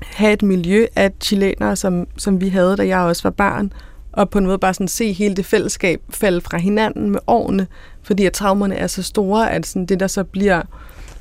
have 0.02 0.32
et 0.32 0.42
miljø 0.42 0.86
af 0.96 1.12
chilenere, 1.20 1.76
som, 1.76 2.06
som 2.16 2.40
vi 2.40 2.48
havde, 2.48 2.76
da 2.76 2.86
jeg 2.86 2.98
også 2.98 3.22
var 3.22 3.30
barn, 3.30 3.72
og 4.12 4.30
på 4.30 4.38
en 4.38 4.46
måde 4.46 4.58
bare 4.58 4.74
sådan 4.74 4.88
se 4.88 5.12
hele 5.12 5.34
det 5.36 5.46
fællesskab 5.46 6.00
falde 6.10 6.40
fra 6.40 6.58
hinanden 6.58 7.10
med 7.10 7.20
årene, 7.26 7.66
fordi 8.02 8.26
at 8.26 8.32
traumerne 8.32 8.74
er 8.74 8.86
så 8.86 9.02
store, 9.02 9.52
at 9.52 9.66
sådan 9.66 9.86
det, 9.86 10.00
der 10.00 10.06
så 10.06 10.24
bliver 10.24 10.62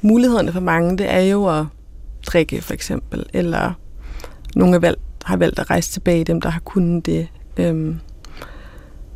mulighederne 0.01 0.51
for 0.51 0.59
mange, 0.59 0.97
det 0.97 1.13
er 1.13 1.21
jo 1.21 1.45
at 1.59 1.65
drikke 2.25 2.61
for 2.61 2.73
eksempel, 2.73 3.25
eller 3.33 3.73
nogle 4.55 4.73
har 4.73 4.79
valgt, 4.79 5.01
har 5.23 5.37
valgt 5.37 5.59
at 5.59 5.69
rejse 5.69 5.91
tilbage, 5.91 6.23
dem 6.23 6.41
der 6.41 6.49
har 6.49 6.59
kunnet 6.59 7.05
det. 7.05 7.27
Øhm. 7.57 7.99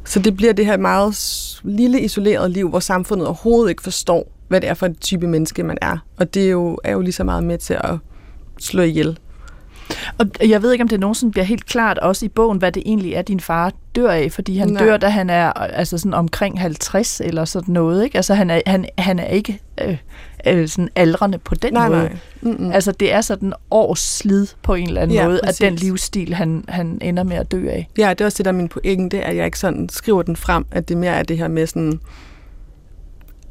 Så 0.05 0.19
det 0.19 0.35
bliver 0.35 0.53
det 0.53 0.65
her 0.65 0.77
meget 0.77 1.15
lille 1.63 2.01
isoleret 2.01 2.51
liv, 2.51 2.69
hvor 2.69 2.79
samfundet 2.79 3.27
overhovedet 3.27 3.69
ikke 3.69 3.83
forstår, 3.83 4.31
hvad 4.47 4.61
det 4.61 4.69
er 4.69 4.73
for 4.73 4.85
en 4.85 4.95
type 4.95 5.27
menneske, 5.27 5.63
man 5.63 5.77
er. 5.81 5.97
Og 6.17 6.33
det 6.33 6.45
er 6.45 6.49
jo, 6.49 6.77
er 6.83 6.91
jo 6.91 7.01
lige 7.01 7.13
så 7.13 7.23
meget 7.23 7.43
med 7.43 7.57
til 7.57 7.73
at 7.73 7.97
slå 8.59 8.83
ihjel 8.83 9.19
og 10.17 10.49
jeg 10.49 10.61
ved 10.61 10.71
ikke, 10.71 10.81
om 10.81 10.87
det 10.87 10.99
nogensinde 10.99 11.31
bliver 11.31 11.45
helt 11.45 11.65
klart 11.65 11.97
også 11.97 12.25
i 12.25 12.29
bogen, 12.29 12.57
hvad 12.57 12.71
det 12.71 12.83
egentlig 12.85 13.13
er, 13.13 13.21
din 13.21 13.39
far 13.39 13.73
dør 13.95 14.11
af, 14.11 14.31
fordi 14.31 14.57
han 14.57 14.69
Nej. 14.69 14.83
dør, 14.83 14.97
da 14.97 15.07
han 15.07 15.29
er 15.29 15.53
altså 15.53 15.97
sådan 15.97 16.13
omkring 16.13 16.59
50 16.59 17.21
eller 17.21 17.45
sådan 17.45 17.73
noget. 17.73 18.03
Ikke? 18.03 18.17
Altså 18.17 18.33
han 18.33 18.49
er, 18.49 18.61
han, 18.67 18.85
han 18.97 19.19
er 19.19 19.27
ikke 19.27 19.59
øh, 19.81 19.97
øh, 20.47 20.67
sådan 20.67 20.89
aldrende 20.95 21.37
på 21.37 21.55
den 21.55 21.73
nej, 21.73 21.89
måde. 21.89 21.99
Nej. 21.99 22.17
Mm-mm. 22.41 22.71
Altså 22.71 22.91
det 22.91 23.13
er 23.13 23.21
sådan 23.21 23.53
års 23.71 23.99
slid 23.99 24.47
på 24.63 24.73
en 24.73 24.87
eller 24.87 25.01
anden 25.01 25.17
ja, 25.17 25.27
måde, 25.27 25.39
præcis. 25.43 25.61
at 25.61 25.69
den 25.69 25.75
livsstil, 25.75 26.33
han, 26.33 26.65
han 26.67 26.97
ender 27.01 27.23
med 27.23 27.37
at 27.37 27.51
dø 27.51 27.69
af. 27.69 27.87
Ja, 27.97 28.09
det 28.09 28.21
er 28.21 28.25
også 28.25 28.37
det, 28.37 28.45
der 28.45 28.51
er 28.51 28.55
min 28.55 28.67
pointe, 28.67 29.23
at 29.23 29.35
jeg 29.35 29.45
ikke 29.45 29.59
sådan 29.59 29.89
skriver 29.89 30.21
den 30.21 30.35
frem, 30.35 30.65
at 30.71 30.89
det 30.89 30.97
mere 30.97 31.11
er 31.11 31.23
det 31.23 31.37
her 31.37 31.47
med 31.47 31.67
sådan, 31.67 31.99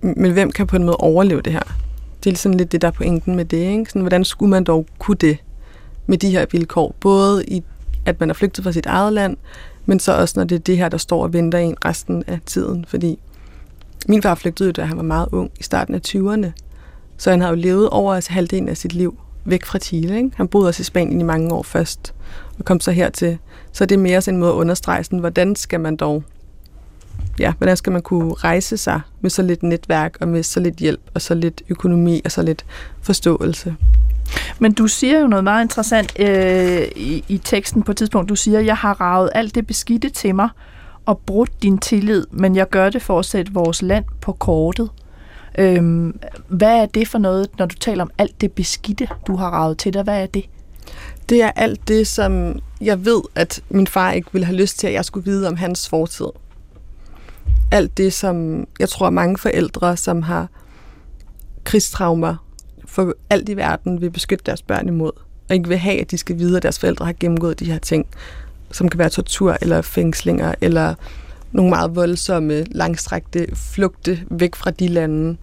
men 0.03 0.33
hvem 0.33 0.53
kan 0.53 0.66
på 0.66 0.76
en 0.76 0.85
måde 0.85 0.97
overleve 0.97 1.43
det 1.43 1.53
her? 1.53 1.76
Det 2.24 2.33
er 2.33 2.37
sådan 2.37 2.59
lidt 2.59 2.72
det, 2.72 2.83
der 2.83 2.89
er 2.89 2.93
pointen 2.93 3.37
med 3.37 3.45
det, 3.45 3.57
ikke? 3.57 3.85
Sådan, 3.89 4.03
hvordan 4.03 4.24
skulle 4.24 4.51
man 4.51 4.64
dog 4.64 4.87
kunne 4.99 5.16
det? 5.16 5.39
Med 6.07 6.18
de 6.18 6.30
her 6.30 6.46
vilkår. 6.53 6.94
Både 7.01 7.44
i, 7.44 7.62
at 8.07 8.20
man 8.20 8.30
er 8.30 8.34
flygtet 8.34 8.64
fra 8.64 8.72
sit 8.72 8.86
eget 8.86 9.12
land, 9.12 9.36
men 9.86 10.01
så 10.01 10.16
også, 10.16 10.34
når 10.36 10.44
det 10.44 10.55
er 10.55 10.59
det 10.59 10.76
her, 10.76 10.88
der 10.88 10.98
står 10.98 11.22
og 11.22 11.32
venter 11.32 11.59
en 11.59 11.76
resten 11.84 12.24
af 12.26 12.38
tiden. 12.46 12.84
Fordi 12.88 13.18
min 14.09 14.22
far 14.22 14.34
flygtede 14.34 14.72
da 14.72 14.82
han 14.82 14.96
var 14.96 15.03
meget 15.03 15.28
ung, 15.32 15.51
i 15.61 15.62
starten 15.62 15.94
af 15.94 16.01
20'erne. 16.09 16.51
Så 17.16 17.30
han 17.30 17.40
har 17.40 17.48
jo 17.48 17.55
levet 17.55 17.88
over 17.88 18.14
altså 18.14 18.32
halvdelen 18.32 18.68
af 18.68 18.76
sit 18.76 18.92
liv 18.92 19.18
væk 19.44 19.64
fra 19.64 19.78
Chile. 19.78 20.16
Ikke? 20.16 20.30
Han 20.34 20.48
boede 20.48 20.68
også 20.68 20.80
i 20.80 20.84
Spanien 20.84 21.20
i 21.20 21.24
mange 21.24 21.53
år 21.53 21.62
først, 21.62 22.14
og 22.59 22.64
kom 22.64 22.80
så 22.80 22.90
hertil. 22.90 23.38
Så 23.72 23.86
det 23.86 23.94
er 23.94 23.98
mere 23.98 24.20
sådan 24.20 24.34
en 24.34 24.40
måde 24.40 24.53
at 24.53 24.57
understrege, 24.57 25.05
sådan, 25.05 25.18
hvordan 25.18 25.57
skal 25.57 25.80
man 25.80 25.96
dog 25.96 26.24
ja, 27.40 27.53
hvordan 27.59 27.76
skal 27.76 27.92
man 27.92 28.03
kunne 28.03 28.34
rejse 28.34 28.76
sig 28.76 29.01
med 29.20 29.30
så 29.30 29.42
lidt 29.42 29.62
netværk, 29.62 30.16
og 30.20 30.28
med 30.28 30.42
så 30.42 30.61
lidt 30.61 30.76
hjælp, 30.76 31.01
og 31.14 31.22
så 31.22 31.34
lidt 31.34 31.62
økonomi, 31.68 32.22
og 32.24 32.32
så 32.32 32.42
lidt 32.42 32.64
forståelse. 33.03 33.76
Men 34.59 34.72
du 34.72 34.87
siger 34.87 35.20
jo 35.20 35.26
noget 35.26 35.45
meget 35.45 35.64
interessant 35.64 36.12
øh, 36.18 36.83
i, 36.97 37.24
i 37.28 37.39
teksten 37.39 37.83
på 37.83 37.91
et 37.91 37.97
tidspunkt. 37.97 38.28
Du 38.28 38.37
siger, 38.37 38.61
jeg 38.61 38.76
har 38.76 39.01
ravet 39.01 39.31
alt 39.35 39.55
det 39.55 39.66
beskidte 39.66 40.11
til 40.11 40.35
mig 40.35 40.49
og 41.07 41.18
brudt 41.18 41.62
din 41.62 41.78
tillid, 41.78 42.26
men 42.31 42.57
jeg 42.57 42.68
gør 42.68 42.91
det 42.91 43.03
for 43.03 43.18
at 43.18 43.24
sætte 43.24 43.53
vores 43.53 43.83
land 43.83 44.05
på 44.20 44.33
kortet. 44.33 44.91
Øhm, 45.59 46.20
hvad 46.49 46.83
er 46.83 46.87
det 46.87 47.09
for 47.09 47.18
noget, 47.18 47.49
når 47.59 47.66
du 47.66 47.74
taler 47.74 48.03
om 48.03 48.11
alt 48.18 48.41
det 48.41 48.53
beskidte, 48.53 49.09
du 49.26 49.37
har 49.37 49.51
ravet 49.51 49.78
til 49.78 49.95
dig? 49.95 50.03
Hvad 50.03 50.22
er 50.22 50.26
det? 50.26 50.45
Det 51.28 51.43
er 51.43 51.51
alt 51.57 51.89
det, 51.89 52.07
som 52.07 52.59
jeg 52.81 53.05
ved, 53.05 53.22
at 53.35 53.62
min 53.70 53.87
far 53.87 54.12
ikke 54.12 54.28
ville 54.33 54.47
have 54.47 54.57
lyst 54.57 54.78
til, 54.78 54.87
at 54.87 54.93
jeg 54.93 55.05
skulle 55.05 55.24
vide 55.24 55.49
om 55.49 55.57
hans 55.57 55.89
fortid. 55.89 56.26
Alt 57.72 57.97
det, 57.97 58.12
som 58.12 58.66
jeg 58.81 58.89
tror, 58.89 59.11
mange 59.11 59.39
forældre, 59.39 59.97
som 59.97 60.22
har 60.22 60.49
krigstraumer, 61.64 62.37
for 62.91 63.14
alt 63.30 63.49
i 63.49 63.57
verden 63.57 64.01
vil 64.01 64.11
beskytte 64.11 64.45
deres 64.47 64.62
børn 64.62 64.88
imod, 64.88 65.11
og 65.49 65.55
ikke 65.55 65.68
vil 65.68 65.78
have, 65.78 66.01
at 66.01 66.11
de 66.11 66.18
skal 66.18 66.38
vide, 66.38 66.57
at 66.57 66.62
deres 66.62 66.78
forældre 66.78 67.05
har 67.05 67.14
gennemgået 67.20 67.61
de 67.61 67.64
her 67.64 67.78
ting, 67.78 68.07
som 68.70 68.88
kan 68.88 68.99
være 68.99 69.11
tortur 69.11 69.57
eller 69.61 69.82
fængslinger, 69.82 70.55
eller 70.61 70.95
nogle 71.53 71.70
meget 71.70 71.97
voldsomme, 71.97 72.64
langstrækte 72.64 73.47
flugte 73.55 74.20
væk 74.30 74.55
fra 74.55 74.70
de 74.70 74.88
lande. 74.88 75.36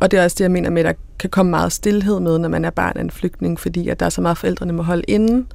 Og 0.00 0.10
det 0.10 0.18
er 0.18 0.24
også 0.24 0.34
det, 0.34 0.40
jeg 0.40 0.50
mener 0.50 0.70
med, 0.70 0.84
at 0.84 0.86
der 0.86 1.02
kan 1.18 1.30
komme 1.30 1.50
meget 1.50 1.72
stillhed 1.72 2.20
med, 2.20 2.38
når 2.38 2.48
man 2.48 2.64
er 2.64 2.70
barn 2.70 2.96
af 2.96 3.00
en 3.00 3.10
flygtning, 3.10 3.60
fordi 3.60 3.88
at 3.88 4.00
der 4.00 4.06
er 4.06 4.10
så 4.10 4.20
meget, 4.20 4.38
forældrene 4.38 4.72
må 4.72 4.82
holde 4.82 5.04
inde. 5.08 5.46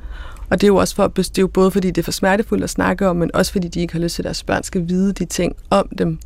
Og 0.50 0.62
det 0.62 0.64
er 0.64 0.68
jo 0.68 0.76
også 0.76 0.96
for, 0.96 1.08
det 1.08 1.38
er 1.38 1.42
jo 1.42 1.48
både 1.48 1.72
fordi, 1.72 1.88
det 1.88 1.98
er 2.02 2.04
for 2.04 2.12
smertefuldt 2.12 2.64
at 2.64 2.70
snakke 2.70 3.08
om, 3.08 3.16
men 3.16 3.32
også 3.34 3.52
fordi 3.52 3.68
de 3.68 3.80
ikke 3.82 3.94
har 3.94 4.00
lyst 4.00 4.16
til, 4.16 4.22
at 4.22 4.26
deres 4.26 4.44
børn 4.44 4.64
skal 4.64 4.90
vide 4.90 5.14
de 5.14 5.26
ting 5.26 5.56
om 5.70 5.90
dem. 5.98 6.20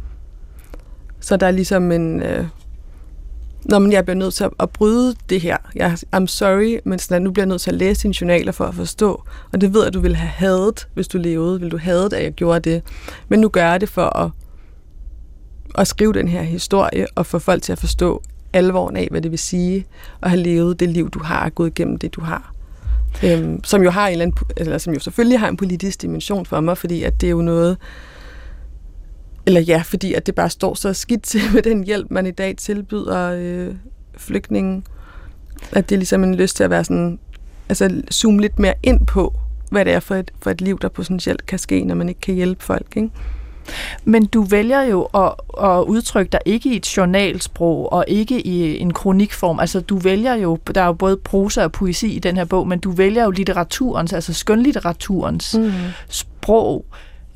Så 1.19 1.37
der 1.37 1.47
er 1.47 1.51
ligesom 1.51 1.91
en, 1.91 2.21
øh, 2.21 2.45
Nå, 3.65 3.79
men 3.79 3.91
jeg 3.91 4.05
bliver 4.05 4.15
nødt 4.15 4.33
til 4.33 4.43
at, 4.43 4.49
at 4.59 4.69
bryde 4.69 5.15
det 5.29 5.41
her. 5.41 5.57
Jeg, 5.75 5.97
I'm 6.15 6.25
sorry, 6.25 6.79
men 6.85 6.99
sådan, 6.99 7.21
nu 7.21 7.31
bliver 7.31 7.43
jeg 7.43 7.49
nødt 7.49 7.61
til 7.61 7.71
at 7.71 7.77
læse 7.77 8.03
dine 8.03 8.13
journaler 8.21 8.51
for 8.51 8.65
at 8.65 8.75
forstå. 8.75 9.23
Og 9.53 9.61
det 9.61 9.73
ved 9.73 9.81
jeg, 9.81 9.87
at 9.87 9.93
du 9.93 9.99
ville 9.99 10.17
have 10.17 10.29
hadet, 10.29 10.87
hvis 10.93 11.07
du 11.07 11.17
levede. 11.17 11.59
Vil 11.59 11.71
du 11.71 11.77
have 11.77 12.05
at 12.05 12.23
jeg 12.23 12.31
gjorde 12.31 12.69
det. 12.69 12.83
Men 13.29 13.39
nu 13.39 13.49
gør 13.49 13.71
jeg 13.71 13.81
det 13.81 13.89
for 13.89 14.17
at, 14.17 14.31
at 15.75 15.87
skrive 15.87 16.13
den 16.13 16.27
her 16.27 16.41
historie 16.41 17.05
og 17.15 17.25
få 17.25 17.39
folk 17.39 17.61
til 17.63 17.71
at 17.71 17.79
forstå 17.79 18.23
alvoren 18.53 18.97
af, 18.97 19.07
hvad 19.11 19.21
det 19.21 19.31
vil 19.31 19.39
sige 19.39 19.85
at 20.21 20.29
have 20.29 20.43
levet 20.43 20.79
det 20.79 20.89
liv, 20.89 21.09
du 21.09 21.19
har, 21.19 21.49
gået 21.49 21.67
igennem 21.67 21.97
det, 21.97 22.15
du 22.15 22.21
har. 22.21 22.53
Øhm, 23.23 23.63
som 23.63 23.83
jo 23.83 23.89
har 23.89 24.07
en 24.07 24.11
eller 24.11 24.25
anden, 24.25 24.37
eller 24.57 24.77
som 24.77 24.93
jo 24.93 24.99
selvfølgelig 24.99 25.39
har 25.39 25.47
en 25.47 25.57
politisk 25.57 26.01
dimension 26.01 26.45
for 26.45 26.61
mig, 26.61 26.77
fordi 26.77 27.03
at 27.03 27.21
det 27.21 27.27
er 27.27 27.31
jo 27.31 27.41
noget, 27.41 27.77
eller 29.47 29.61
ja, 29.61 29.81
fordi 29.85 30.13
at 30.13 30.25
det 30.25 30.35
bare 30.35 30.49
står 30.49 30.73
så 30.73 30.93
skidt 30.93 31.23
til 31.23 31.41
med 31.53 31.61
den 31.61 31.83
hjælp, 31.83 32.11
man 32.11 32.27
i 32.27 32.31
dag 32.31 32.55
tilbyder 32.57 33.31
øh, 33.37 33.75
flygtninge. 34.17 34.83
At 35.71 35.89
det 35.89 35.95
er 35.95 35.99
ligesom 35.99 36.23
en 36.23 36.35
lyst 36.35 36.55
til 36.55 36.63
at 36.63 36.69
være 36.69 36.83
sådan, 36.83 37.19
altså 37.69 38.01
zoome 38.11 38.41
lidt 38.41 38.59
mere 38.59 38.73
ind 38.83 39.05
på, 39.05 39.39
hvad 39.71 39.85
det 39.85 39.93
er 39.93 39.99
for 39.99 40.15
et, 40.15 40.31
for 40.41 40.51
et 40.51 40.61
liv, 40.61 40.79
der 40.79 40.89
potentielt 40.89 41.45
kan 41.45 41.59
ske, 41.59 41.83
når 41.83 41.95
man 41.95 42.09
ikke 42.09 42.21
kan 42.21 42.35
hjælpe 42.35 42.63
folk. 42.63 42.87
Ikke? 42.95 43.09
Men 44.05 44.25
du 44.25 44.41
vælger 44.41 44.81
jo 44.81 45.03
at, 45.03 45.33
at 45.63 45.83
udtrykke 45.83 46.31
dig 46.31 46.39
ikke 46.45 46.73
i 46.73 46.75
et 46.75 46.97
journalsprog 46.97 47.93
og 47.93 48.05
ikke 48.07 48.47
i 48.47 48.79
en 48.79 48.93
kronikform. 48.93 49.59
Altså 49.59 49.79
du 49.79 49.97
vælger 49.97 50.35
jo, 50.35 50.57
der 50.75 50.81
er 50.81 50.85
jo 50.85 50.93
både 50.93 51.17
prosa 51.17 51.63
og 51.63 51.71
poesi 51.71 52.15
i 52.15 52.19
den 52.19 52.37
her 52.37 52.45
bog, 52.45 52.67
men 52.67 52.79
du 52.79 52.91
vælger 52.91 53.23
jo 53.23 53.31
litteraturens, 53.31 54.13
altså 54.13 54.33
skønlitteraturens 54.33 55.57
mm. 55.57 55.71
sprog. 56.09 56.85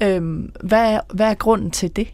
Øhm, 0.01 0.51
hvad, 0.63 0.93
er, 0.93 0.99
hvad 1.13 1.25
er 1.25 1.33
grunden 1.33 1.71
til 1.71 1.95
det? 1.95 2.07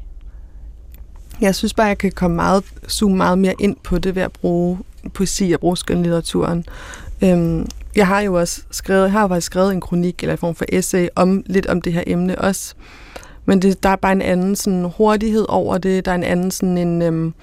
Jeg 1.41 1.55
synes 1.55 1.73
bare, 1.73 1.87
jeg 1.87 1.97
kan 1.97 2.11
komme 2.11 2.35
meget, 2.35 2.63
zoome 2.89 3.15
meget 3.17 3.37
mere 3.37 3.55
ind 3.59 3.75
på 3.83 3.97
det 3.97 4.15
ved 4.15 4.21
at 4.23 4.31
bruge 4.31 4.77
poesi 5.13 5.51
og 5.51 5.59
bruge 5.59 5.77
skønlitteraturen. 5.77 6.65
Øhm, 7.23 7.67
jeg 7.95 8.07
har 8.07 8.21
jo 8.21 8.33
også 8.33 8.61
skrevet, 8.71 9.03
jeg 9.03 9.11
har 9.11 9.21
jo 9.21 9.27
faktisk 9.27 9.45
skrevet 9.45 9.73
en 9.73 9.81
kronik 9.81 10.23
eller 10.23 10.31
en 10.33 10.37
form 10.37 10.55
for 10.55 10.65
essay 10.69 11.07
om 11.15 11.43
lidt 11.45 11.65
om 11.65 11.81
det 11.81 11.93
her 11.93 12.03
emne 12.07 12.41
også. 12.41 12.75
Men 13.45 13.61
det, 13.61 13.83
der 13.83 13.89
er 13.89 13.95
bare 13.95 14.11
en 14.11 14.21
anden 14.21 14.55
sådan, 14.55 14.91
hurtighed 14.97 15.45
over 15.49 15.77
det. 15.77 16.05
Der 16.05 16.11
er 16.11 16.15
en 16.15 16.23
anden 16.23 16.51
sådan 16.51 16.77
en... 16.77 17.01
Øhm, 17.01 17.33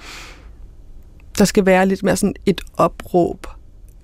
der 1.38 1.44
skal 1.44 1.66
være 1.66 1.86
lidt 1.86 2.02
mere 2.02 2.16
sådan 2.16 2.34
et 2.46 2.60
opråb, 2.76 3.46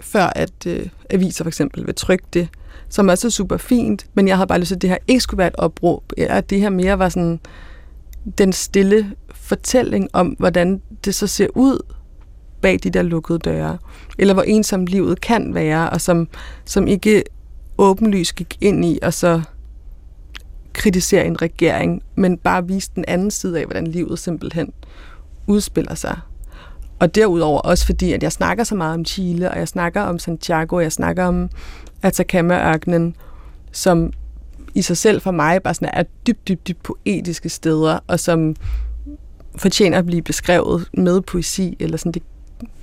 før 0.01 0.33
at 0.37 0.67
øh, 0.67 0.87
aviser 1.11 1.45
for 1.45 1.49
eksempel 1.49 1.87
vil 1.87 1.95
trykke 1.95 2.25
det 2.33 2.49
som 2.89 3.09
er 3.09 3.15
så 3.15 3.31
super 3.31 3.57
fint, 3.57 4.07
men 4.15 4.29
jeg 4.29 4.37
havde 4.37 4.47
bare 4.47 4.59
lyst 4.59 4.69
til, 4.69 4.75
at 4.75 4.83
det 4.83 4.91
her 4.91 4.99
ikke 5.09 5.21
skulle 5.21 5.39
være 5.39 5.49
et 5.49 5.57
opråb, 5.57 6.13
at 6.17 6.51
det 6.51 6.61
her 6.61 6.71
mere 6.71 6.99
var 6.99 7.09
sådan 7.09 7.41
den 8.39 8.53
stille 8.53 9.13
fortælling 9.35 10.09
om, 10.13 10.27
hvordan 10.27 10.83
det 11.05 11.15
så 11.15 11.27
ser 11.27 11.47
ud 11.55 11.79
bag 12.61 12.79
de 12.83 12.91
der 12.91 13.03
lukkede 13.03 13.39
døre. 13.39 13.79
Eller 14.19 14.35
hvor 14.35 14.43
ensomt 14.43 14.89
livet 14.89 15.21
kan 15.21 15.55
være, 15.55 15.91
og 15.91 16.01
som, 16.01 16.29
som 16.65 16.87
ikke 16.87 17.23
åbenlyst 17.79 18.35
gik 18.35 18.57
ind 18.61 18.85
i, 18.85 18.99
og 19.03 19.15
så 19.15 19.43
kritisere 20.73 21.27
en 21.27 21.43
regering, 21.43 22.03
men 22.15 22.39
bare 22.39 22.67
vise 22.67 22.91
den 22.95 23.05
anden 23.09 23.31
side 23.31 23.61
af, 23.61 23.65
hvordan 23.65 23.87
livet 23.87 24.19
simpelthen 24.19 24.73
udspiller 25.47 25.95
sig. 25.95 26.19
Og 26.99 27.15
derudover 27.15 27.61
også 27.61 27.87
fordi, 27.87 28.13
at 28.13 28.23
jeg 28.23 28.33
snakker 28.33 28.65
så 28.65 28.75
meget 28.75 28.95
om 28.95 29.05
Chile, 29.05 29.51
og 29.51 29.59
jeg 29.59 29.69
snakker 29.69 30.03
om 30.03 30.19
Santiago, 30.19 30.77
og 30.77 30.83
jeg 30.83 30.93
snakker 30.93 31.25
om 31.25 31.51
Atacama-ørkenen, 32.03 33.17
som 33.73 34.13
i 34.75 34.83
sig 34.83 34.97
selv 34.97 35.21
for 35.21 35.31
mig 35.31 35.63
bare 35.63 35.75
sådan 35.75 35.91
er 35.93 36.03
dybt, 36.27 36.49
dybt, 36.49 36.69
dybt 36.69 36.83
poetiske 36.83 37.49
steder, 37.49 37.99
og 38.07 38.21
som 38.21 38.57
fortjener 39.57 39.99
at 39.99 40.07
blive 40.07 40.23
beskrevet 40.23 40.89
med 40.95 41.21
poesi, 41.21 41.77
eller 41.81 41.97
sådan, 41.97 42.13
det, 42.13 42.23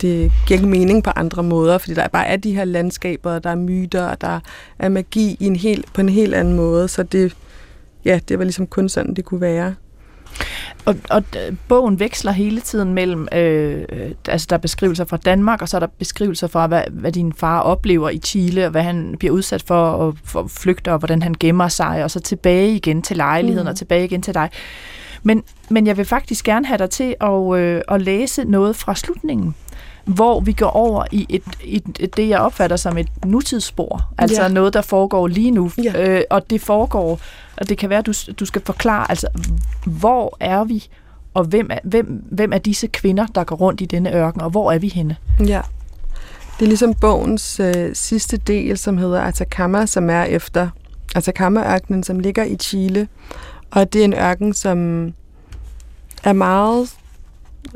det 0.01 0.31
giver 0.47 0.57
ikke 0.57 0.69
mening 0.69 1.03
på 1.03 1.09
andre 1.09 1.43
måder, 1.43 1.77
fordi 1.77 1.93
der 1.93 2.07
bare 2.07 2.27
er 2.27 2.37
de 2.37 2.55
her 2.55 2.65
landskaber, 2.65 3.39
der 3.39 3.49
er 3.49 3.55
myter, 3.55 4.05
og 4.05 4.21
der 4.21 4.39
er 4.79 4.89
magi 4.89 5.37
i 5.39 5.45
en 5.45 5.55
helt, 5.55 5.93
på 5.93 6.01
en 6.01 6.09
helt 6.09 6.33
anden 6.33 6.55
måde, 6.55 6.87
så 6.87 7.03
det, 7.03 7.35
ja, 8.05 8.19
det 8.29 8.37
var 8.37 8.43
ligesom 8.43 8.67
kun 8.67 8.89
sådan, 8.89 9.13
det 9.13 9.25
kunne 9.25 9.41
være. 9.41 9.75
Og, 10.85 10.95
og 11.09 11.23
bogen 11.67 11.99
veksler 11.99 12.31
hele 12.31 12.61
tiden 12.61 12.93
mellem, 12.93 13.27
øh, 13.31 13.85
altså 14.27 14.47
der 14.49 14.55
er 14.55 14.59
beskrivelser 14.59 15.05
fra 15.05 15.17
Danmark, 15.17 15.61
og 15.61 15.69
så 15.69 15.77
er 15.77 15.79
der 15.79 15.87
beskrivelser 15.87 16.47
fra, 16.47 16.67
hvad, 16.67 16.83
hvad 16.91 17.11
din 17.11 17.33
far 17.33 17.59
oplever 17.59 18.09
i 18.09 18.17
Chile, 18.17 18.65
og 18.65 18.71
hvad 18.71 18.83
han 18.83 19.15
bliver 19.19 19.33
udsat 19.33 19.63
for, 19.63 19.89
og 19.89 20.17
for 20.23 20.47
flygter, 20.47 20.91
og 20.91 20.97
hvordan 20.97 21.21
han 21.21 21.35
gemmer 21.39 21.67
sig, 21.67 22.03
og 22.03 22.11
så 22.11 22.19
tilbage 22.19 22.75
igen 22.75 23.01
til 23.01 23.17
lejligheden, 23.17 23.65
mm. 23.65 23.69
og 23.69 23.75
tilbage 23.75 24.05
igen 24.05 24.21
til 24.21 24.33
dig. 24.33 24.49
Men, 25.23 25.43
men 25.69 25.87
jeg 25.87 25.97
vil 25.97 26.05
faktisk 26.05 26.45
gerne 26.45 26.65
have 26.65 26.77
dig 26.77 26.89
til 26.89 27.15
at, 27.21 27.57
øh, 27.57 27.81
at 27.87 28.01
læse 28.01 28.43
noget 28.43 28.75
fra 28.75 28.95
slutningen 28.95 29.55
hvor 30.07 30.39
vi 30.39 30.51
går 30.51 30.69
over 30.69 31.05
i 31.11 31.25
et, 31.29 31.43
et, 31.63 31.83
et, 31.99 32.17
det, 32.17 32.29
jeg 32.29 32.39
opfatter 32.39 32.75
som 32.75 32.97
et 32.97 33.07
nutidsspor. 33.25 34.01
Altså 34.17 34.41
ja. 34.41 34.47
noget, 34.47 34.73
der 34.73 34.81
foregår 34.81 35.27
lige 35.27 35.51
nu. 35.51 35.71
Ja. 35.83 36.09
Øh, 36.09 36.23
og 36.29 36.49
det 36.49 36.61
foregår, 36.61 37.19
og 37.57 37.69
det 37.69 37.77
kan 37.77 37.89
være, 37.89 37.99
at 37.99 38.05
du, 38.05 38.13
du 38.39 38.45
skal 38.45 38.61
forklare, 38.65 39.05
altså, 39.11 39.27
hvor 39.85 40.37
er 40.39 40.63
vi, 40.63 40.87
og 41.33 41.43
hvem 41.43 41.67
er, 41.71 41.79
hvem, 41.83 42.23
hvem 42.31 42.53
er 42.53 42.57
disse 42.57 42.87
kvinder, 42.87 43.25
der 43.25 43.43
går 43.43 43.55
rundt 43.55 43.81
i 43.81 43.85
denne 43.85 44.13
ørken, 44.13 44.41
og 44.41 44.49
hvor 44.49 44.71
er 44.71 44.79
vi 44.79 44.87
henne? 44.87 45.15
Ja. 45.47 45.61
Det 46.59 46.65
er 46.65 46.67
ligesom 46.67 46.93
bogens 46.93 47.59
øh, 47.59 47.95
sidste 47.95 48.37
del, 48.37 48.77
som 48.77 48.97
hedder 48.97 49.21
Atacama, 49.21 49.85
som 49.85 50.09
er 50.09 50.23
efter 50.23 50.69
Atacama-ørkenen, 51.15 52.03
som 52.03 52.19
ligger 52.19 52.43
i 52.43 52.55
Chile. 52.55 53.07
Og 53.71 53.93
det 53.93 54.01
er 54.01 54.05
en 54.05 54.13
ørken, 54.13 54.53
som 54.53 55.05
er 56.23 56.33
meget, 56.33 56.89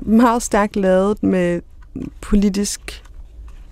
meget 0.01 0.43
stærkt 0.43 0.75
lavet 0.75 1.23
med 1.23 1.61
politisk 2.21 3.03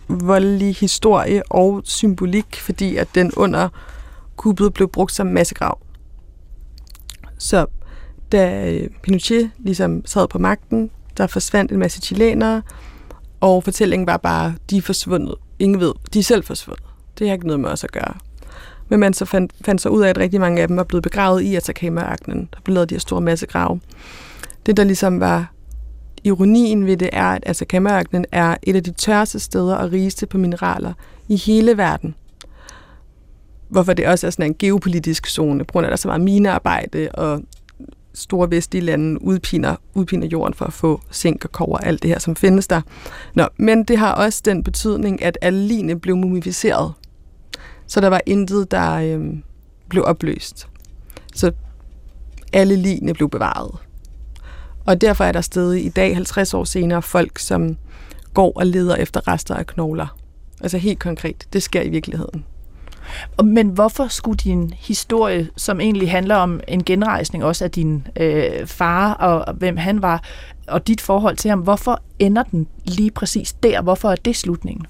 voldelig 0.07 0.75
historie 0.75 1.43
og 1.49 1.81
symbolik, 1.85 2.55
fordi 2.55 2.95
at 2.95 3.07
den 3.15 3.31
under 3.37 3.69
kuppet 4.35 4.73
blev 4.73 4.87
brugt 4.87 5.11
som 5.11 5.27
massegrav. 5.27 5.79
Så 7.37 7.65
da 8.31 8.71
øh, 8.71 8.89
Pinochet 9.03 9.51
ligesom 9.59 10.05
sad 10.05 10.27
på 10.27 10.39
magten, 10.39 10.91
der 11.17 11.27
forsvandt 11.27 11.71
en 11.71 11.79
masse 11.79 12.01
chilenere, 12.01 12.61
og 13.39 13.63
fortællingen 13.63 14.07
var 14.07 14.17
bare, 14.17 14.55
de 14.69 14.77
er 14.77 14.81
forsvundet. 14.81 15.35
Ingen 15.59 15.79
ved, 15.79 15.93
de 16.13 16.19
er 16.19 16.23
selv 16.23 16.43
forsvundet. 16.43 16.83
Det 17.19 17.27
har 17.27 17.33
ikke 17.33 17.47
noget 17.47 17.59
med 17.59 17.69
os 17.69 17.83
at 17.83 17.91
gøre. 17.91 18.13
Men 18.89 18.99
man 18.99 19.13
så 19.13 19.25
fandt, 19.25 19.53
fandt 19.65 19.81
så 19.81 19.89
ud 19.89 20.01
af, 20.01 20.09
at 20.09 20.17
rigtig 20.17 20.39
mange 20.39 20.61
af 20.61 20.67
dem 20.67 20.77
var 20.77 20.83
blevet 20.83 21.03
begravet 21.03 21.41
i 21.41 21.55
Atacama-ørkenen. 21.55 22.49
Der 22.53 22.59
blev 22.63 22.73
lavet 22.73 22.89
de 22.89 22.95
her 22.95 22.99
store 22.99 23.21
massegrave. 23.21 23.79
Det, 24.65 24.77
der 24.77 24.83
ligesom 24.83 25.19
var 25.19 25.51
ironien 26.23 26.85
ved 26.85 26.97
det, 26.97 27.09
er, 27.13 27.25
at 27.25 27.43
Atacama-ørkenen 27.45 28.25
er 28.31 28.55
et 28.63 28.75
af 28.75 28.83
de 28.83 28.91
tørreste 28.91 29.39
steder 29.39 29.75
og 29.75 29.91
rigeste 29.91 30.25
på 30.25 30.37
mineraler 30.37 30.93
i 31.27 31.35
hele 31.35 31.77
verden. 31.77 32.15
Hvorfor 33.69 33.93
det 33.93 34.07
også 34.07 34.27
er 34.27 34.31
sådan 34.31 34.51
en 34.51 34.55
geopolitisk 34.59 35.27
zone, 35.27 35.63
på 35.65 35.71
grund 35.71 35.85
af, 35.85 35.87
at 35.87 35.91
der 35.91 35.93
er 35.93 35.97
så 35.97 36.07
meget 36.07 36.21
minearbejde, 36.21 37.09
og 37.13 37.41
store 38.13 38.51
vestlige 38.51 38.85
lande 38.85 39.21
udpiner, 39.21 39.75
udpiner 39.93 40.27
jorden 40.27 40.53
for 40.53 40.65
at 40.65 40.73
få 40.73 41.01
zink 41.13 41.45
og 41.45 41.51
kover, 41.51 41.77
alt 41.77 42.03
det 42.03 42.09
her, 42.09 42.19
som 42.19 42.35
findes 42.35 42.67
der. 42.67 42.81
Nå, 43.33 43.47
men 43.57 43.83
det 43.83 43.97
har 43.97 44.13
også 44.13 44.41
den 44.45 44.63
betydning, 44.63 45.23
at 45.23 45.37
alle 45.41 45.95
blev 45.95 46.17
mumificeret. 46.17 46.93
Så 47.87 48.01
der 48.01 48.07
var 48.07 48.21
intet, 48.25 48.71
der 48.71 48.93
øh, 48.95 49.33
blev 49.89 50.03
opløst. 50.05 50.67
Så 51.35 51.51
alle 52.53 52.75
line 52.75 53.13
blev 53.13 53.29
bevaret. 53.29 53.88
Og 54.89 55.01
derfor 55.01 55.23
er 55.23 55.31
der 55.31 55.41
stadig 55.41 55.85
i 55.85 55.89
dag, 55.89 56.15
50 56.15 56.53
år 56.53 56.63
senere, 56.63 57.01
folk, 57.01 57.39
som 57.39 57.77
går 58.33 58.51
og 58.55 58.65
leder 58.65 58.95
efter 58.95 59.27
rester 59.27 59.55
af 59.55 59.67
knogler. 59.67 60.17
Altså 60.61 60.77
helt 60.77 60.99
konkret, 60.99 61.47
det 61.53 61.63
sker 61.63 61.81
i 61.81 61.89
virkeligheden. 61.89 62.45
Men 63.43 63.67
hvorfor 63.67 64.07
skulle 64.07 64.37
din 64.37 64.73
historie, 64.77 65.49
som 65.55 65.79
egentlig 65.79 66.11
handler 66.11 66.35
om 66.35 66.59
en 66.67 66.83
genrejsning 66.83 67.43
også 67.43 67.63
af 67.63 67.71
din 67.71 68.07
øh, 68.15 68.65
far 68.65 69.13
og 69.13 69.53
hvem 69.53 69.77
han 69.77 70.01
var, 70.01 70.23
og 70.67 70.87
dit 70.87 71.01
forhold 71.01 71.37
til 71.37 71.49
ham, 71.49 71.59
hvorfor 71.59 72.01
ender 72.19 72.43
den 72.43 72.67
lige 72.85 73.11
præcis 73.11 73.53
der? 73.53 73.81
Hvorfor 73.81 74.11
er 74.11 74.15
det 74.15 74.35
slutningen? 74.35 74.85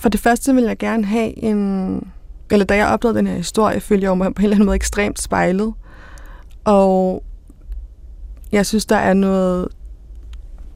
For 0.00 0.08
det 0.08 0.20
første 0.20 0.54
vil 0.54 0.64
jeg 0.64 0.78
gerne 0.78 1.04
have 1.04 1.44
en... 1.44 2.12
Eller 2.50 2.66
da 2.66 2.76
jeg 2.76 2.88
opdagede 2.88 3.18
den 3.18 3.26
her 3.26 3.36
historie, 3.36 3.80
følte 3.80 4.04
jeg 4.04 4.18
mig 4.18 4.34
på 4.34 4.40
en 4.40 4.44
eller 4.44 4.56
anden 4.56 4.66
måde 4.66 4.76
ekstremt 4.76 5.20
spejlet. 5.20 5.74
Og 6.64 7.24
jeg 8.52 8.66
synes, 8.66 8.86
der 8.86 8.96
er 8.96 9.14
noget 9.14 9.68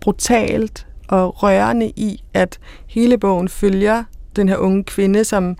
brutalt 0.01 0.87
og 1.09 1.43
rørende 1.43 1.93
i, 1.97 2.23
at 2.35 2.59
hele 2.87 3.19
bogen 3.19 3.49
følger 3.49 4.05
den 4.37 4.49
her 4.49 4.57
unge 4.57 4.85
kvinde, 4.85 5.25
som 5.25 5.57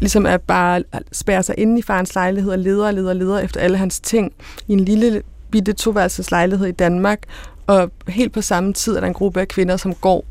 ligesom 0.00 0.26
er 0.26 0.36
bare 0.36 0.82
spærrer 1.12 1.42
sig 1.42 1.54
inde 1.58 1.78
i 1.78 1.82
farens 1.82 2.14
lejlighed 2.14 2.52
og 2.52 2.58
leder 2.58 2.86
og 2.86 2.94
leder 2.94 3.08
og 3.10 3.16
leder 3.16 3.38
efter 3.38 3.60
alle 3.60 3.76
hans 3.76 4.00
ting 4.00 4.32
i 4.68 4.72
en 4.72 4.80
lille 4.80 5.22
bitte 5.50 5.72
toværelses 5.72 6.30
lejlighed 6.30 6.66
i 6.66 6.72
Danmark. 6.72 7.22
Og 7.66 7.90
helt 8.08 8.32
på 8.32 8.40
samme 8.40 8.72
tid 8.72 8.96
er 8.96 9.00
der 9.00 9.06
en 9.06 9.14
gruppe 9.14 9.40
af 9.40 9.48
kvinder, 9.48 9.76
som 9.76 9.94
går 9.94 10.24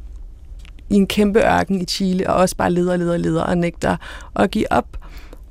i 0.90 0.96
en 0.96 1.08
kæmpe 1.08 1.40
ørken 1.40 1.82
i 1.82 1.86
Chile, 1.86 2.30
og 2.30 2.36
også 2.36 2.56
bare 2.56 2.72
leder 2.72 2.92
og 2.92 3.00
leder 3.00 3.14
og 3.14 3.20
leder 3.20 3.44
og 3.44 3.58
nægter 3.58 3.98
at 4.36 4.52
give 4.52 4.72
op. 4.72 4.98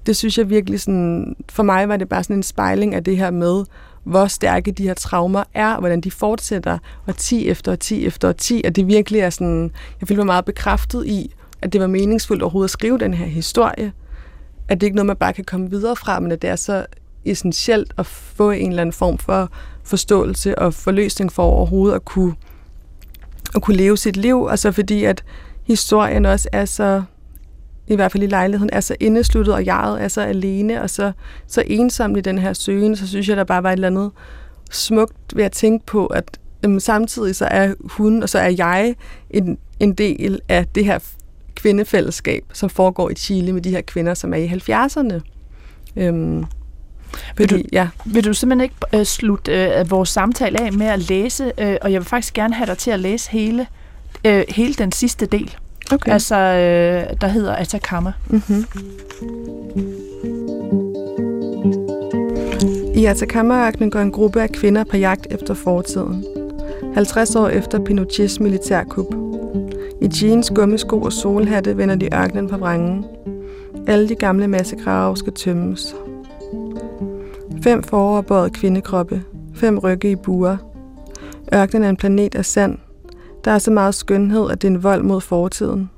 Det 0.07 0.17
synes 0.17 0.39
jeg 0.39 0.51
virkelig 0.51 0.81
sådan, 0.81 1.37
for 1.51 1.63
mig 1.63 1.89
var 1.89 1.97
det 1.97 2.09
bare 2.09 2.25
sådan 2.25 2.37
en 2.37 2.43
spejling 2.43 2.95
af 2.95 3.05
det 3.05 3.17
her 3.17 3.31
med, 3.31 3.65
hvor 4.05 4.27
stærke 4.27 4.73
de 4.73 4.83
her 4.83 4.95
traumer 4.95 5.45
er, 5.55 5.73
og 5.73 5.79
hvordan 5.79 6.01
de 6.01 6.11
fortsætter 6.11 6.79
og 7.07 7.17
10 7.17 7.49
efter 7.49 7.77
10 7.77 8.07
efter 8.07 8.33
10, 8.33 8.63
at 8.65 8.77
det 8.77 8.87
virkelig 8.87 9.21
er 9.21 9.31
sådan, 9.31 9.71
jeg 10.01 10.09
føler 10.09 10.19
mig 10.21 10.27
meget 10.27 10.45
bekræftet 10.45 11.07
i, 11.07 11.35
at 11.63 11.73
det 11.73 11.81
var 11.81 11.87
meningsfuldt 11.87 12.43
overhovedet 12.43 12.69
at 12.69 12.71
skrive 12.71 12.99
den 12.99 13.15
her 13.15 13.27
historie, 13.27 13.93
at 14.69 14.81
det 14.81 14.87
ikke 14.87 14.95
er 14.95 14.97
noget, 14.97 15.07
man 15.07 15.17
bare 15.17 15.33
kan 15.33 15.45
komme 15.45 15.71
videre 15.71 15.97
fra, 15.97 16.21
men 16.21 16.33
at 16.33 16.43
det 16.43 16.51
er 16.51 16.57
så 16.57 16.87
essentielt 17.25 17.95
at 17.99 18.07
få 18.07 18.51
en 18.51 18.71
eller 18.71 18.81
anden 18.81 18.93
form 18.93 19.19
for 19.19 19.51
forståelse 19.85 20.59
og 20.59 20.75
forløsning 20.75 21.33
for 21.33 21.43
overhovedet 21.43 21.95
at 21.95 22.05
kunne, 22.05 22.35
at 23.55 23.63
kunne 23.63 23.77
leve 23.77 23.97
sit 23.97 24.17
liv, 24.17 24.47
altså 24.51 24.73
fordi 24.73 25.05
at 25.05 25.25
historien 25.63 26.27
også 26.27 26.49
er 26.53 26.65
så 26.65 27.03
i 27.87 27.95
hvert 27.95 28.13
fald 28.13 28.23
i 28.23 28.27
lejligheden, 28.27 28.71
er 28.73 28.81
så 28.81 28.97
indesluttet, 29.01 29.55
og 29.55 29.67
jeg 29.67 30.05
er 30.05 30.09
så 30.09 30.21
alene, 30.21 30.83
og 30.83 30.91
så, 30.91 31.13
så 31.47 31.63
ensom 31.67 32.17
i 32.17 32.21
den 32.21 32.39
her 32.39 32.53
søgen, 32.53 32.97
så 32.97 33.09
synes 33.09 33.29
jeg, 33.29 33.37
der 33.37 33.45
bare 33.45 33.63
var 33.63 33.69
et 33.69 33.73
eller 33.73 33.87
andet 33.87 34.11
smukt 34.71 35.37
ved 35.37 35.45
at 35.45 35.53
tænke 35.53 35.87
på, 35.87 36.07
at 36.07 36.39
øhm, 36.65 36.81
samtidig 36.81 37.37
så 37.37 37.45
er 37.45 37.75
hun, 37.85 38.23
og 38.23 38.29
så 38.29 38.39
er 38.39 38.49
jeg 38.49 38.95
en, 39.31 39.59
en 39.81 39.93
del 39.93 40.41
af 40.49 40.67
det 40.67 40.85
her 40.85 40.99
kvindefællesskab, 41.55 42.45
som 42.53 42.71
foregår 42.71 43.11
i 43.11 43.15
Chile 43.15 43.53
med 43.53 43.63
de 43.63 43.71
her 43.71 43.81
kvinder, 43.81 44.15
som 44.15 44.35
er 44.35 44.39
i 44.39 44.47
70'erne. 44.47 45.21
Øhm, 45.97 46.45
vil, 47.37 47.51
du, 47.51 47.59
ja. 47.73 47.89
vil 48.05 48.25
du 48.25 48.35
simpelthen 48.35 48.61
ikke 48.61 48.99
øh, 48.99 49.05
slutte 49.05 49.53
øh, 49.53 49.91
vores 49.91 50.09
samtale 50.09 50.61
af 50.61 50.73
med 50.73 50.87
at 50.87 51.09
læse, 51.09 51.53
øh, 51.59 51.77
og 51.83 51.93
jeg 51.93 52.01
vil 52.01 52.09
faktisk 52.09 52.35
gerne 52.35 52.55
have 52.55 52.67
dig 52.67 52.79
til 52.79 52.91
at 52.91 53.01
læse 53.01 53.31
hele, 53.31 53.67
øh, 54.27 54.45
hele 54.49 54.75
den 54.75 54.93
sidste 54.93 55.27
del? 55.27 55.57
Okay. 55.93 56.13
Altså, 56.13 56.37
øh, 56.37 57.17
der 57.21 57.27
hedder 57.27 57.55
Atacama. 57.55 58.13
Mm-hmm. 58.29 58.65
I 62.95 63.05
Atacama-ørkenen 63.05 63.91
går 63.91 63.99
en 63.99 64.13
gruppe 64.13 64.43
af 64.43 64.51
kvinder 64.51 64.85
på 64.85 64.97
jagt 64.97 65.27
efter 65.31 65.55
fortiden. 65.55 66.25
50 66.95 67.37
år 67.37 67.49
efter 67.49 67.85
Pinochets 67.85 68.41
militærkup. 68.41 69.15
I 70.03 70.09
jeans, 70.23 70.51
gummisko 70.55 71.01
og 71.01 71.13
solhatte 71.13 71.77
vender 71.77 71.95
de 71.95 72.15
ørkenen 72.15 72.49
på 72.49 72.57
vrangen. 72.57 73.05
Alle 73.87 74.09
de 74.09 74.15
gamle 74.15 74.49
massegrave 74.49 75.17
skal 75.17 75.33
tømmes. 75.33 75.95
Fem 77.63 77.83
foroverbøjet 77.83 78.53
kvindekroppe. 78.53 79.23
Fem 79.55 79.79
rygge 79.79 80.11
i 80.11 80.17
buer. 80.17 80.57
Ørkenen 81.55 81.85
er 81.85 81.89
en 81.89 81.97
planet 81.97 82.35
af 82.35 82.45
sand, 82.45 82.79
der 83.45 83.51
er 83.51 83.59
så 83.59 83.71
meget 83.71 83.95
skønhed, 83.95 84.51
at 84.51 84.63
det 84.63 84.69
er 84.69 84.73
en 84.73 84.83
vold 84.83 85.03
mod 85.03 85.21
fortiden. 85.21 85.91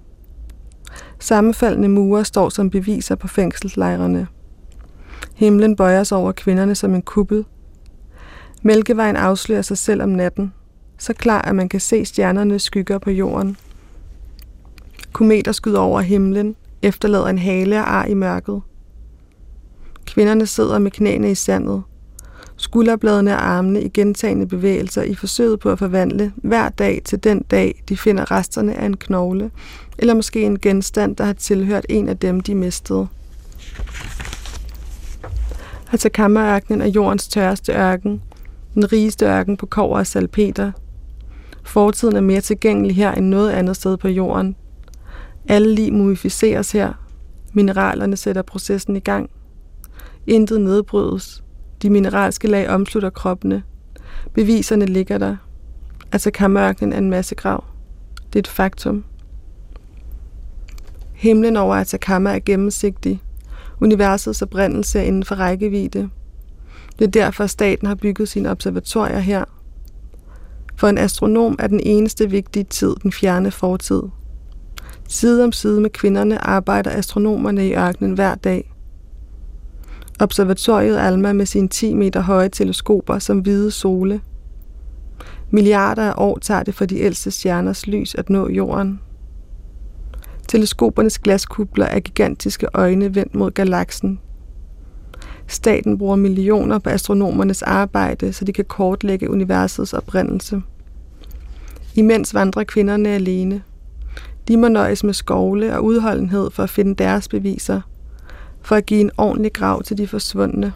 Sammenfaldende 1.19 1.89
mure 1.89 2.25
står 2.25 2.49
som 2.49 2.71
beviser 2.71 3.15
på 3.15 3.29
fængselslejrene. 3.29 4.27
Himlen 5.35 5.77
bøjer 5.77 6.05
sig 6.05 6.19
over 6.19 6.33
kvinderne 6.33 6.75
som 6.75 6.95
en 6.95 7.03
kuppel. 7.03 7.45
Mælkevejen 8.63 9.17
afslører 9.17 9.63
sig 9.63 9.79
selv 9.79 10.03
om 10.03 10.09
natten. 10.09 10.53
så 10.99 11.13
klar, 11.13 11.43
at 11.43 11.55
man 11.55 11.69
kan 11.69 11.81
se 11.81 12.05
stjernernes 12.05 12.63
skygger 12.63 12.99
på 12.99 13.11
jorden. 13.11 13.57
Kometer 15.13 15.53
skyder 15.53 15.79
over 15.79 16.01
himlen, 16.01 16.57
efterlader 16.83 17.27
en 17.27 17.39
hale 17.39 17.79
og 17.79 17.95
ar 17.95 18.05
i 18.05 18.15
mørket. 18.15 18.63
Kvinderne 20.07 20.47
sidder 20.47 20.79
med 20.79 20.91
knæene 20.91 21.31
i 21.31 21.35
sandet, 21.35 21.83
skulderbladene 22.57 23.33
og 23.33 23.49
armene 23.49 23.83
i 23.83 23.89
gentagende 23.89 24.47
bevægelser 24.47 25.03
i 25.03 25.15
forsøget 25.15 25.61
på 25.61 25.71
at 25.71 25.79
forvandle 25.79 26.33
hver 26.37 26.69
dag 26.69 27.03
til 27.05 27.25
den 27.25 27.43
dag, 27.43 27.83
de 27.89 27.97
finder 27.97 28.31
resterne 28.31 28.75
af 28.75 28.87
en 28.87 28.97
knogle, 28.97 29.51
eller 29.99 30.15
måske 30.15 30.43
en 30.43 30.59
genstand, 30.59 31.17
der 31.17 31.25
har 31.25 31.33
tilhørt 31.33 31.87
en 31.89 32.09
af 32.09 32.19
dem, 32.19 32.41
de 32.41 32.55
mistede. 32.55 33.07
Atacama-ørkenen 35.93 36.81
er 36.81 36.87
jordens 36.87 37.29
tørreste 37.29 37.73
ørken, 37.73 38.23
den 38.75 38.93
rigeste 38.93 39.27
ørken 39.27 39.57
på 39.57 39.67
kover 39.67 39.99
og 39.99 40.07
salpeter. 40.07 40.73
Fortiden 41.65 42.17
er 42.17 42.21
mere 42.21 42.41
tilgængelig 42.41 42.97
her 42.97 43.13
end 43.13 43.27
noget 43.27 43.51
andet 43.51 43.77
sted 43.77 43.97
på 43.97 44.09
jorden. 44.09 44.57
Alle 45.49 45.75
lig 45.75 45.93
mumificeres 45.93 46.73
her. 46.73 46.93
Mineralerne 47.53 48.17
sætter 48.17 48.43
processen 48.43 48.97
i 48.97 49.01
gang. 49.01 49.31
Intet 50.27 50.61
nedbrydes. 50.61 51.44
De 51.85 51.91
mineralske 51.91 52.49
lag 52.49 52.69
omslutter 52.69 53.11
kroppene. 53.11 53.63
Beviserne 54.35 54.87
ligger 54.87 55.19
der. 55.19 55.37
Altså, 56.13 56.29
Atacama-ørkenen 56.29 56.93
er 56.93 56.99
en 56.99 57.11
masse 57.11 57.35
grav. 57.35 57.65
Det 58.27 58.37
er 58.37 58.39
et 58.39 58.49
faktum. 58.49 59.05
Himlen 61.13 61.57
over 61.57 61.75
Atacama 61.75 62.35
er 62.35 62.39
gennemsigtig. 62.47 63.23
Universets 63.81 64.43
oprindelse 64.43 64.99
er 64.99 65.03
inden 65.03 65.25
for 65.25 65.35
rækkevidde. 65.35 66.09
Det 66.99 67.07
er 67.07 67.11
derfor, 67.11 67.47
staten 67.47 67.89
har 67.89 67.95
bygget 67.95 68.29
sine 68.29 68.51
observatorier 68.51 69.19
her. 69.19 69.45
For 70.77 70.89
en 70.89 70.99
astronom 70.99 71.57
er 71.59 71.67
den 71.67 71.81
eneste 71.81 72.31
vigtige 72.31 72.65
tid 72.65 72.95
den 73.03 73.13
fjerne 73.13 73.51
fortid. 73.51 74.03
Side 75.09 75.45
om 75.45 75.53
side 75.53 75.81
med 75.81 75.91
kvinderne 75.91 76.39
arbejder 76.39 76.91
astronomerne 76.91 77.69
i 77.69 77.75
ørkenen 77.75 78.13
hver 78.13 78.35
dag. 78.35 78.74
Observatoriet 80.21 80.97
Alma 80.97 81.33
med 81.33 81.47
sine 81.47 81.69
10 81.69 81.95
meter 81.95 82.21
høje 82.21 82.49
teleskoper 82.49 83.19
som 83.19 83.39
hvide 83.39 83.71
sole. 83.71 84.21
Milliarder 85.51 86.03
af 86.03 86.15
år 86.17 86.39
tager 86.39 86.63
det 86.63 86.75
for 86.75 86.85
de 86.85 86.99
ældste 86.99 87.31
stjerners 87.31 87.87
lys 87.87 88.15
at 88.15 88.31
nå 88.31 88.49
jorden. 88.49 89.01
Teleskopernes 90.49 91.19
glaskubler 91.19 91.87
er 91.87 92.01
gigantiske 92.01 92.67
øjne 92.75 93.15
vendt 93.15 93.35
mod 93.35 93.51
galaksen. 93.51 94.21
Staten 95.47 95.99
bruger 95.99 96.17
millioner 96.17 96.79
på 96.79 96.91
astronomernes 96.91 97.63
arbejde, 97.63 98.33
så 98.33 98.45
de 98.45 98.53
kan 98.53 98.65
kortlægge 98.65 99.31
universets 99.31 99.93
oprindelse. 99.93 100.63
Imens 101.95 102.35
vandrer 102.35 102.65
kvinderne 102.65 103.09
alene. 103.09 103.63
De 104.49 104.57
må 104.57 104.69
nøjes 104.69 105.05
med 105.05 105.15
skovle 105.15 105.77
og 105.77 105.85
udholdenhed 105.85 106.51
for 106.51 106.63
at 106.63 106.71
finde 106.71 106.95
deres 106.95 107.29
beviser, 107.29 107.81
for 108.65 108.77
at 108.77 108.87
give 108.87 109.01
en 109.01 109.11
ordentlig 109.19 109.53
grav 109.53 109.83
til 109.83 109.99
de 109.99 110.07
forsvundne. 110.07 110.73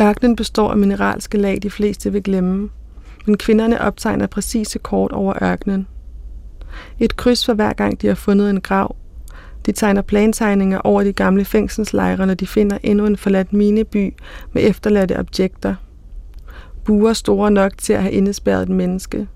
Ørkenen 0.00 0.36
består 0.36 0.70
af 0.70 0.76
mineralske 0.76 1.38
lag, 1.38 1.58
de 1.62 1.70
fleste 1.70 2.12
vil 2.12 2.22
glemme– 2.22 2.68
men 3.26 3.38
kvinderne 3.38 3.80
optegner 3.80 4.26
præcise 4.26 4.78
kort 4.78 5.12
over 5.12 5.42
ørkenen. 5.42 5.86
Et 7.00 7.16
kryds 7.16 7.46
for 7.46 7.54
hver 7.54 7.72
gang 7.72 8.02
de 8.02 8.06
har 8.06 8.14
fundet 8.14 8.50
en 8.50 8.60
grav. 8.60 8.96
De 9.66 9.72
tegner 9.72 10.02
plantegninger 10.02 10.78
over 10.78 11.02
de 11.02 11.12
gamle 11.12 11.44
fængselslejre, 11.44 12.26
når 12.26 12.34
de 12.34 12.46
finder 12.46 12.78
endnu 12.82 13.06
en 13.06 13.16
forladt 13.16 13.52
mineby 13.52 14.14
med 14.52 14.62
efterladte 14.64 15.18
objekter. 15.18 15.74
Buer 16.84 17.12
store 17.12 17.50
nok 17.50 17.72
til 17.78 17.92
at 17.92 18.02
have 18.02 18.12
indespærret 18.12 18.62
et 18.62 18.68
menneske. 18.68 19.28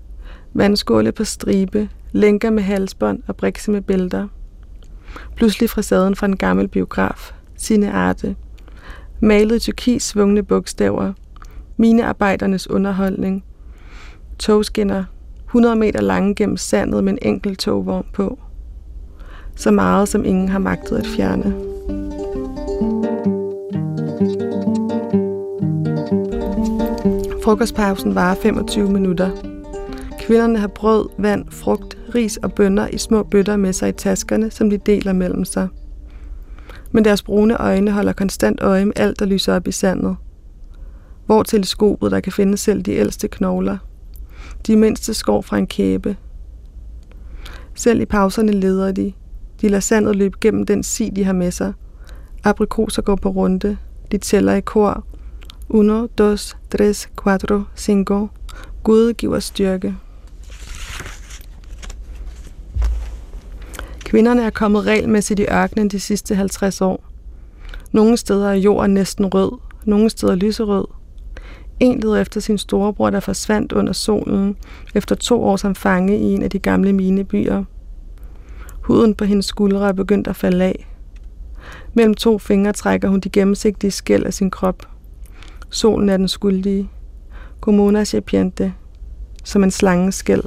Vandskåle 0.53 1.11
på 1.11 1.23
stribe, 1.23 1.89
lænker 2.11 2.49
med 2.49 2.63
halsbånd 2.63 3.23
og 3.27 3.35
brikse 3.35 3.71
med 3.71 3.81
bælter. 3.81 4.27
Pludselig 5.35 5.69
facaden 5.69 6.15
fra 6.15 6.25
en 6.27 6.37
gammel 6.37 6.67
biograf, 6.67 7.33
sine 7.57 7.91
arte. 7.91 8.35
Malet 9.19 9.61
turkis 9.61 10.03
svungne 10.03 10.43
bogstaver. 10.43 11.13
Mine 11.77 12.05
arbejdernes 12.05 12.69
underholdning 12.69 13.43
togskinner, 14.39 15.03
100 15.45 15.75
meter 15.75 16.01
lange 16.01 16.35
gennem 16.35 16.57
sandet 16.57 17.03
med 17.03 17.13
en 17.13 17.19
enkelt 17.21 17.59
togvogn 17.59 18.05
på. 18.13 18.39
Så 19.55 19.71
meget, 19.71 20.09
som 20.09 20.25
ingen 20.25 20.49
har 20.49 20.59
magtet 20.59 20.97
at 20.97 21.07
fjerne. 21.07 21.55
Frokostpausen 27.43 28.15
varer 28.15 28.35
25 28.35 28.91
minutter. 28.91 29.58
Kvinderne 30.29 30.59
har 30.59 30.67
brød, 30.67 31.09
vand, 31.17 31.45
frugt, 31.51 31.97
ris 32.15 32.37
og 32.37 32.53
bønner 32.53 32.87
i 32.87 32.97
små 32.97 33.23
bøtter 33.23 33.55
med 33.55 33.73
sig 33.73 33.89
i 33.89 33.91
taskerne, 33.91 34.51
som 34.51 34.69
de 34.69 34.77
deler 34.77 35.13
mellem 35.13 35.45
sig. 35.45 35.67
Men 36.91 37.05
deres 37.05 37.23
brune 37.23 37.57
øjne 37.57 37.91
holder 37.91 38.13
konstant 38.13 38.61
øje 38.61 38.85
med 38.85 38.93
alt, 38.95 39.19
der 39.19 39.25
lyser 39.25 39.55
op 39.55 39.67
i 39.67 39.71
sandet. 39.71 40.15
Hvor 41.25 41.43
teleskopet, 41.43 42.11
der 42.11 42.19
kan 42.19 42.31
finde 42.31 42.57
selv 42.57 42.81
de 42.81 42.91
ældste 42.91 43.27
knogler– 43.27 43.77
de 44.67 44.75
mindste 44.75 45.13
skår 45.13 45.41
fra 45.41 45.57
en 45.57 45.67
kæbe. 45.67 46.17
Selv 47.75 48.01
i 48.01 48.05
pauserne 48.05 48.51
leder 48.51 48.91
de. 48.91 49.13
De 49.61 49.67
lader 49.67 49.79
sandet 49.79 50.15
løbe 50.15 50.37
gennem 50.41 50.65
den 50.65 50.83
si, 50.83 51.09
de 51.09 51.23
har 51.23 51.33
med 51.33 51.51
sig. 51.51 51.73
Aprikoser 52.43 53.01
går 53.01 53.15
på 53.15 53.29
runde. 53.29 53.77
De 54.11 54.17
tæller 54.17 54.53
i 54.53 54.61
kor. 54.61 55.05
Uno, 55.69 56.07
dos, 56.17 56.57
tres, 56.71 57.09
cuatro, 57.15 57.61
cinco. 57.75 58.27
Gud 58.83 59.13
giver 59.13 59.39
styrke. 59.39 59.95
Kvinderne 64.09 64.43
er 64.43 64.49
kommet 64.49 64.85
regelmæssigt 64.85 65.39
i 65.39 65.45
ørkenen 65.51 65.87
de 65.87 65.99
sidste 65.99 66.35
50 66.35 66.81
år. 66.81 67.03
Nogle 67.91 68.17
steder 68.17 68.49
er 68.49 68.53
jorden 68.53 68.93
næsten 68.93 69.25
rød, 69.25 69.51
nogle 69.85 70.09
steder 70.09 70.35
lyserød, 70.35 70.85
en 71.79 71.99
leder 71.99 72.17
efter 72.17 72.39
sin 72.39 72.57
storebror, 72.57 73.09
der 73.09 73.19
forsvandt 73.19 73.71
under 73.71 73.93
solen 73.93 74.57
efter 74.95 75.15
to 75.15 75.43
år 75.43 75.55
som 75.55 75.75
fange 75.75 76.17
i 76.17 76.21
en 76.21 76.43
af 76.43 76.49
de 76.49 76.59
gamle 76.59 76.93
minebyer. 76.93 77.63
Huden 78.81 79.15
på 79.15 79.25
hendes 79.25 79.45
skuldre 79.45 79.87
er 79.87 79.93
begyndt 79.93 80.27
at 80.27 80.35
falde 80.35 80.65
af. 80.65 80.87
Mellem 81.93 82.13
to 82.13 82.37
fingre 82.37 82.73
trækker 82.73 83.09
hun 83.09 83.19
de 83.19 83.29
gennemsigtige 83.29 83.91
skæl 83.91 84.25
af 84.25 84.33
sin 84.33 84.51
krop. 84.51 84.87
Solen 85.69 86.09
er 86.09 86.17
den 86.17 86.27
skyldige. 86.27 86.89
Comuna 87.61 88.03
serpiente, 88.03 88.73
som 89.43 89.63
en 89.63 89.71
slange 89.71 90.11
skæl. 90.11 90.43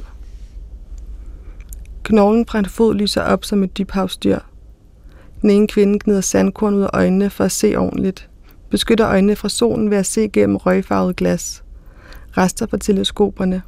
Knoglen 2.03 2.45
fra 2.45 2.59
en 2.59 2.65
fod 2.65 2.95
lyser 2.95 3.21
op 3.21 3.45
som 3.45 3.63
et 3.63 3.77
dybhavsdyr. 3.77 4.39
Den 5.41 5.49
ene 5.49 5.67
kvinde 5.67 5.99
gnider 6.03 6.21
sandkorn 6.21 6.73
ud 6.73 6.81
af 6.81 6.89
øjnene 6.93 7.29
for 7.29 7.43
at 7.43 7.51
se 7.51 7.75
ordentligt 7.75 8.29
beskytter 8.73 9.07
øjnene 9.07 9.35
fra 9.35 9.49
solen 9.49 9.89
ved 9.89 9.97
at 9.97 10.05
se 10.05 10.27
gennem 10.27 10.57
røgfarvet 10.57 11.15
glas. 11.15 11.63
Rester 12.37 12.67
fra 12.67 12.77
teleskoperne. 12.77 13.61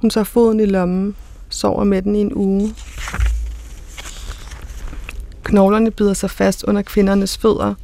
Hun 0.00 0.10
tager 0.10 0.24
foden 0.24 0.60
i 0.60 0.64
lommen, 0.64 1.16
sover 1.48 1.84
med 1.84 2.02
den 2.02 2.14
i 2.14 2.20
en 2.20 2.34
uge. 2.34 2.74
Knoglerne 5.42 5.90
bider 5.90 6.12
sig 6.12 6.30
fast 6.30 6.64
under 6.64 6.82
kvindernes 6.82 7.38
fødder, 7.38 7.74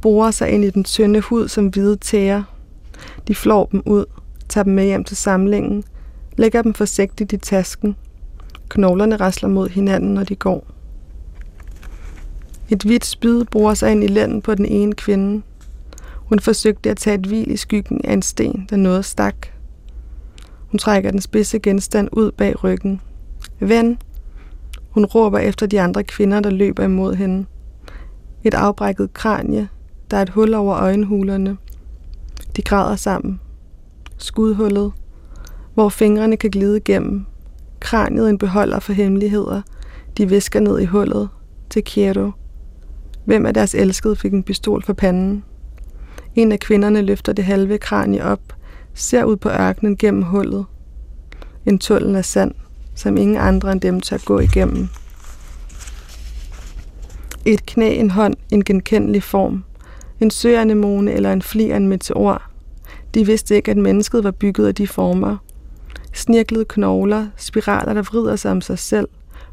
borer 0.00 0.30
sig 0.30 0.50
ind 0.50 0.64
i 0.64 0.70
den 0.70 0.84
tynde 0.84 1.20
hud 1.20 1.48
som 1.48 1.66
hvide 1.66 1.96
tæer. 1.96 2.42
De 3.28 3.34
flår 3.34 3.66
dem 3.66 3.82
ud, 3.86 4.04
tager 4.48 4.64
dem 4.64 4.72
med 4.72 4.84
hjem 4.84 5.04
til 5.04 5.16
samlingen, 5.16 5.84
lægger 6.36 6.62
dem 6.62 6.74
forsigtigt 6.74 7.32
i 7.32 7.36
tasken. 7.36 7.96
Knoglerne 8.68 9.16
rasler 9.16 9.48
mod 9.48 9.68
hinanden, 9.68 10.14
når 10.14 10.24
de 10.24 10.36
går. 10.36 10.66
Et 12.68 12.82
hvidt 12.82 13.04
spyd 13.04 13.44
bruger 13.44 13.74
sig 13.74 13.92
ind 13.92 14.04
i 14.04 14.06
lænden 14.06 14.42
på 14.42 14.54
den 14.54 14.66
ene 14.66 14.92
kvinde. 14.92 15.42
Hun 16.16 16.38
forsøgte 16.38 16.90
at 16.90 16.96
tage 16.96 17.18
et 17.18 17.26
hvil 17.26 17.50
i 17.50 17.56
skyggen 17.56 18.00
af 18.04 18.12
en 18.12 18.22
sten, 18.22 18.66
der 18.70 18.76
noget 18.76 19.04
stak. 19.04 19.46
Hun 20.70 20.78
trækker 20.78 21.10
den 21.10 21.20
spidse 21.20 21.58
genstand 21.58 22.08
ud 22.12 22.32
bag 22.32 22.64
ryggen. 22.64 23.00
Ven! 23.60 23.98
Hun 24.90 25.04
råber 25.04 25.38
efter 25.38 25.66
de 25.66 25.80
andre 25.80 26.04
kvinder, 26.04 26.40
der 26.40 26.50
løber 26.50 26.84
imod 26.84 27.14
hende. 27.14 27.46
Et 28.44 28.54
afbrækket 28.54 29.14
kranje. 29.14 29.68
Der 30.10 30.16
er 30.16 30.22
et 30.22 30.28
hul 30.28 30.54
over 30.54 30.76
øjenhulerne. 30.76 31.56
De 32.56 32.62
græder 32.62 32.96
sammen. 32.96 33.40
Skudhullet. 34.18 34.92
Hvor 35.74 35.88
fingrene 35.88 36.36
kan 36.36 36.50
glide 36.50 36.76
igennem. 36.76 37.26
Kraniet 37.84 38.30
en 38.30 38.38
beholder 38.38 38.80
for 38.80 38.92
hemmeligheder. 38.92 39.62
De 40.18 40.28
visker 40.28 40.60
ned 40.60 40.78
i 40.78 40.84
hullet. 40.84 41.28
Til 41.70 41.84
Kiero. 41.84 42.30
Hvem 43.24 43.46
af 43.46 43.54
deres 43.54 43.74
elskede 43.74 44.16
fik 44.16 44.32
en 44.32 44.42
pistol 44.42 44.82
for 44.84 44.92
panden? 44.92 45.44
En 46.34 46.52
af 46.52 46.60
kvinderne 46.60 47.02
løfter 47.02 47.32
det 47.32 47.44
halve 47.44 47.78
kranie 47.78 48.24
op, 48.24 48.40
ser 48.94 49.24
ud 49.24 49.36
på 49.36 49.48
ørkenen 49.48 49.96
gennem 49.96 50.22
hullet. 50.22 50.64
En 51.66 51.78
tunnel 51.78 52.16
af 52.16 52.24
sand, 52.24 52.54
som 52.94 53.16
ingen 53.16 53.36
andre 53.36 53.72
end 53.72 53.80
dem 53.80 54.00
tør 54.00 54.18
gå 54.24 54.38
igennem. 54.38 54.88
Et 57.44 57.66
knæ, 57.66 57.94
en 57.94 58.10
hånd, 58.10 58.34
en 58.50 58.64
genkendelig 58.64 59.22
form. 59.22 59.64
En 60.20 60.30
søanemone 60.30 61.12
eller 61.12 61.32
en 61.32 61.42
fli 61.42 61.70
af 61.70 61.76
en 61.76 61.88
meteor. 61.88 62.42
De 63.14 63.26
vidste 63.26 63.56
ikke, 63.56 63.70
at 63.70 63.76
mennesket 63.76 64.24
var 64.24 64.30
bygget 64.30 64.66
af 64.66 64.74
de 64.74 64.86
former. 64.86 65.36
Snirklede 66.14 66.64
knogler, 66.64 67.26
spiraler, 67.36 67.94
der 67.94 68.02
vrider 68.02 68.36
sig 68.36 68.50
om 68.50 68.60
sig 68.60 68.78
selv, 68.78 69.08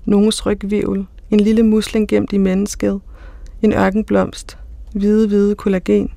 nogens 0.05 0.45
rygvivl, 0.45 1.07
en 1.32 1.39
lille 1.39 1.64
musling 1.64 2.07
gemt 2.07 2.34
i 2.34 2.38
mennesket, 2.38 3.01
en 3.62 3.74
ørkenblomst, 3.74 4.57
hvide, 4.93 5.28
hvide 5.28 5.55
kollagen. 5.55 6.12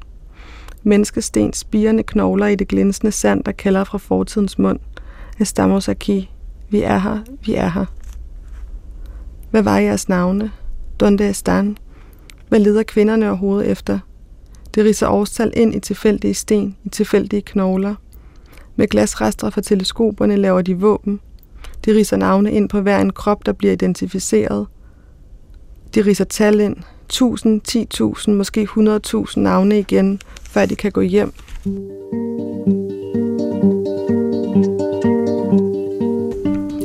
Menneskestens 0.83 1.57
spirende 1.57 2.03
knogler 2.03 2.47
i 2.47 2.55
det 2.55 2.69
glinsende 2.69 3.13
sand, 3.13 3.45
der 3.45 3.53
kalder 3.53 3.85
fra 3.85 3.99
fortidens 3.99 4.59
mund. 4.59 4.79
Estamos 5.41 5.89
aquí. 5.89 6.31
Vi 6.71 6.83
er 6.83 6.99
her, 6.99 7.19
vi 7.47 7.55
er 7.55 7.69
her. 7.69 7.85
Hvad 9.51 9.63
var 9.63 9.79
jeres 9.79 10.09
navne? 10.09 10.51
Donde 11.01 11.29
estan? 11.29 11.79
Hvad 12.49 12.61
leder 12.61 12.83
kvinderne 12.83 13.29
overhovedet 13.29 13.71
efter? 13.71 13.99
Det 14.75 14.85
riser 14.85 15.09
årstal 15.09 15.53
ind 15.57 15.75
i 15.75 15.81
tilfældige 15.81 16.35
sten, 16.35 16.77
i 16.85 16.89
tilfældige 16.89 17.43
knogler. 17.43 17.95
Med 18.77 18.89
glasrester 18.89 19.51
fra 19.51 19.61
teleskoperne 19.61 20.37
laver 20.37 20.63
de 20.63 20.75
våben. 20.81 21.21
De 21.85 21.95
riser 21.95 22.17
navne 22.17 22.53
ind 22.53 22.69
på 22.69 22.81
hver 22.81 23.01
en 23.01 23.13
krop, 23.13 23.47
der 23.47 23.53
bliver 23.53 23.73
identificeret. 23.73 24.67
De 25.95 26.01
riser 26.03 26.25
tal 26.25 26.61
ind. 26.61 26.77
1000, 27.07 27.61
10.000, 28.27 28.31
måske 28.31 28.69
100.000 28.77 29.41
navne 29.41 29.79
igen, 29.79 30.21
før 30.43 30.67
de 30.67 30.77
kan 30.77 30.93
gå 30.93 31.01
hjem. 31.01 31.33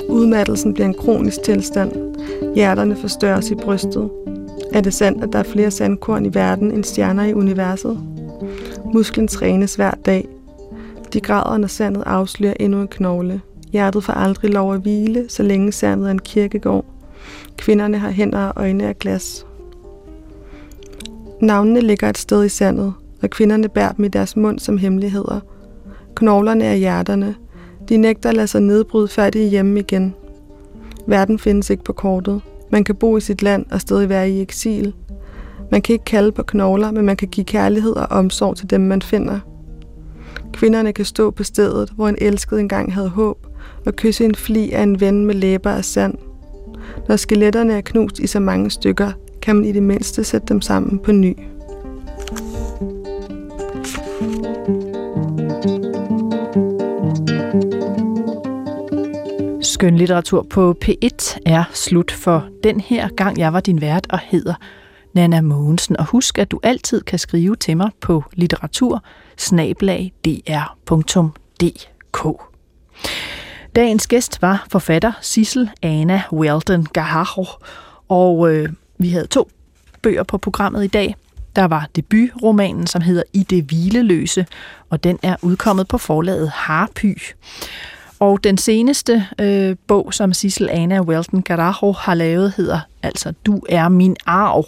Udmattelsen 0.09 0.73
bliver 0.73 0.87
en 0.87 0.93
kronisk 0.93 1.43
tilstand. 1.43 1.91
Hjerterne 2.55 2.95
forstørres 2.95 3.51
i 3.51 3.55
brystet. 3.55 4.09
Er 4.73 4.81
det 4.81 4.93
sandt, 4.93 5.23
at 5.23 5.33
der 5.33 5.39
er 5.39 5.43
flere 5.43 5.71
sandkorn 5.71 6.25
i 6.25 6.33
verden 6.33 6.71
end 6.71 6.83
stjerner 6.83 7.23
i 7.23 7.33
universet? 7.33 7.99
Musklen 8.93 9.27
trænes 9.27 9.75
hver 9.75 9.91
dag. 9.91 10.27
De 11.14 11.20
græder, 11.20 11.57
når 11.57 11.68
sandet 11.68 12.03
afslører 12.05 12.53
endnu 12.60 12.82
en 12.82 12.88
knogle. 12.88 13.41
Hjertet 13.72 14.03
får 14.03 14.14
aldrig 14.14 14.51
lov 14.51 14.74
at 14.74 14.82
hvile, 14.82 15.26
så 15.30 15.43
længe 15.43 15.72
sandet 15.72 16.07
er 16.07 16.12
en 16.12 16.20
kirkegård. 16.20 16.86
Kvinderne 17.57 17.97
har 17.97 18.10
hænder 18.10 18.45
og 18.45 18.53
øjne 18.62 18.88
af 18.88 18.99
glas. 18.99 19.45
Navnene 21.41 21.82
ligger 21.82 22.10
et 22.10 22.18
sted 22.18 22.45
i 22.45 22.49
sandet, 22.49 22.93
og 23.22 23.30
kvinderne 23.30 23.70
bærer 23.70 23.91
dem 23.91 24.05
i 24.05 24.07
deres 24.07 24.36
mund 24.36 24.60
som 24.60 24.78
hemmeligheder. 24.78 25.39
Knoglerne 26.16 26.66
er 26.66 26.76
hjerterne. 26.76 27.36
De 27.89 27.97
nægter 27.97 28.30
at 28.30 28.36
lade 28.36 28.47
sig 28.47 28.62
nedbryde, 28.62 29.07
før 29.07 29.30
de 29.30 29.43
er 29.43 29.47
hjemme 29.47 29.80
igen. 29.80 30.16
Verden 31.07 31.39
findes 31.39 31.70
ikke 31.70 31.84
på 31.84 31.93
kortet. 31.93 32.41
Man 32.72 32.84
kan 32.84 32.95
bo 32.95 33.18
i 33.18 33.22
sit 33.22 33.41
land 33.41 33.66
og 33.72 33.82
stadig 33.82 34.10
være 34.10 34.30
i 34.30 34.41
eksil. 34.41 34.93
Man 35.72 35.82
kan 35.82 35.93
ikke 35.93 36.05
kalde 36.05 36.32
på 36.32 36.43
knogler, 36.43 36.91
men 36.91 37.05
man 37.05 37.18
kan 37.18 37.28
give 37.28 37.45
kærlighed 37.45 37.91
og 37.95 38.07
omsorg 38.10 38.57
til 38.57 38.70
dem, 38.70 38.82
man 38.82 39.01
finder. 39.01 39.39
Kvinderne 40.60 40.93
kan 40.93 41.05
stå 41.05 41.32
på 41.32 41.43
stedet, 41.43 41.89
hvor 41.89 42.07
en 42.10 42.16
elsket 42.22 42.60
engang 42.60 42.93
havde 42.93 43.10
håb, 43.10 43.47
og 43.86 43.95
kysse 43.95 44.26
en 44.26 44.36
fli 44.36 44.72
af 44.72 44.84
en 44.84 44.99
ven 44.99 45.26
med 45.26 45.36
læber 45.36 45.72
af 45.72 45.86
sand. 45.86 46.18
Når 47.07 47.16
skeletterne 47.16 47.74
er 47.74 47.82
knust 47.82 48.20
i 48.20 48.28
så 48.28 48.39
mange 48.39 48.72
stykker, 48.72 49.12
kan 49.41 49.55
man 49.55 49.66
i 49.66 49.72
det 49.72 49.84
mindste 49.84 50.24
sætte 50.24 50.47
dem 50.47 50.62
sammen 50.62 50.99
på 50.99 51.12
ny. 51.12 51.38
Skønlitteratur 59.62 60.47
på 60.49 60.76
P1 60.86 61.38
er 61.45 61.64
slut 61.74 62.12
for 62.12 62.47
den 62.64 62.80
her 62.80 63.10
gang. 63.10 63.39
Jeg 63.39 63.53
var 63.53 63.60
din 63.60 63.82
vært 63.82 64.07
og 64.10 64.20
hedder 64.24 64.53
Nana 65.14 65.41
Mogensen. 65.41 65.97
Og 65.97 66.05
husk, 66.05 66.38
at 66.38 66.51
du 66.51 66.60
altid 66.64 67.01
kan 67.01 67.20
skrive 67.20 67.55
til 67.55 67.78
mig 67.78 67.89
på 68.01 68.24
litteratur 68.34 69.03
Dagens 73.76 74.07
gæst 74.07 74.41
var 74.41 74.66
forfatter 74.72 75.12
Sissel 75.22 75.70
Anna 75.82 76.24
Weldon 76.32 76.86
Gaharro, 76.93 77.45
og 78.07 78.53
øh, 78.53 78.70
vi 78.97 79.10
havde 79.10 79.28
to 79.28 79.49
bøger 80.01 80.24
på 80.24 80.38
programmet 80.38 80.84
i 80.84 80.88
dag. 80.88 81.16
Der 81.55 81.66
var 81.66 81.89
debutromanen, 81.95 82.88
som 82.88 83.01
hedder 83.01 83.24
I 83.34 83.43
det 83.43 83.64
hvileløse, 83.64 84.45
og 84.89 85.03
den 85.03 85.20
er 85.24 85.36
udkommet 85.41 85.88
på 85.88 85.97
forlaget 85.97 86.49
Harpy. 86.49 87.18
Og 88.20 88.43
den 88.43 88.57
seneste 88.57 89.26
øh, 89.41 89.76
bog, 89.88 90.13
som 90.13 90.34
Sissel 90.34 90.70
Anna 90.70 91.01
Welton 91.01 91.41
Garajo 91.41 91.91
har 91.91 92.13
lavet, 92.13 92.53
hedder 92.57 92.80
altså 93.03 93.34
Du 93.45 93.61
er 93.70 93.89
min 93.89 94.15
arv, 94.26 94.65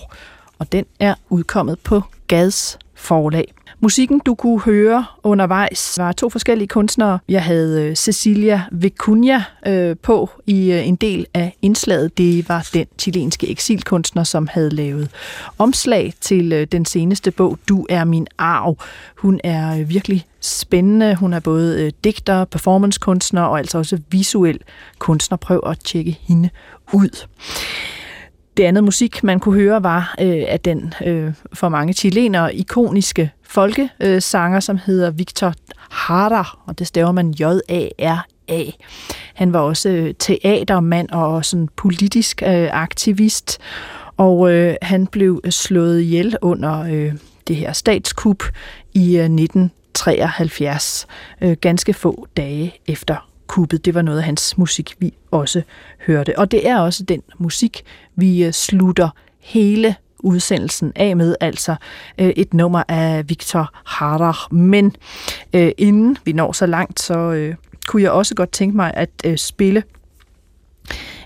og 0.59 0.71
den 0.71 0.85
er 0.99 1.13
udkommet 1.29 1.79
på 1.79 2.01
Gads 2.27 2.79
forlag. 2.95 3.53
Musikken, 3.79 4.21
du 4.25 4.35
kunne 4.35 4.61
høre 4.61 5.05
undervejs, 5.23 5.97
var 5.97 6.11
to 6.11 6.29
forskellige 6.29 6.67
kunstnere. 6.67 7.19
Jeg 7.29 7.43
havde 7.43 7.83
øh, 7.83 7.95
Cecilia 7.95 8.61
Vicuña 8.71 9.69
øh, 9.69 9.95
på 10.03 10.29
i 10.47 10.71
øh, 10.71 10.87
en 10.87 10.95
del 10.95 11.25
af 11.33 11.57
indslaget. 11.61 12.17
Det 12.17 12.49
var 12.49 12.69
den 12.73 12.85
chilenske 12.99 13.49
eksilkunstner, 13.49 14.23
som 14.23 14.47
havde 14.51 14.69
lavet 14.69 15.09
omslag 15.57 16.13
til 16.21 16.53
øh, 16.53 16.67
den 16.71 16.85
seneste 16.85 17.31
bog, 17.31 17.57
Du 17.69 17.85
er 17.89 18.03
min 18.03 18.27
arv. 18.37 18.77
Hun 19.17 19.39
er 19.43 19.79
øh, 19.79 19.89
virkelig 19.89 20.25
spændende. 20.41 21.15
Hun 21.15 21.33
er 21.33 21.39
både 21.39 21.83
øh, 21.83 21.91
digter, 22.03 22.45
performancekunstner 22.45 23.41
og 23.41 23.57
altså 23.57 23.77
også 23.77 23.99
visuel 24.09 24.59
kunstner. 24.99 25.37
Prøv 25.37 25.59
at 25.65 25.79
tjekke 25.79 26.19
hende 26.21 26.49
ud. 26.93 27.27
Det 28.57 28.63
andet 28.63 28.83
musik, 28.83 29.23
man 29.23 29.39
kunne 29.39 29.55
høre, 29.55 29.83
var 29.83 30.15
øh, 30.21 30.43
af 30.47 30.59
den 30.59 30.93
øh, 31.05 31.33
for 31.53 31.69
mange 31.69 31.93
chilenere 31.93 32.55
ikoniske 32.55 33.31
folkesanger, 33.43 34.57
øh, 34.57 34.61
som 34.61 34.79
hedder 34.85 35.11
Victor 35.11 35.53
Jara, 36.09 36.59
og 36.65 36.79
det 36.79 36.87
staver 36.87 37.11
man 37.11 37.31
J-A-R-A. 37.31 38.63
Han 39.33 39.53
var 39.53 39.59
også 39.59 39.89
øh, 39.89 40.13
teatermand 40.19 41.09
og 41.09 41.45
sådan 41.45 41.69
politisk 41.75 42.43
øh, 42.45 42.69
aktivist, 42.71 43.59
og 44.17 44.53
øh, 44.53 44.75
han 44.81 45.07
blev 45.07 45.41
slået 45.49 46.01
ihjel 46.01 46.35
under 46.41 46.79
øh, 46.79 47.13
det 47.47 47.55
her 47.55 47.73
statskup 47.73 48.43
i 48.93 49.17
øh, 49.17 49.29
73, 49.93 51.07
øh, 51.41 51.57
ganske 51.61 51.93
få 51.93 52.27
dage 52.37 52.75
efter 52.87 53.29
kuppet. 53.47 53.85
Det 53.85 53.93
var 53.93 54.01
noget 54.01 54.17
af 54.17 54.23
hans 54.23 54.57
musik, 54.57 54.95
vi 54.99 55.13
også 55.31 55.61
hørte. 56.07 56.39
Og 56.39 56.51
det 56.51 56.67
er 56.67 56.79
også 56.79 57.03
den 57.03 57.21
musik, 57.37 57.83
vi 58.15 58.43
øh, 58.43 58.51
slutter 58.51 59.09
hele 59.39 59.95
udsendelsen 60.19 60.91
af 60.95 61.15
med, 61.15 61.35
altså 61.39 61.75
øh, 62.17 62.29
et 62.29 62.53
nummer 62.53 62.83
af 62.87 63.29
Victor 63.29 63.69
Harder. 63.85 64.53
Men 64.53 64.95
øh, 65.53 65.71
inden 65.77 66.17
vi 66.25 66.33
når 66.33 66.51
så 66.51 66.65
langt, 66.65 66.99
så 66.99 67.17
øh, 67.17 67.55
kunne 67.87 68.01
jeg 68.01 68.11
også 68.11 68.35
godt 68.35 68.51
tænke 68.51 68.75
mig 68.75 68.93
at 68.93 69.09
øh, 69.25 69.37
spille 69.37 69.83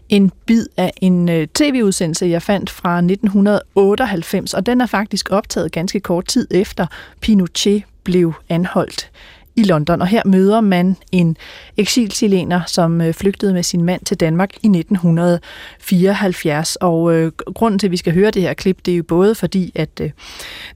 en 0.09 0.31
bid 0.45 0.65
af 0.77 0.93
en 1.01 1.29
øh, 1.29 1.47
tv-udsendelse, 1.47 2.25
jeg 2.25 2.41
fandt 2.41 2.69
fra 2.69 2.97
1998, 2.97 4.53
og 4.53 4.65
den 4.65 4.81
er 4.81 4.85
faktisk 4.85 5.31
optaget 5.31 5.71
ganske 5.71 5.99
kort 5.99 6.25
tid 6.25 6.47
efter 6.51 6.87
Pinochet 7.21 7.83
blev 8.05 8.33
anholdt 8.49 9.11
i 9.55 9.63
London, 9.63 10.01
og 10.01 10.07
her 10.07 10.21
møder 10.25 10.61
man 10.61 10.97
en 11.11 11.37
eksilchilener, 11.77 12.61
som 12.67 13.01
øh, 13.01 13.13
flygtede 13.13 13.53
med 13.53 13.63
sin 13.63 13.83
mand 13.83 14.01
til 14.05 14.19
Danmark 14.19 14.53
i 14.53 14.67
1974. 14.67 16.75
Og 16.75 17.13
øh, 17.13 17.31
grunden 17.31 17.79
til, 17.79 17.87
at 17.87 17.91
vi 17.91 17.97
skal 17.97 18.13
høre 18.13 18.31
det 18.31 18.41
her 18.41 18.53
klip, 18.53 18.77
det 18.85 18.91
er 18.91 18.97
jo 18.97 19.03
både 19.03 19.35
fordi, 19.35 19.71
at 19.75 19.89
øh, 20.01 20.11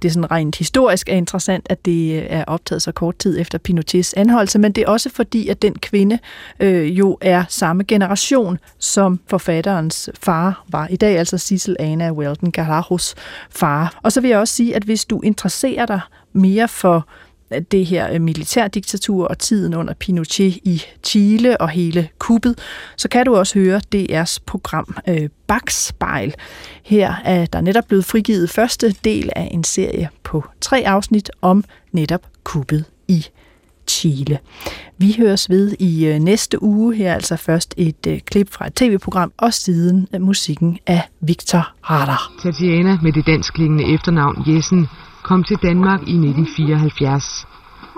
det 0.01 0.07
er 0.07 0.13
sådan 0.13 0.31
rent 0.31 0.55
historisk 0.55 1.09
er 1.09 1.13
interessant, 1.13 1.67
at 1.69 1.85
det 1.85 2.21
øh, 2.21 2.25
er 2.29 2.43
optaget 2.47 2.81
så 2.81 2.91
kort 2.91 3.17
tid 3.17 3.39
efter 3.39 3.57
Pinochets 3.57 4.13
anholdelse, 4.13 4.59
men 4.59 4.71
det 4.71 4.81
er 4.81 4.87
også 4.87 5.09
fordi, 5.09 5.47
at 5.47 5.61
den 5.61 5.79
kvinde 5.79 6.19
øh, 6.59 6.99
jo 6.99 7.17
er 7.21 7.43
samme 7.49 7.83
generation, 7.83 8.59
som 8.77 9.19
forfatterens 9.27 10.09
far 10.21 10.65
var 10.67 10.87
i 10.87 10.95
dag, 10.95 11.17
altså 11.17 11.37
Cecil 11.37 11.75
Anna 11.79 12.11
Weldon 12.11 12.51
Garajos 12.51 13.15
far. 13.49 13.99
Og 14.03 14.11
så 14.11 14.21
vil 14.21 14.29
jeg 14.29 14.39
også 14.39 14.53
sige, 14.53 14.75
at 14.75 14.83
hvis 14.83 15.05
du 15.05 15.21
interesserer 15.21 15.85
dig 15.85 15.99
mere 16.39 16.67
for 16.67 17.07
øh, 17.53 17.61
det 17.71 17.85
her 17.85 18.13
øh, 18.13 18.21
militærdiktatur 18.21 19.27
og 19.27 19.37
tiden 19.37 19.73
under 19.73 19.93
Pinochet 19.93 20.57
i 20.63 20.83
Chile 21.03 21.61
og 21.61 21.69
hele 21.69 22.09
kuppet, 22.19 22.59
så 22.97 23.09
kan 23.09 23.25
du 23.25 23.35
også 23.35 23.59
høre 23.59 23.81
DR's 23.95 24.37
program 24.45 24.97
øh, 25.07 25.29
Bakspejl. 25.47 26.33
Her 26.83 27.13
er 27.25 27.45
der 27.45 27.61
netop 27.61 27.83
blevet 27.87 28.05
frigivet 28.05 28.49
første 28.49 28.95
del 29.03 29.29
af 29.35 29.49
en 29.51 29.63
serie 29.63 30.09
på 30.23 30.43
tre 30.61 30.83
afsnit 30.85 31.31
om 31.41 31.63
netop 31.91 32.21
kuppet 32.43 32.85
i 33.07 33.25
Chile. 33.89 34.39
Vi 34.97 35.15
høres 35.17 35.49
ved 35.49 35.75
i 35.79 36.05
øh, 36.05 36.19
næste 36.19 36.63
uge. 36.63 36.95
Her 36.95 37.13
altså 37.13 37.35
først 37.35 37.73
et 37.77 38.07
øh, 38.07 38.19
klip 38.19 38.51
fra 38.51 38.67
et 38.67 38.73
tv-program, 38.73 39.31
og 39.37 39.53
siden 39.53 40.07
øh, 40.15 40.21
musikken 40.21 40.79
af 40.87 41.01
Victor 41.21 41.71
Radar. 41.89 42.31
Tatiana 42.43 42.97
med 43.01 43.13
det 43.13 43.25
danskklingende 43.25 43.93
efternavn 43.93 44.43
Jessen 44.47 44.87
kom 45.29 45.43
til 45.43 45.57
Danmark 45.57 45.99
i 45.99 46.15
1974. 46.15 47.47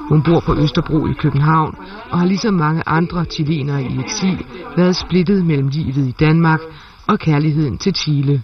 Hun 0.09 0.23
bor 0.23 0.39
på 0.39 0.55
Østerbro 0.55 1.07
i 1.07 1.13
København 1.13 1.75
og 2.09 2.19
har 2.19 2.25
ligesom 2.25 2.53
mange 2.53 2.84
andre 2.86 3.25
chilenere 3.25 3.84
i 3.84 3.99
eksil 3.99 4.45
været 4.77 4.95
splittet 4.95 5.45
mellem 5.45 5.67
livet 5.67 6.07
i 6.07 6.15
Danmark 6.19 6.59
og 7.07 7.19
kærligheden 7.19 7.77
til 7.77 7.95
Chile. 7.95 8.43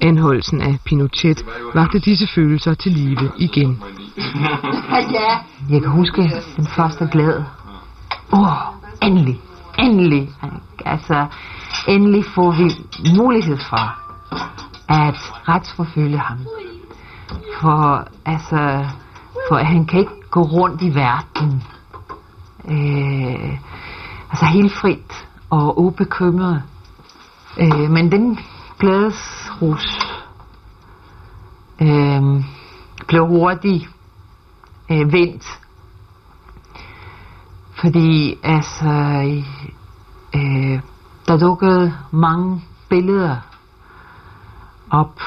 Anholdelsen 0.00 0.60
af 0.60 0.78
Pinochet 0.84 1.44
vagte 1.74 1.98
disse 1.98 2.26
følelser 2.34 2.74
til 2.74 2.92
live 2.92 3.30
igen. 3.38 3.82
ja. 5.18 5.30
Jeg 5.70 5.80
kan 5.82 5.90
huske 5.90 6.22
den 6.56 6.66
første 6.76 7.08
glæde. 7.12 7.44
Åh, 8.32 8.40
oh, 8.40 8.56
endelig, 9.02 9.40
endelig. 9.78 10.30
Altså, 10.84 11.26
endelig 11.88 12.24
får 12.24 12.50
vi 12.50 12.66
mulighed 13.18 13.58
for 13.70 13.84
at 14.88 15.14
retsforfølge 15.48 16.18
ham. 16.18 16.38
For, 17.60 18.08
altså, 18.24 18.88
for 19.48 19.56
han 19.56 19.86
kan 19.86 20.00
ikke 20.00 20.30
gå 20.30 20.42
rundt 20.42 20.82
i 20.82 20.94
verden. 20.94 21.62
Øh, 22.68 23.58
altså 24.30 24.44
helt 24.46 24.72
frit 24.72 25.28
og 25.50 25.78
ubekymret. 25.78 26.62
Øh, 27.58 27.90
men 27.90 28.12
den 28.12 28.38
glædesrus 28.78 29.98
øh, 31.80 32.44
blev 33.08 33.26
hurtigt 33.26 33.88
øh, 34.90 35.12
vendt. 35.12 35.44
Fordi 37.80 38.38
altså, 38.42 38.88
øh, 40.34 40.80
der 41.28 41.38
dukkede 41.38 41.94
mange 42.10 42.62
billeder 42.88 43.36
op. 44.90 45.20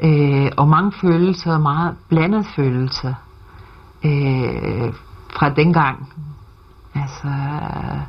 Øh, 0.00 0.50
og 0.56 0.68
mange 0.68 0.92
følelser, 1.00 1.58
meget 1.58 1.94
blandede 2.08 2.44
følelser 2.56 3.14
øh, 4.04 4.92
fra 5.30 5.48
dengang. 5.48 6.08
Altså 6.94 7.28
øh, 7.28 8.00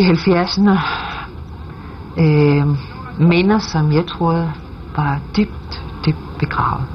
i 0.00 0.04
70'erne. 0.04 0.78
Øh, 2.18 2.66
minder, 3.28 3.58
som 3.58 3.92
jeg 3.92 4.06
troede 4.06 4.52
var 4.96 5.20
dybt, 5.36 5.82
dybt 6.06 6.38
begravet. 6.38 6.86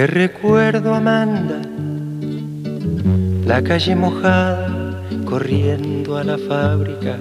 Te 0.00 0.06
recuerdo, 0.06 0.94
Amanda, 0.94 1.60
la 3.44 3.62
calle 3.62 3.94
mojada, 3.94 4.98
corriendo 5.26 6.16
a 6.16 6.24
la 6.24 6.38
fábrica 6.38 7.18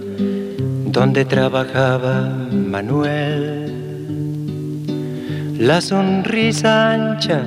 donde 0.86 1.26
trabajaba 1.26 2.32
Manuel. 2.54 3.74
La 5.58 5.82
sonrisa 5.82 6.94
ancha, 6.94 7.46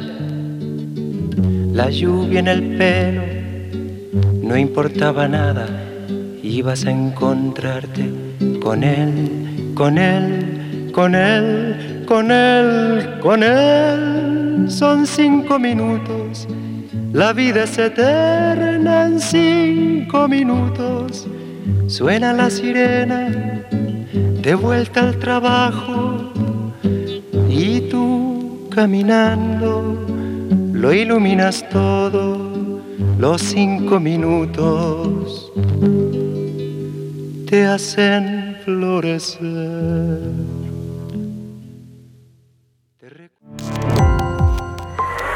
la 1.72 1.88
lluvia 1.88 2.40
en 2.40 2.48
el 2.48 2.76
pelo, 2.76 3.22
no 4.42 4.54
importaba 4.54 5.28
nada, 5.28 5.66
ibas 6.42 6.84
a 6.84 6.90
encontrarte 6.90 8.04
con 8.60 8.84
él, 8.84 9.72
con 9.74 9.96
él, 9.96 10.90
con 10.92 11.14
él, 11.14 12.04
con 12.06 12.30
él, 12.30 13.18
con 13.22 13.42
él 13.42 14.11
son 14.68 15.06
cinco 15.06 15.58
minutos. 15.58 16.46
La 17.12 17.32
vida 17.32 17.64
es 17.64 17.76
eterna 17.78 19.06
en 19.06 19.20
cinco 19.20 20.28
minutos. 20.28 21.26
Suena 21.86 22.32
la 22.32 22.48
sirena 22.48 23.28
de 24.42 24.54
vuelta 24.54 25.00
al 25.00 25.18
trabajo 25.18 26.32
y 27.48 27.80
tú 27.90 28.68
caminando 28.70 30.06
lo 30.72 30.92
iluminas 30.92 31.68
todo. 31.68 32.80
Los 33.18 33.42
cinco 33.42 34.00
minutos 34.00 35.52
te 37.48 37.66
hacen 37.66 38.56
florecer. 38.64 40.41